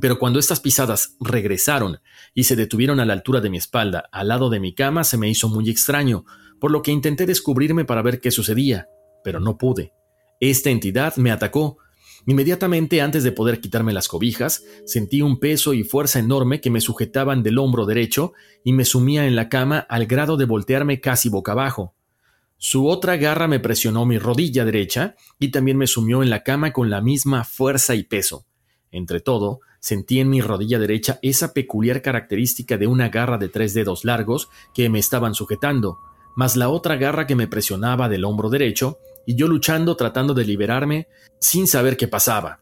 Pero 0.01 0.19
cuando 0.19 0.39
estas 0.39 0.61
pisadas 0.61 1.17
regresaron 1.21 1.99
y 2.35 2.45
se 2.45 2.57
detuvieron 2.57 3.01
a 3.01 3.05
la 3.05 3.13
altura 3.13 3.41
de 3.41 3.51
mi 3.51 3.59
espalda, 3.59 4.09
al 4.13 4.29
lado 4.29 4.51
de 4.51 4.61
mi 4.61 4.75
cama, 4.75 5.05
se 5.05 5.19
me 5.19 5.29
hizo 5.29 5.49
muy 5.49 5.69
extraño, 5.71 6.25
por 6.61 6.71
lo 6.71 6.83
que 6.83 6.93
intenté 6.93 7.27
descubrirme 7.27 7.85
para 7.85 8.03
ver 8.03 8.21
qué 8.21 8.31
sucedía, 8.31 8.89
pero 9.23 9.41
no 9.41 9.59
pude. 9.59 9.93
Esta 10.41 10.71
entidad 10.71 11.17
me 11.17 11.31
atacó. 11.31 11.79
Inmediatamente 12.27 13.01
antes 13.01 13.25
de 13.25 13.33
poder 13.33 13.61
quitarme 13.61 13.93
las 13.93 14.09
cobijas, 14.09 14.65
sentí 14.87 15.23
un 15.23 15.39
peso 15.39 15.75
y 15.75 15.85
fuerza 15.85 16.19
enorme 16.19 16.61
que 16.61 16.71
me 16.71 16.81
sujetaban 16.81 17.43
del 17.43 17.59
hombro 17.59 17.85
derecho 17.85 18.33
y 18.65 18.73
me 18.73 18.85
sumía 18.85 19.27
en 19.27 19.37
la 19.37 19.49
cama 19.49 19.79
al 19.79 20.07
grado 20.07 20.37
de 20.37 20.45
voltearme 20.45 21.01
casi 21.01 21.29
boca 21.29 21.53
abajo. 21.53 21.95
Su 22.65 22.87
otra 22.87 23.17
garra 23.17 23.49
me 23.49 23.59
presionó 23.59 24.07
mi 24.07 24.19
rodilla 24.19 24.65
derecha 24.65 25.17
y 25.41 25.51
también 25.51 25.77
me 25.77 25.89
sumió 25.89 26.23
en 26.23 26.31
la 26.31 26.45
cama 26.45 26.73
con 26.73 26.91
la 26.91 27.01
misma 27.01 27.43
fuerza 27.43 27.97
y 27.97 28.05
peso. 28.05 28.47
Entre 28.93 29.19
todo, 29.19 29.59
sentí 29.81 30.21
en 30.21 30.31
mi 30.31 30.41
rodilla 30.41 30.79
derecha 30.79 31.19
esa 31.23 31.55
peculiar 31.55 32.03
característica 32.03 32.79
de 32.79 32.87
una 32.87 33.09
garra 33.09 33.37
de 33.37 33.49
tres 33.49 33.75
dedos 33.75 34.05
largos 34.05 34.49
que 34.75 34.89
me 34.89 35.01
estaban 35.01 35.35
sujetando, 35.35 35.99
más 36.37 36.55
la 36.55 36.69
otra 36.69 36.95
garra 36.95 37.27
que 37.27 37.35
me 37.35 37.49
presionaba 37.49 38.09
del 38.09 38.25
hombro 38.25 38.49
derecho, 38.49 39.01
y 39.27 39.35
yo 39.35 39.49
luchando 39.49 39.97
tratando 39.97 40.33
de 40.33 40.45
liberarme 40.45 41.09
sin 41.41 41.67
saber 41.67 41.97
qué 41.97 42.07
pasaba. 42.07 42.61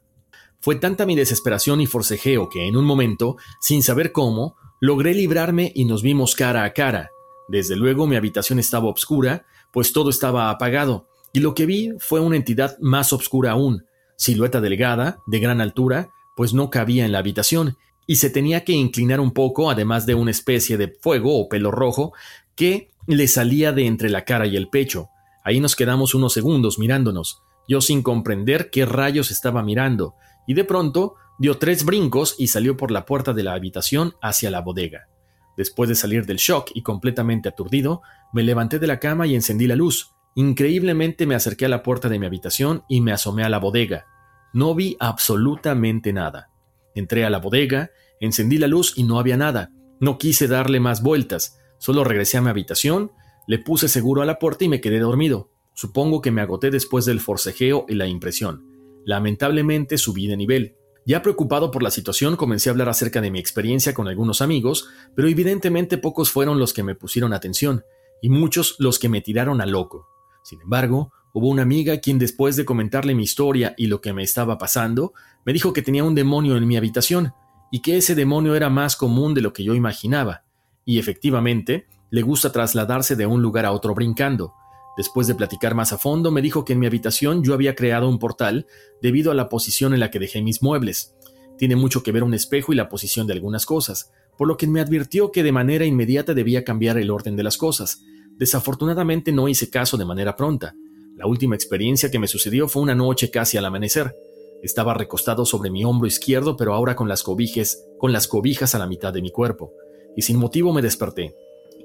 Fue 0.61 0.77
tanta 0.77 1.05
mi 1.05 1.15
desesperación 1.15 1.83
y 1.83 1.87
forcejeo 1.87 2.49
que 2.49 2.67
en 2.67 2.79
un 2.79 2.87
momento, 2.87 3.37
sin 3.61 3.83
saber 3.83 4.13
cómo, 4.13 4.57
logré 4.81 5.13
librarme 5.13 5.73
y 5.75 5.85
nos 5.85 6.03
vimos 6.03 6.35
cara 6.37 6.65
a 6.65 6.73
cara. 6.73 7.11
Desde 7.49 7.77
luego 7.77 8.07
mi 8.07 8.17
habitación 8.17 8.59
estaba 8.61 8.89
oscura, 8.89 9.45
pues 9.73 9.93
todo 9.93 10.11
estaba 10.11 10.51
apagado, 10.51 11.09
y 11.33 11.41
lo 11.41 11.55
que 11.55 11.67
vi 11.67 11.93
fue 11.99 12.21
una 12.21 12.37
entidad 12.37 12.77
más 12.81 13.13
oscura 13.13 13.53
aún. 13.53 13.85
silueta 14.17 14.61
delgada, 14.61 15.19
de 15.27 15.41
gran 15.41 15.61
altura, 15.61 16.11
pues 16.37 16.53
no 16.53 16.69
cabía 16.69 17.07
en 17.07 17.13
la 17.13 17.21
habitación, 17.21 17.77
y 18.07 18.17
se 18.17 18.29
tenía 18.29 18.65
que 18.65 18.73
inclinar 18.73 19.21
un 19.21 19.33
poco, 19.33 19.71
además 19.71 20.05
de 20.05 20.15
una 20.15 20.31
especie 20.31 20.77
de 20.77 20.89
fuego 21.01 21.39
o 21.39 21.49
pelo 21.49 21.71
rojo 21.71 22.13
que 22.55 22.91
le 23.07 23.29
salía 23.29 23.73
de 23.73 23.87
entre 23.87 24.11
la 24.11 24.25
cara 24.25 24.47
y 24.47 24.57
el 24.57 24.69
pecho. 24.69 25.09
Ahí 25.45 25.61
nos 25.61 25.77
quedamos 25.77 26.15
unos 26.15 26.33
segundos 26.33 26.79
mirándonos, 26.79 27.43
yo 27.69 27.81
sin 27.81 28.03
comprender 28.03 28.71
qué 28.71 28.85
rayos 28.85 29.31
estaba 29.31 29.63
mirando, 29.63 30.15
y 30.47 30.55
de 30.55 30.65
pronto 30.65 31.15
dio 31.39 31.59
tres 31.59 31.85
brincos 31.85 32.35
y 32.37 32.49
salió 32.49 32.77
por 32.77 32.91
la 32.91 33.07
puerta 33.07 33.33
de 33.33 33.43
la 33.43 33.55
habitación 33.55 34.15
hacia 34.21 34.51
la 34.51 34.61
bodega. 34.61 35.09
Después 35.57 35.89
de 35.89 35.95
salir 35.95 36.27
del 36.27 36.39
shock 36.39 36.71
y 36.75 36.83
completamente 36.83 37.49
aturdido, 37.49 38.03
me 38.33 38.43
levanté 38.43 38.79
de 38.79 38.87
la 38.87 39.01
cama 39.01 39.27
y 39.27 39.35
encendí 39.35 39.67
la 39.67 39.77
luz. 39.77 40.13
Increíblemente 40.35 41.27
me 41.27 41.35
acerqué 41.35 41.67
a 41.67 41.69
la 41.69 41.83
puerta 41.83 42.09
de 42.09 42.19
mi 42.19 42.27
habitación 42.27 42.85
y 42.89 43.01
me 43.01 43.13
asomé 43.13 43.45
a 43.45 43.49
la 43.49 43.59
bodega. 43.59 44.07
No 44.53 44.75
vi 44.75 44.97
absolutamente 45.01 46.13
nada. 46.13 46.51
Entré 46.95 47.25
a 47.25 47.31
la 47.31 47.39
bodega, 47.39 47.91
encendí 48.21 48.59
la 48.59 48.67
luz 48.67 48.95
y 48.97 49.05
no 49.05 49.19
había 49.19 49.37
nada. 49.37 49.71
No 50.01 50.19
quise 50.19 50.49
darle 50.49 50.81
más 50.81 51.03
vueltas, 51.03 51.59
solo 51.79 52.05
regresé 52.05 52.39
a 52.39 52.43
mi 52.43 52.49
habitación, 52.49 53.13
le 53.47 53.59
puse 53.59 53.89
seguro 53.89 54.23
a 54.23 54.27
la 54.27 54.39
puerta 54.39 54.65
y 54.65 54.69
me 54.69 54.81
quedé 54.81 54.99
dormido. 54.99 55.51
Supongo 55.75 56.21
que 56.21 56.31
me 56.31 56.41
agoté 56.41 56.71
después 56.71 57.05
del 57.05 57.21
forcejeo 57.21 57.87
y 57.89 57.95
la 57.95 58.07
impresión. 58.07 58.67
Lamentablemente 59.05 59.99
subí 59.99 60.27
de 60.27 60.37
nivel. 60.37 60.77
Ya 61.11 61.23
preocupado 61.23 61.73
por 61.73 61.83
la 61.83 61.91
situación, 61.91 62.37
comencé 62.37 62.69
a 62.69 62.71
hablar 62.71 62.89
acerca 62.89 63.21
de 63.21 63.33
mi 63.33 63.41
experiencia 63.41 63.95
con 63.95 64.07
algunos 64.07 64.41
amigos, 64.41 64.89
pero 65.17 65.27
evidentemente 65.27 65.99
pocos 65.99 66.31
fueron 66.31 66.61
los 66.61 66.73
que 66.73 66.85
me 66.85 66.95
pusieron 66.95 67.33
atención, 67.33 67.83
y 68.23 68.29
muchos 68.29 68.77
los 68.79 69.01
que 69.01 69.09
me 69.09 69.21
tiraron 69.21 69.61
a 69.61 69.67
loco. 69.67 70.07
Sin 70.45 70.61
embargo, 70.61 71.13
hubo 71.33 71.49
una 71.49 71.63
amiga 71.63 71.99
quien 71.99 72.21
después 72.21 72.55
de 72.55 72.65
comentarle 72.65 73.17
mi 73.17 73.25
historia 73.25 73.75
y 73.77 73.89
lo 73.89 74.01
que 74.01 74.13
me 74.13 74.23
estaba 74.23 74.57
pasando, 74.57 75.13
me 75.45 75.53
dijo 75.53 75.73
que 75.73 75.83
tenía 75.83 76.05
un 76.05 76.15
demonio 76.15 76.57
en 76.57 76.69
mi 76.69 76.77
habitación, 76.77 77.33
y 77.73 77.83
que 77.83 77.97
ese 77.97 78.15
demonio 78.15 78.55
era 78.55 78.71
más 78.71 78.95
común 78.95 79.35
de 79.35 79.41
lo 79.41 79.53
que 79.53 79.65
yo 79.65 79.75
imaginaba, 79.75 80.45
y 80.85 81.01
efectivamente, 81.01 81.89
le 82.11 82.23
gusta 82.23 82.53
trasladarse 82.53 83.17
de 83.17 83.27
un 83.27 83.43
lugar 83.43 83.67
a 83.67 83.73
otro 83.73 83.97
brincando. 83.97 84.55
Después 85.01 85.27
de 85.27 85.35
platicar 85.35 85.75
más 85.75 85.95
a 85.95 85.97
fondo, 85.97 86.31
me 86.31 86.43
dijo 86.43 86.67
que 86.67 86.75
en 86.75 86.79
mi 86.79 86.85
habitación 86.85 87.43
yo 87.43 87.55
había 87.55 87.75
creado 87.75 88.07
un 88.07 88.19
portal 88.19 88.67
debido 89.01 89.31
a 89.31 89.35
la 89.35 89.49
posición 89.49 89.95
en 89.95 90.01
la 90.01 90.11
que 90.11 90.19
dejé 90.19 90.43
mis 90.43 90.63
muebles. 90.63 91.15
Tiene 91.57 91.75
mucho 91.75 92.03
que 92.03 92.13
ver 92.13 92.23
un 92.23 92.35
espejo 92.35 92.75
y 92.75 92.77
la 92.77 92.91
posición 92.91 93.27
de 93.27 93.33
algunas 93.33 93.65
cosas, 93.65 94.13
por 94.37 94.47
lo 94.47 94.59
que 94.59 94.67
me 94.67 94.79
advirtió 94.79 95.33
que 95.33 95.43
de 95.43 95.53
manera 95.53 95.87
inmediata 95.87 96.35
debía 96.35 96.65
cambiar 96.65 96.99
el 96.99 97.11
orden 97.11 97.35
de 97.35 97.43
las 97.43 97.57
cosas. 97.57 98.03
Desafortunadamente 98.37 99.33
no 99.33 99.49
hice 99.49 99.71
caso 99.71 99.97
de 99.97 100.05
manera 100.05 100.37
pronta. 100.37 100.75
La 101.17 101.27
última 101.27 101.55
experiencia 101.55 102.11
que 102.11 102.19
me 102.19 102.29
sucedió 102.29 102.69
fue 102.69 102.83
una 102.83 102.95
noche 102.95 103.31
casi 103.31 103.57
al 103.57 103.65
amanecer. 103.65 104.15
Estaba 104.63 104.93
recostado 104.93 105.47
sobre 105.47 105.71
mi 105.71 105.83
hombro 105.83 106.09
izquierdo, 106.09 106.59
pero 106.59 106.75
ahora 106.75 106.95
con 106.95 107.09
las 107.09 107.23
cobijas, 107.23 107.87
con 107.97 108.13
las 108.13 108.29
cobijas 108.29 108.75
a 108.75 108.79
la 108.79 108.87
mitad 108.87 109.15
de 109.15 109.23
mi 109.23 109.31
cuerpo, 109.31 109.73
y 110.15 110.21
sin 110.21 110.37
motivo 110.37 110.75
me 110.75 110.83
desperté. 110.83 111.35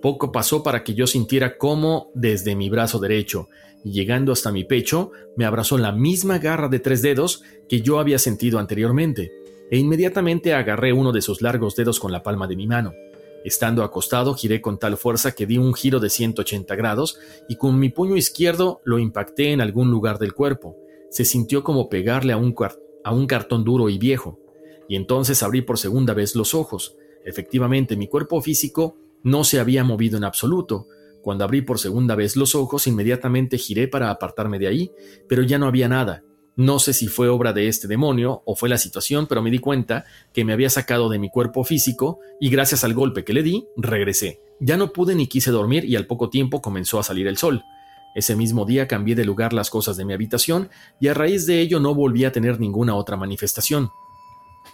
Poco 0.06 0.32
pasó 0.32 0.62
para 0.62 0.84
que 0.84 0.94
yo 0.94 1.08
sintiera 1.08 1.58
cómo, 1.58 2.12
desde 2.14 2.56
mi 2.56 2.70
brazo 2.70 3.00
derecho 3.00 3.50
y 3.84 3.92
llegando 3.92 4.34
hasta 4.34 4.52
mi 4.52 4.64
pecho, 4.64 5.10
me 5.36 5.46
abrazó 5.46 5.80
la 5.80 5.92
misma 5.92 6.38
garra 6.38 6.68
de 6.68 6.78
tres 6.78 7.02
dedos 7.02 7.42
que 7.68 7.82
yo 7.82 7.98
había 7.98 8.20
sentido 8.20 8.60
anteriormente, 8.60 9.32
e 9.72 9.80
inmediatamente 9.80 10.54
agarré 10.54 10.94
uno 10.94 11.12
de 11.12 11.24
sus 11.24 11.42
largos 11.42 11.76
dedos 11.76 12.00
con 12.00 12.12
la 12.12 12.22
palma 12.22 12.46
de 12.46 12.56
mi 12.56 12.68
mano. 12.68 12.94
Estando 13.44 13.84
acostado, 13.84 14.36
giré 14.36 14.62
con 14.62 14.78
tal 14.78 14.96
fuerza 14.96 15.32
que 15.32 15.48
di 15.48 15.58
un 15.58 15.74
giro 15.74 16.00
de 16.00 16.12
180 16.12 16.76
grados 16.76 17.18
y 17.50 17.56
con 17.56 17.80
mi 17.80 17.90
puño 17.90 18.16
izquierdo 18.16 18.82
lo 18.84 19.00
impacté 19.00 19.54
en 19.54 19.60
algún 19.60 19.90
lugar 19.90 20.20
del 20.20 20.36
cuerpo. 20.36 20.78
Se 21.10 21.26
sintió 21.26 21.64
como 21.64 21.90
pegarle 21.90 22.32
a 22.32 22.38
un, 22.38 22.54
a 23.04 23.12
un 23.12 23.26
cartón 23.26 23.64
duro 23.64 23.90
y 23.90 23.98
viejo. 23.98 24.40
Y 24.88 24.98
entonces 24.98 25.42
abrí 25.42 25.64
por 25.64 25.80
segunda 25.80 26.14
vez 26.14 26.36
los 26.36 26.54
ojos. 26.54 26.96
Efectivamente, 27.26 27.98
mi 27.98 28.08
cuerpo 28.08 28.40
físico 28.40 28.98
no 29.26 29.44
se 29.44 29.60
había 29.60 29.84
movido 29.84 30.18
en 30.18 30.24
absoluto. 30.24 30.88
Cuando 31.24 31.44
abrí 31.44 31.64
por 31.64 31.80
segunda 31.80 32.14
vez 32.14 32.36
los 32.36 32.54
ojos, 32.54 32.86
inmediatamente 32.86 33.58
giré 33.58 33.88
para 33.88 34.12
apartarme 34.12 34.60
de 34.60 34.68
ahí, 34.68 34.92
pero 35.28 35.42
ya 35.42 35.58
no 35.58 35.66
había 35.66 35.90
nada. 35.90 36.24
No 36.56 36.78
sé 36.78 36.94
si 36.94 37.08
fue 37.08 37.28
obra 37.28 37.52
de 37.52 37.68
este 37.68 37.88
demonio 37.88 38.44
o 38.46 38.56
fue 38.56 38.70
la 38.70 38.78
situación, 38.78 39.26
pero 39.26 39.42
me 39.42 39.50
di 39.50 39.58
cuenta 39.58 40.06
que 40.32 40.46
me 40.46 40.54
había 40.54 40.70
sacado 40.70 41.10
de 41.10 41.18
mi 41.18 41.32
cuerpo 41.32 41.64
físico 41.64 42.20
y 42.40 42.52
gracias 42.52 42.84
al 42.84 42.94
golpe 42.94 43.24
que 43.24 43.34
le 43.34 43.42
di, 43.42 43.66
regresé. 43.76 44.42
Ya 44.60 44.78
no 44.78 44.94
pude 44.94 45.16
ni 45.16 45.26
quise 45.26 45.50
dormir 45.50 45.86
y 45.86 45.96
al 45.96 46.06
poco 46.06 46.30
tiempo 46.30 46.62
comenzó 46.62 47.00
a 47.00 47.04
salir 47.04 47.26
el 47.26 47.38
sol. 47.38 47.64
Ese 48.14 48.36
mismo 48.36 48.64
día 48.64 48.88
cambié 48.88 49.16
de 49.16 49.26
lugar 49.26 49.54
las 49.54 49.72
cosas 49.72 49.98
de 49.98 50.06
mi 50.06 50.14
habitación 50.14 50.70
y 51.02 51.08
a 51.08 51.16
raíz 51.16 51.48
de 51.48 51.62
ello 51.62 51.80
no 51.80 51.96
volví 51.96 52.26
a 52.26 52.32
tener 52.32 52.60
ninguna 52.60 52.94
otra 52.94 53.18
manifestación. 53.18 53.90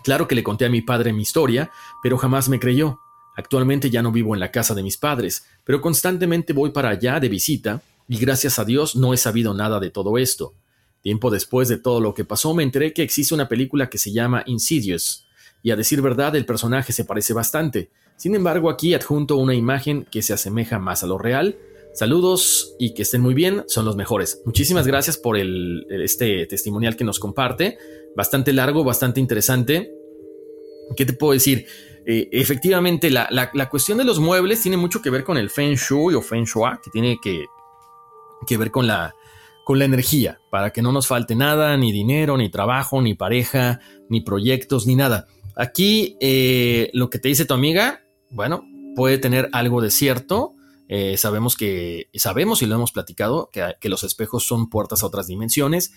Claro 0.03 0.27
que 0.27 0.35
le 0.35 0.43
conté 0.43 0.65
a 0.65 0.69
mi 0.69 0.81
padre 0.81 1.13
mi 1.13 1.21
historia, 1.21 1.71
pero 2.03 2.17
jamás 2.17 2.49
me 2.49 2.59
creyó. 2.59 2.99
Actualmente 3.35 3.89
ya 3.89 4.01
no 4.01 4.11
vivo 4.11 4.33
en 4.33 4.39
la 4.39 4.51
casa 4.51 4.75
de 4.75 4.83
mis 4.83 4.97
padres, 4.97 5.45
pero 5.63 5.81
constantemente 5.81 6.53
voy 6.53 6.71
para 6.71 6.89
allá 6.89 7.19
de 7.19 7.29
visita 7.29 7.81
y 8.07 8.17
gracias 8.17 8.59
a 8.59 8.65
Dios 8.65 8.95
no 8.95 9.13
he 9.13 9.17
sabido 9.17 9.53
nada 9.53 9.79
de 9.79 9.89
todo 9.89 10.17
esto. 10.17 10.53
Tiempo 11.01 11.31
después 11.31 11.67
de 11.67 11.77
todo 11.77 11.99
lo 11.99 12.13
que 12.13 12.25
pasó 12.25 12.53
me 12.53 12.63
enteré 12.63 12.93
que 12.93 13.03
existe 13.03 13.33
una 13.33 13.47
película 13.47 13.89
que 13.89 13.97
se 13.97 14.11
llama 14.11 14.43
Insidious, 14.45 15.25
y 15.63 15.71
a 15.71 15.75
decir 15.75 16.01
verdad 16.01 16.35
el 16.35 16.45
personaje 16.45 16.91
se 16.93 17.05
parece 17.05 17.33
bastante. 17.33 17.89
Sin 18.17 18.35
embargo 18.35 18.69
aquí 18.69 18.93
adjunto 18.93 19.37
una 19.37 19.55
imagen 19.55 20.05
que 20.11 20.21
se 20.21 20.33
asemeja 20.33 20.79
más 20.79 21.03
a 21.03 21.07
lo 21.07 21.17
real. 21.17 21.57
Saludos 21.93 22.75
y 22.79 22.93
que 22.93 23.01
estén 23.01 23.21
muy 23.21 23.33
bien, 23.33 23.63
son 23.67 23.85
los 23.85 23.95
mejores. 23.95 24.41
Muchísimas 24.45 24.87
gracias 24.87 25.17
por 25.17 25.37
este 25.37 26.45
testimonial 26.45 26.95
que 26.95 27.03
nos 27.03 27.19
comparte. 27.19 27.77
Bastante 28.15 28.53
largo, 28.53 28.83
bastante 28.83 29.19
interesante. 29.19 29.91
¿Qué 30.95 31.05
te 31.05 31.13
puedo 31.13 31.33
decir? 31.33 31.65
Eh, 32.05 32.29
efectivamente, 32.31 33.09
la, 33.09 33.69
cuestión 33.69 33.97
de 33.97 34.03
los 34.03 34.19
muebles 34.19 34.61
tiene 34.61 34.77
mucho 34.77 35.01
que 35.01 35.09
ver 35.09 35.23
con 35.23 35.37
el 35.37 35.49
Feng 35.49 35.75
Shui 35.75 36.15
o 36.15 36.21
Feng 36.21 36.45
Shui, 36.45 36.77
que 36.83 36.89
tiene 36.89 37.19
que, 37.21 37.45
que 38.47 38.57
ver 38.57 38.71
con 38.71 38.87
la, 38.87 39.13
con 39.65 39.79
la 39.79 39.85
energía, 39.85 40.39
para 40.49 40.71
que 40.71 40.81
no 40.81 40.91
nos 40.91 41.07
falte 41.07 41.35
nada, 41.35 41.77
ni 41.77 41.91
dinero, 41.91 42.37
ni 42.37 42.49
trabajo, 42.49 43.01
ni 43.01 43.13
pareja, 43.13 43.79
ni 44.09 44.21
proyectos, 44.21 44.87
ni 44.87 44.95
nada. 44.95 45.27
Aquí 45.55 46.17
eh, 46.21 46.89
lo 46.93 47.09
que 47.09 47.19
te 47.19 47.27
dice 47.27 47.45
tu 47.45 47.53
amiga, 47.53 48.01
bueno, 48.29 48.63
puede 48.95 49.17
tener 49.17 49.49
algo 49.51 49.81
de 49.81 49.91
cierto. 49.91 50.55
Eh, 50.87 51.17
sabemos 51.17 51.55
que, 51.55 52.09
sabemos 52.15 52.61
y 52.61 52.65
lo 52.65 52.75
hemos 52.75 52.91
platicado, 52.91 53.49
que, 53.51 53.75
que 53.79 53.89
los 53.89 54.03
espejos 54.03 54.43
son 54.43 54.69
puertas 54.69 55.03
a 55.03 55.05
otras 55.05 55.27
dimensiones 55.27 55.93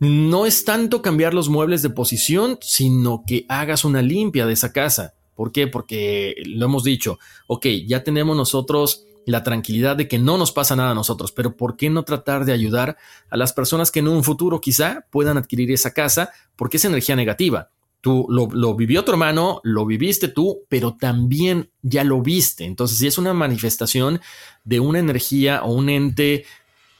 no 0.00 0.46
es 0.46 0.64
tanto 0.64 1.02
cambiar 1.02 1.34
los 1.34 1.48
muebles 1.48 1.82
de 1.82 1.90
posición, 1.90 2.58
sino 2.60 3.24
que 3.26 3.44
hagas 3.48 3.84
una 3.84 4.02
limpia 4.02 4.46
de 4.46 4.52
esa 4.52 4.72
casa. 4.72 5.14
¿Por 5.38 5.52
qué? 5.52 5.68
Porque 5.68 6.34
lo 6.46 6.64
hemos 6.66 6.82
dicho, 6.82 7.20
ok, 7.46 7.64
ya 7.86 8.02
tenemos 8.02 8.36
nosotros 8.36 9.04
la 9.24 9.44
tranquilidad 9.44 9.94
de 9.94 10.08
que 10.08 10.18
no 10.18 10.36
nos 10.36 10.50
pasa 10.50 10.74
nada 10.74 10.90
a 10.90 10.94
nosotros, 10.96 11.30
pero 11.30 11.56
¿por 11.56 11.76
qué 11.76 11.90
no 11.90 12.02
tratar 12.02 12.44
de 12.44 12.52
ayudar 12.52 12.96
a 13.30 13.36
las 13.36 13.52
personas 13.52 13.92
que 13.92 14.00
en 14.00 14.08
un 14.08 14.24
futuro 14.24 14.60
quizá 14.60 15.06
puedan 15.10 15.36
adquirir 15.36 15.70
esa 15.70 15.94
casa 15.94 16.32
porque 16.56 16.78
es 16.78 16.84
energía 16.86 17.14
negativa? 17.14 17.70
Tú 18.00 18.26
lo, 18.28 18.48
lo, 18.50 18.74
vivió 18.74 19.04
tu 19.04 19.12
hermano, 19.12 19.60
lo 19.62 19.86
viviste 19.86 20.26
tú, 20.26 20.64
pero 20.68 20.96
también 20.96 21.70
ya 21.82 22.02
lo 22.02 22.20
viste. 22.20 22.64
Entonces, 22.64 22.98
si 22.98 23.06
es 23.06 23.16
una 23.16 23.32
manifestación 23.32 24.20
de 24.64 24.80
una 24.80 24.98
energía 24.98 25.62
o 25.62 25.72
un 25.72 25.88
ente 25.88 26.46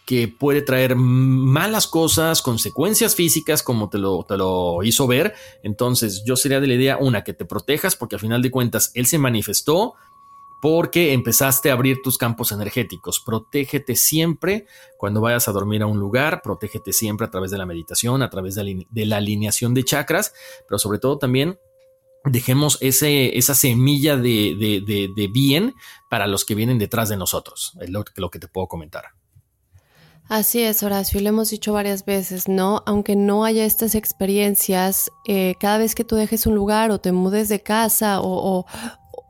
que 0.08 0.26
puede 0.26 0.62
traer 0.62 0.96
malas 0.96 1.86
cosas, 1.86 2.40
consecuencias 2.40 3.14
físicas, 3.14 3.62
como 3.62 3.90
te 3.90 3.98
lo, 3.98 4.24
te 4.26 4.38
lo 4.38 4.82
hizo 4.82 5.06
ver. 5.06 5.34
Entonces, 5.62 6.22
yo 6.24 6.34
sería 6.34 6.60
de 6.60 6.66
la 6.66 6.72
idea, 6.72 6.96
una, 6.96 7.24
que 7.24 7.34
te 7.34 7.44
protejas, 7.44 7.94
porque 7.94 8.16
al 8.16 8.20
final 8.20 8.40
de 8.40 8.50
cuentas, 8.50 8.90
él 8.94 9.04
se 9.04 9.18
manifestó 9.18 9.96
porque 10.62 11.12
empezaste 11.12 11.68
a 11.68 11.74
abrir 11.74 12.00
tus 12.02 12.16
campos 12.16 12.52
energéticos. 12.52 13.20
Protégete 13.20 13.96
siempre 13.96 14.64
cuando 14.96 15.20
vayas 15.20 15.46
a 15.46 15.52
dormir 15.52 15.82
a 15.82 15.86
un 15.86 16.00
lugar, 16.00 16.40
protégete 16.40 16.94
siempre 16.94 17.26
a 17.26 17.30
través 17.30 17.50
de 17.50 17.58
la 17.58 17.66
meditación, 17.66 18.22
a 18.22 18.30
través 18.30 18.54
de 18.54 18.86
la, 19.04 19.16
alineación 19.18 19.74
de 19.74 19.84
chakras, 19.84 20.32
pero 20.66 20.78
sobre 20.78 21.00
todo 21.00 21.18
también 21.18 21.58
dejemos 22.24 22.78
ese, 22.80 23.36
esa 23.36 23.54
semilla 23.54 24.16
de, 24.16 25.30
bien 25.30 25.74
para 26.08 26.26
los 26.26 26.46
que 26.46 26.54
vienen 26.54 26.78
detrás 26.78 27.10
de 27.10 27.18
nosotros. 27.18 27.74
Es 27.78 27.90
lo 27.90 28.30
que 28.30 28.38
te 28.38 28.48
puedo 28.48 28.68
comentar. 28.68 29.04
Así 30.28 30.62
es, 30.62 30.82
Horacio, 30.82 31.22
lo 31.22 31.30
hemos 31.30 31.48
dicho 31.48 31.72
varias 31.72 32.04
veces, 32.04 32.48
¿no? 32.48 32.82
Aunque 32.84 33.16
no 33.16 33.46
haya 33.46 33.64
estas 33.64 33.94
experiencias, 33.94 35.10
eh, 35.26 35.54
cada 35.58 35.78
vez 35.78 35.94
que 35.94 36.04
tú 36.04 36.16
dejes 36.16 36.46
un 36.46 36.54
lugar 36.54 36.90
o 36.90 36.98
te 36.98 37.12
mudes 37.12 37.48
de 37.48 37.62
casa 37.62 38.20
o, 38.20 38.58
o, 38.58 38.66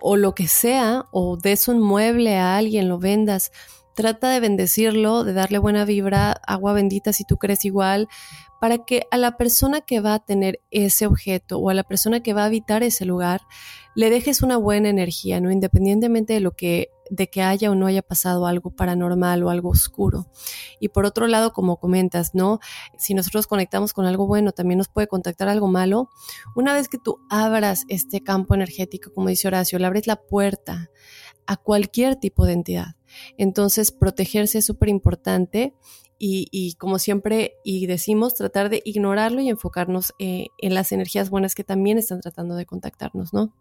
o 0.01 0.17
lo 0.17 0.35
que 0.35 0.49
sea, 0.49 1.07
o 1.13 1.37
des 1.37 1.69
un 1.69 1.79
mueble 1.79 2.37
a 2.37 2.57
alguien, 2.57 2.89
lo 2.89 2.99
vendas, 2.99 3.53
trata 3.95 4.31
de 4.31 4.41
bendecirlo, 4.41 5.23
de 5.23 5.35
darle 5.35 5.59
buena 5.59 5.85
vibra, 5.85 6.33
agua 6.45 6.73
bendita 6.73 7.13
si 7.13 7.23
tú 7.23 7.37
crees 7.37 7.65
igual, 7.65 8.09
para 8.61 8.85
que 8.85 9.07
a 9.11 9.17
la 9.17 9.37
persona 9.37 9.81
que 9.81 10.01
va 10.01 10.15
a 10.15 10.25
tener 10.25 10.61
ese 10.71 11.07
objeto 11.07 11.59
o 11.59 11.71
a 11.71 11.75
la 11.75 11.85
persona 11.85 12.23
que 12.23 12.33
va 12.33 12.43
a 12.43 12.47
habitar 12.47 12.83
ese 12.83 13.05
lugar 13.05 13.43
le 13.95 14.11
dejes 14.11 14.43
una 14.43 14.57
buena 14.57 14.89
energía, 14.89 15.41
¿no? 15.41 15.51
Independientemente 15.51 16.33
de 16.35 16.41
lo 16.41 16.53
que 16.53 16.91
de 17.11 17.29
que 17.29 17.43
haya 17.43 17.71
o 17.71 17.75
no 17.75 17.87
haya 17.87 18.03
pasado 18.03 18.47
algo 18.47 18.71
paranormal 18.71 19.43
o 19.43 19.51
algo 19.51 19.71
oscuro. 19.71 20.27
Y 20.79 20.89
por 20.89 21.05
otro 21.05 21.27
lado, 21.27 21.53
como 21.53 21.79
comentas, 21.79 22.35
¿no? 22.35 22.61
Si 22.99 23.15
nosotros 23.15 23.47
conectamos 23.47 23.93
con 23.93 24.07
algo 24.07 24.27
bueno, 24.27 24.53
también 24.53 24.79
nos 24.79 24.89
puede 24.89 25.09
contactar 25.09 25.49
algo 25.49 25.69
malo. 25.69 26.11
Una 26.55 26.75
vez 26.75 26.89
que 26.89 26.99
tú 26.99 27.19
abras 27.31 27.85
este 27.89 28.23
campo 28.23 28.55
energético, 28.55 29.13
como 29.13 29.29
dice 29.29 29.49
Horacio, 29.49 29.79
le 29.79 29.87
abres 29.87 30.07
la 30.07 30.17
puerta 30.17 30.91
a 31.47 31.57
cualquier 31.57 32.17
tipo 32.17 32.45
de 32.45 32.53
entidad. 32.53 32.97
Entonces, 33.39 33.91
protegerse 33.91 34.59
es 34.59 34.67
súper 34.67 34.91
importante 34.91 35.75
y, 36.19 36.75
como 36.79 36.99
siempre 36.99 37.55
y 37.65 37.87
decimos, 37.87 38.35
tratar 38.35 38.71
de 38.71 38.83
ignorarlo 38.85 39.41
y 39.41 39.49
enfocarnos 39.49 40.15
eh, 40.19 40.49
en 40.59 40.75
las 40.75 40.93
energías 40.93 41.31
buenas 41.31 41.55
que 41.55 41.65
también 41.65 41.99
están 41.99 42.21
tratando 42.21 42.55
de 42.57 42.67
contactarnos, 42.67 43.33
¿no? 43.33 43.53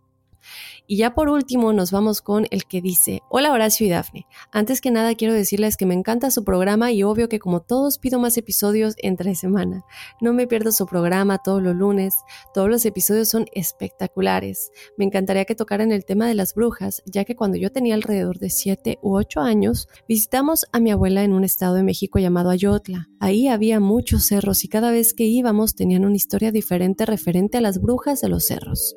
Y 0.87 0.97
ya 0.97 1.13
por 1.13 1.29
último 1.29 1.73
nos 1.73 1.91
vamos 1.91 2.21
con 2.21 2.45
el 2.51 2.65
que 2.65 2.81
dice, 2.81 3.21
hola 3.29 3.51
Horacio 3.51 3.85
y 3.85 3.89
Dafne, 3.89 4.27
antes 4.51 4.81
que 4.81 4.91
nada 4.91 5.15
quiero 5.15 5.33
decirles 5.33 5.77
que 5.77 5.85
me 5.85 5.93
encanta 5.93 6.31
su 6.31 6.43
programa 6.43 6.91
y 6.91 7.03
obvio 7.03 7.29
que 7.29 7.39
como 7.39 7.61
todos 7.61 7.97
pido 7.97 8.19
más 8.19 8.37
episodios 8.37 8.95
entre 8.97 9.35
semana. 9.35 9.83
No 10.21 10.33
me 10.33 10.47
pierdo 10.47 10.71
su 10.71 10.85
programa 10.85 11.37
todos 11.37 11.61
los 11.61 11.75
lunes, 11.75 12.15
todos 12.53 12.69
los 12.69 12.85
episodios 12.85 13.29
son 13.29 13.45
espectaculares. 13.53 14.71
Me 14.97 15.05
encantaría 15.05 15.45
que 15.45 15.55
tocaran 15.55 15.91
el 15.91 16.05
tema 16.05 16.27
de 16.27 16.35
las 16.35 16.53
brujas, 16.53 17.01
ya 17.05 17.25
que 17.25 17.35
cuando 17.35 17.57
yo 17.57 17.71
tenía 17.71 17.95
alrededor 17.95 18.39
de 18.39 18.49
7 18.49 18.99
u 19.01 19.15
8 19.15 19.41
años, 19.41 19.87
visitamos 20.07 20.65
a 20.71 20.79
mi 20.79 20.91
abuela 20.91 21.23
en 21.23 21.33
un 21.33 21.43
estado 21.43 21.75
de 21.75 21.83
México 21.83 22.19
llamado 22.19 22.49
Ayotla. 22.49 23.09
Ahí 23.19 23.47
había 23.47 23.79
muchos 23.79 24.25
cerros 24.25 24.63
y 24.63 24.67
cada 24.67 24.91
vez 24.91 25.13
que 25.13 25.25
íbamos 25.25 25.75
tenían 25.75 26.05
una 26.05 26.15
historia 26.15 26.51
diferente 26.51 27.05
referente 27.05 27.57
a 27.57 27.61
las 27.61 27.81
brujas 27.81 28.21
de 28.21 28.29
los 28.29 28.45
cerros. 28.45 28.95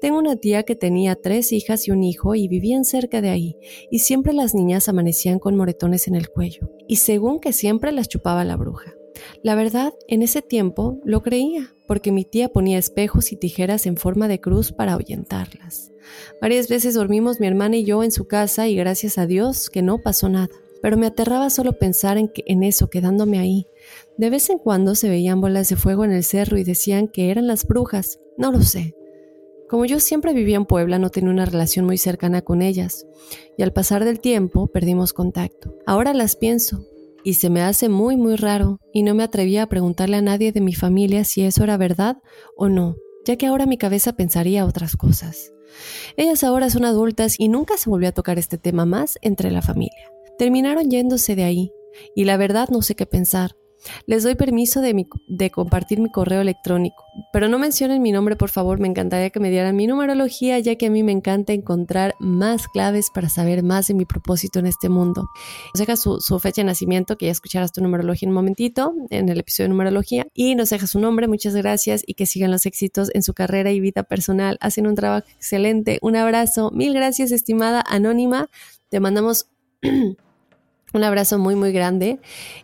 Tengo 0.00 0.18
una 0.18 0.36
tía 0.36 0.64
que 0.64 0.76
tenía 0.84 1.14
tres 1.16 1.50
hijas 1.52 1.88
y 1.88 1.92
un 1.92 2.04
hijo 2.04 2.34
y 2.34 2.46
vivían 2.46 2.84
cerca 2.84 3.22
de 3.22 3.30
ahí, 3.30 3.56
y 3.90 4.00
siempre 4.00 4.34
las 4.34 4.54
niñas 4.54 4.86
amanecían 4.86 5.38
con 5.38 5.56
moretones 5.56 6.08
en 6.08 6.14
el 6.14 6.28
cuello, 6.28 6.68
y 6.86 6.96
según 6.96 7.40
que 7.40 7.54
siempre 7.54 7.90
las 7.90 8.06
chupaba 8.06 8.44
la 8.44 8.58
bruja. 8.58 8.92
La 9.42 9.54
verdad, 9.54 9.94
en 10.08 10.20
ese 10.20 10.42
tiempo 10.42 11.00
lo 11.02 11.22
creía, 11.22 11.74
porque 11.88 12.12
mi 12.12 12.26
tía 12.26 12.50
ponía 12.50 12.76
espejos 12.76 13.32
y 13.32 13.36
tijeras 13.36 13.86
en 13.86 13.96
forma 13.96 14.28
de 14.28 14.42
cruz 14.42 14.72
para 14.72 14.92
ahuyentarlas. 14.92 15.90
Varias 16.38 16.68
veces 16.68 16.92
dormimos 16.92 17.40
mi 17.40 17.46
hermana 17.46 17.78
y 17.78 17.84
yo 17.84 18.04
en 18.04 18.12
su 18.12 18.26
casa 18.26 18.68
y 18.68 18.76
gracias 18.76 19.16
a 19.16 19.24
Dios 19.24 19.70
que 19.70 19.80
no 19.80 20.02
pasó 20.02 20.28
nada, 20.28 20.50
pero 20.82 20.98
me 20.98 21.06
aterraba 21.06 21.48
solo 21.48 21.78
pensar 21.78 22.18
en, 22.18 22.30
en 22.44 22.62
eso, 22.62 22.90
quedándome 22.90 23.38
ahí. 23.38 23.64
De 24.18 24.28
vez 24.28 24.50
en 24.50 24.58
cuando 24.58 24.96
se 24.96 25.08
veían 25.08 25.40
bolas 25.40 25.70
de 25.70 25.76
fuego 25.76 26.04
en 26.04 26.12
el 26.12 26.24
cerro 26.24 26.58
y 26.58 26.62
decían 26.62 27.08
que 27.08 27.30
eran 27.30 27.46
las 27.46 27.66
brujas, 27.66 28.20
no 28.36 28.52
lo 28.52 28.60
sé, 28.60 28.94
como 29.68 29.84
yo 29.84 30.00
siempre 30.00 30.32
vivía 30.32 30.56
en 30.56 30.66
Puebla, 30.66 30.98
no 30.98 31.10
tenía 31.10 31.30
una 31.30 31.46
relación 31.46 31.86
muy 31.86 31.98
cercana 31.98 32.42
con 32.42 32.62
ellas, 32.62 33.06
y 33.56 33.62
al 33.62 33.72
pasar 33.72 34.04
del 34.04 34.20
tiempo 34.20 34.68
perdimos 34.68 35.12
contacto. 35.12 35.74
Ahora 35.86 36.14
las 36.14 36.36
pienso, 36.36 36.86
y 37.24 37.34
se 37.34 37.50
me 37.50 37.62
hace 37.62 37.88
muy 37.88 38.16
muy 38.16 38.36
raro, 38.36 38.78
y 38.92 39.02
no 39.02 39.14
me 39.14 39.22
atrevía 39.22 39.62
a 39.62 39.68
preguntarle 39.68 40.16
a 40.16 40.22
nadie 40.22 40.52
de 40.52 40.60
mi 40.60 40.74
familia 40.74 41.24
si 41.24 41.42
eso 41.42 41.64
era 41.64 41.76
verdad 41.76 42.18
o 42.56 42.68
no, 42.68 42.96
ya 43.24 43.36
que 43.36 43.46
ahora 43.46 43.66
mi 43.66 43.78
cabeza 43.78 44.14
pensaría 44.14 44.66
otras 44.66 44.96
cosas. 44.96 45.52
Ellas 46.16 46.44
ahora 46.44 46.70
son 46.70 46.84
adultas 46.84 47.34
y 47.38 47.48
nunca 47.48 47.76
se 47.76 47.90
volvió 47.90 48.08
a 48.08 48.12
tocar 48.12 48.38
este 48.38 48.58
tema 48.58 48.84
más 48.84 49.18
entre 49.22 49.50
la 49.50 49.62
familia. 49.62 50.10
Terminaron 50.38 50.90
yéndose 50.90 51.34
de 51.34 51.44
ahí, 51.44 51.72
y 52.14 52.24
la 52.24 52.36
verdad 52.36 52.68
no 52.68 52.82
sé 52.82 52.94
qué 52.94 53.06
pensar, 53.06 53.56
les 54.06 54.22
doy 54.22 54.34
permiso 54.34 54.80
de, 54.80 55.50
compartir 55.50 56.00
mi 56.00 56.10
correo 56.10 56.40
electrónico, 56.40 57.04
pero 57.32 57.48
no 57.48 57.58
mencionen 57.58 58.02
mi 58.02 58.12
nombre, 58.12 58.36
por 58.36 58.50
favor. 58.50 58.80
Me 58.80 58.88
encantaría 58.88 59.30
que 59.30 59.40
me 59.40 59.50
dieran 59.50 59.76
mi 59.76 59.86
numerología, 59.86 60.58
ya 60.58 60.76
que 60.76 60.86
a 60.86 60.90
mí 60.90 61.02
me 61.02 61.12
encanta 61.12 61.52
encontrar 61.52 62.14
más 62.18 62.68
claves 62.68 63.08
para 63.12 63.28
saber 63.28 63.62
más 63.62 63.88
de 63.88 63.94
mi 63.94 64.04
propósito 64.04 64.58
en 64.58 64.66
este 64.66 64.88
mundo. 64.88 65.28
Nos 65.74 65.78
deja 65.78 65.96
su, 65.96 66.20
fecha 66.40 66.62
de 66.62 66.66
nacimiento, 66.66 67.16
que 67.16 67.26
ya 67.26 67.32
escucharás 67.32 67.72
tu 67.72 67.82
numerología 67.82 68.26
en 68.26 68.30
un 68.30 68.36
momentito, 68.36 68.94
en 69.10 69.28
el 69.28 69.40
episodio 69.40 69.66
de 69.66 69.70
numerología, 69.70 70.26
y 70.34 70.54
nos 70.54 70.70
deja 70.70 70.86
su 70.86 70.98
nombre. 71.00 71.28
Muchas 71.28 71.54
gracias 71.54 72.02
y 72.06 72.14
que 72.14 72.26
sigan 72.26 72.50
los 72.50 72.66
éxitos 72.66 73.10
en 73.14 73.22
su 73.22 73.34
carrera 73.34 73.70
y 73.72 73.80
vida 73.80 74.02
personal. 74.02 74.58
Hacen 74.60 74.86
un 74.86 74.94
trabajo 74.94 75.26
excelente. 75.36 75.98
Un 76.02 76.16
abrazo. 76.16 76.70
Mil 76.72 76.94
gracias, 76.94 77.32
estimada 77.32 77.84
Anónima. 77.86 78.48
Te 78.88 79.00
mandamos 79.00 79.48
Un 80.94 81.02
abrazo 81.02 81.38
muy, 81.38 81.56
muy 81.56 81.72
grande. 81.72 82.20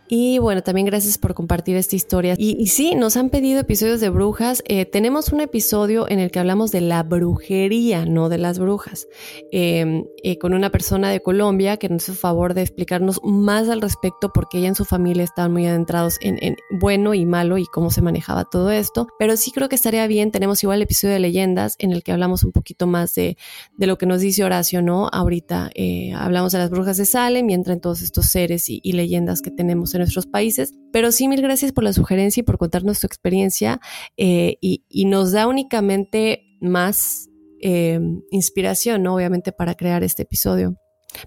Y 0.08 0.38
bueno, 0.38 0.62
también 0.62 0.86
gracias 0.86 1.18
por 1.18 1.34
compartir 1.34 1.76
esta 1.76 1.94
historia. 1.94 2.34
Y, 2.36 2.66
sí, 2.68 2.94
nos 2.94 3.16
han 3.16 3.30
pedido 3.30 3.60
episodios 3.60 4.00
de 4.00 4.08
brujas. 4.08 4.62
Eh, 4.66 4.84
tenemos 4.84 5.32
un 5.32 5.40
episodio 5.40 6.08
en 6.08 6.18
el 6.18 6.30
que 6.30 6.38
hablamos 6.38 6.72
de 6.72 6.80
la 6.80 7.02
brujería, 7.02 8.06
no 8.06 8.28
de 8.28 8.38
las 8.38 8.58
brujas, 8.58 9.08
em, 9.52 10.04
eh, 10.24 10.38
con 10.38 10.54
una 10.54 10.70
persona 10.70 11.10
de 11.10 11.20
Colombia 11.20 11.76
que 11.76 11.88
nos 11.88 12.04
hizo 12.04 12.14
favor 12.14 12.54
de 12.54 12.62
explicarnos 12.62 13.20
más 13.22 13.68
al 13.68 13.80
respecto 13.80 14.32
porque 14.32 14.58
ella 14.58 14.68
en 14.68 14.74
su 14.74 14.84
familia 14.84 15.22
estaban 15.22 15.52
muy 15.52 15.66
adentrados 15.66 16.18
en, 16.20 16.56
bueno 16.70 17.14
y 17.14 17.26
malo 17.26 17.58
y 17.58 17.66
cómo 17.66 17.90
se 17.90 18.02
manejaba 18.02 18.44
todo 18.44 18.70
esto. 18.70 19.06
Pero 19.18 19.36
sí 19.36 19.52
creo 19.52 19.68
que 19.68 19.76
estaría 19.76 20.06
bien. 20.06 20.32
Tenemos 20.32 20.62
igual 20.62 20.78
el 20.78 20.82
episodio 20.82 21.14
de 21.14 21.20
leyendas 21.20 21.76
en 21.78 21.92
el 21.92 22.02
que 22.02 22.12
hablamos 22.12 22.42
un 22.42 22.52
poquito 22.52 22.86
más 22.86 23.14
de, 23.14 23.36
de 23.76 23.86
lo 23.86 23.98
que 23.98 24.06
nos 24.06 24.20
dice 24.20 24.44
Horacio, 24.44 24.82
¿no? 24.82 25.08
Ahorita 25.12 25.70
eh, 25.74 26.12
hablamos 26.14 26.52
de 26.52 26.58
las 26.58 26.70
brujas 26.70 26.96
de 26.96 27.06
Salem 27.06 27.48
y 27.48 27.54
entran 27.54 27.80
todos 27.80 28.02
seres 28.26 28.68
y, 28.68 28.80
leyendas 28.92 29.42
que 29.42 29.50
tenemos 29.50 29.94
en 29.94 30.00
nuestros 30.00 30.26
países. 30.26 30.72
Pero 30.92 31.12
sí, 31.12 31.28
mil 31.28 31.42
gracias 31.42 31.72
por 31.72 31.84
la 31.84 31.92
sugerencia 31.92 32.40
y 32.40 32.44
por 32.44 32.58
contarnos 32.58 33.00
tu 33.00 33.06
experiencia 33.06 33.80
eh, 34.16 34.56
y, 34.60 35.04
nos 35.06 35.32
da 35.32 35.46
únicamente 35.46 36.44
más 36.60 37.28
eh, 37.60 38.00
inspiración, 38.30 39.06
obviamente, 39.06 39.52
para 39.52 39.74
crear 39.74 40.04
este 40.04 40.22
episodio. 40.22 40.76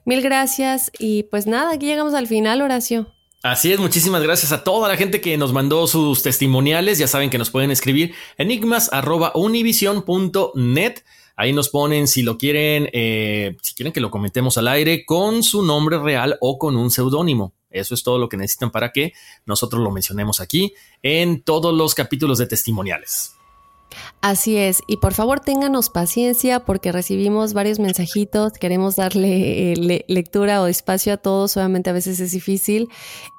Mil 0.05 0.21
gracias 0.21 0.91
y 0.97 1.23
pues 1.23 1.47
nada, 1.47 1.73
aquí 1.73 1.85
llegamos 1.85 2.13
al 2.13 2.27
final, 2.27 2.61
Horacio. 2.61 3.07
Así 3.43 3.71
es, 3.73 3.79
muchísimas 3.79 4.23
gracias 4.23 4.53
a 4.53 4.63
toda 4.63 4.87
la 4.87 4.95
gente 4.95 5.19
que 5.19 5.37
nos 5.37 5.51
mandó 5.51 5.85
sus 5.85 6.23
testimoniales. 6.23 6.97
Ya 6.97 7.07
saben 7.07 7.29
que 7.29 7.37
nos 7.37 7.49
pueden 7.49 7.71
escribir 7.71 8.13
enigmas.univision.net. 8.37 10.93
Ahí 11.35 11.53
nos 11.53 11.69
ponen 11.69 12.07
si 12.07 12.21
lo 12.21 12.37
quieren, 12.37 12.89
eh, 12.93 13.57
si 13.61 13.73
quieren 13.73 13.91
que 13.91 14.01
lo 14.01 14.11
comentemos 14.11 14.57
al 14.57 14.67
aire 14.67 15.05
con 15.05 15.43
su 15.43 15.63
nombre 15.63 15.97
real 15.97 16.37
o 16.41 16.57
con 16.57 16.75
un 16.75 16.91
seudónimo. 16.91 17.53
Eso 17.69 17.95
es 17.95 18.03
todo 18.03 18.19
lo 18.19 18.29
que 18.29 18.37
necesitan 18.37 18.71
para 18.71 18.91
que 18.91 19.13
nosotros 19.45 19.81
lo 19.81 19.89
mencionemos 19.89 20.39
aquí 20.39 20.73
en 21.01 21.41
todos 21.41 21.73
los 21.73 21.95
capítulos 21.95 22.37
de 22.37 22.45
testimoniales. 22.45 23.35
Así 24.21 24.57
es, 24.57 24.81
y 24.87 24.97
por 24.97 25.13
favor 25.13 25.39
ténganos 25.39 25.89
paciencia 25.89 26.61
porque 26.61 26.91
recibimos 26.91 27.53
varios 27.53 27.79
mensajitos, 27.79 28.53
queremos 28.53 28.95
darle 28.95 29.73
eh, 29.73 30.03
lectura 30.07 30.61
o 30.61 30.67
espacio 30.67 31.13
a 31.13 31.17
todos, 31.17 31.57
obviamente 31.57 31.89
a 31.89 31.93
veces 31.93 32.19
es 32.19 32.31
difícil, 32.31 32.89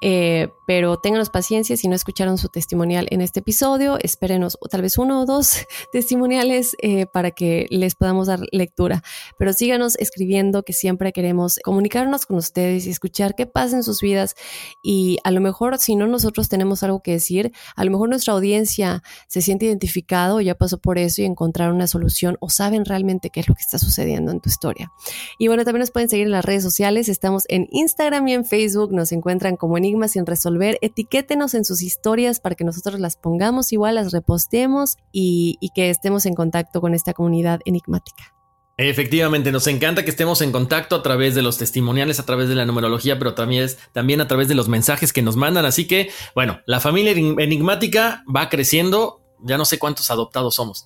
eh, 0.01 0.49
pero 0.67 0.97
ténganos 0.97 1.29
paciencia 1.29 1.77
si 1.77 1.87
no 1.87 1.95
escucharon 1.95 2.37
su 2.37 2.49
testimonial 2.49 3.07
en 3.09 3.21
este 3.21 3.39
episodio, 3.39 3.97
espérenos 4.01 4.57
tal 4.69 4.81
vez 4.81 4.97
uno 4.97 5.21
o 5.21 5.25
dos 5.25 5.65
testimoniales 5.91 6.75
eh, 6.81 7.05
para 7.05 7.31
que 7.31 7.67
les 7.69 7.95
podamos 7.95 8.27
dar 8.27 8.41
lectura, 8.51 9.01
pero 9.37 9.53
síganos 9.53 9.95
escribiendo 9.97 10.63
que 10.63 10.73
siempre 10.73 11.11
queremos 11.11 11.59
comunicarnos 11.63 12.25
con 12.25 12.37
ustedes 12.37 12.85
y 12.85 12.89
escuchar 12.89 13.35
qué 13.35 13.45
pasa 13.45 13.75
en 13.75 13.83
sus 13.83 14.01
vidas. 14.01 14.35
Y 14.83 15.17
a 15.23 15.31
lo 15.31 15.41
mejor 15.41 15.77
si 15.79 15.95
no 15.95 16.07
nosotros 16.07 16.49
tenemos 16.49 16.83
algo 16.83 17.01
que 17.01 17.11
decir, 17.11 17.51
a 17.75 17.83
lo 17.83 17.91
mejor 17.91 18.09
nuestra 18.09 18.33
audiencia 18.33 19.03
se 19.27 19.41
siente 19.41 19.65
identificado, 19.65 20.41
ya 20.45 20.55
pasó 20.55 20.77
por 20.77 20.97
eso 20.97 21.21
y 21.21 21.25
encontrar 21.25 21.73
una 21.73 21.87
solución 21.87 22.37
o 22.39 22.49
saben 22.49 22.85
realmente 22.85 23.29
qué 23.29 23.41
es 23.41 23.49
lo 23.49 23.55
que 23.55 23.61
está 23.61 23.77
sucediendo 23.77 24.31
en 24.31 24.39
tu 24.39 24.49
historia. 24.49 24.91
Y 25.37 25.47
bueno, 25.47 25.65
también 25.65 25.81
nos 25.81 25.91
pueden 25.91 26.09
seguir 26.09 26.27
en 26.27 26.31
las 26.31 26.45
redes 26.45 26.63
sociales, 26.63 27.09
estamos 27.09 27.43
en 27.49 27.67
Instagram 27.71 28.27
y 28.27 28.33
en 28.33 28.45
Facebook, 28.45 28.93
nos 28.93 29.11
encuentran 29.11 29.57
como 29.57 29.77
Enigmas 29.77 30.11
sin 30.13 30.25
resolver, 30.25 30.77
etiquétenos 30.81 31.53
en 31.53 31.65
sus 31.65 31.81
historias 31.81 32.39
para 32.39 32.55
que 32.55 32.63
nosotros 32.63 32.99
las 32.99 33.17
pongamos 33.17 33.73
igual, 33.73 33.95
las 33.95 34.11
repostemos 34.11 34.97
y, 35.11 35.57
y 35.59 35.69
que 35.69 35.89
estemos 35.89 36.25
en 36.25 36.35
contacto 36.35 36.81
con 36.81 36.93
esta 36.93 37.13
comunidad 37.13 37.59
enigmática. 37.65 38.35
Efectivamente, 38.77 39.53
nos 39.53 39.67
encanta 39.67 40.03
que 40.03 40.09
estemos 40.09 40.41
en 40.41 40.51
contacto 40.51 40.97
a 40.97 41.03
través 41.03 41.33
de 41.33 41.41
los 41.41 41.57
testimoniales, 41.57 42.19
a 42.19 42.25
través 42.25 42.49
de 42.49 42.55
la 42.55 42.65
numerología, 42.65 43.17
pero 43.17 43.33
también, 43.33 43.69
también 43.93 44.19
a 44.19 44.27
través 44.27 44.49
de 44.49 44.55
los 44.55 44.67
mensajes 44.67 45.13
que 45.13 45.21
nos 45.21 45.37
mandan. 45.37 45.65
Así 45.65 45.87
que, 45.87 46.09
bueno, 46.33 46.59
la 46.65 46.81
familia 46.81 47.13
enigmática 47.13 48.23
va 48.33 48.49
creciendo 48.49 49.24
ya 49.39 49.57
no 49.57 49.65
sé 49.65 49.79
cuántos 49.79 50.09
adoptados 50.11 50.55
somos. 50.55 50.85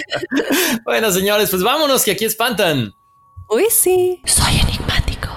bueno, 0.84 1.10
señores, 1.10 1.50
pues 1.50 1.62
vámonos, 1.62 2.04
que 2.04 2.12
aquí 2.12 2.24
espantan. 2.24 2.92
Uy, 3.48 3.66
sí. 3.70 4.22
Soy 4.24 4.60
enigmático. 4.60 5.28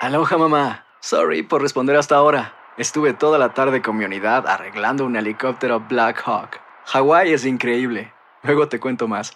Aloha, 0.00 0.38
mamá. 0.38 0.86
Sorry 1.00 1.42
por 1.42 1.62
responder 1.62 1.96
hasta 1.96 2.16
ahora. 2.16 2.54
Estuve 2.76 3.12
toda 3.12 3.38
la 3.38 3.54
tarde 3.54 3.82
con 3.82 3.96
mi 3.96 4.04
unidad 4.04 4.46
arreglando 4.46 5.04
un 5.04 5.16
helicóptero 5.16 5.80
Black 5.80 6.22
Hawk. 6.24 6.60
Hawái 6.86 7.32
es 7.32 7.44
increíble. 7.44 8.12
Luego 8.42 8.68
te 8.68 8.80
cuento 8.80 9.06
más. 9.06 9.32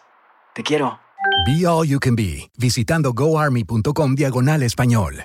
Te 0.55 0.63
quiero. 0.63 0.99
Be 1.47 1.67
All 1.67 1.87
You 1.87 2.01
Can 2.01 2.17
Be, 2.17 2.51
visitando 2.57 3.13
goarmy.com 3.13 4.15
diagonal 4.15 4.63
español. 4.63 5.25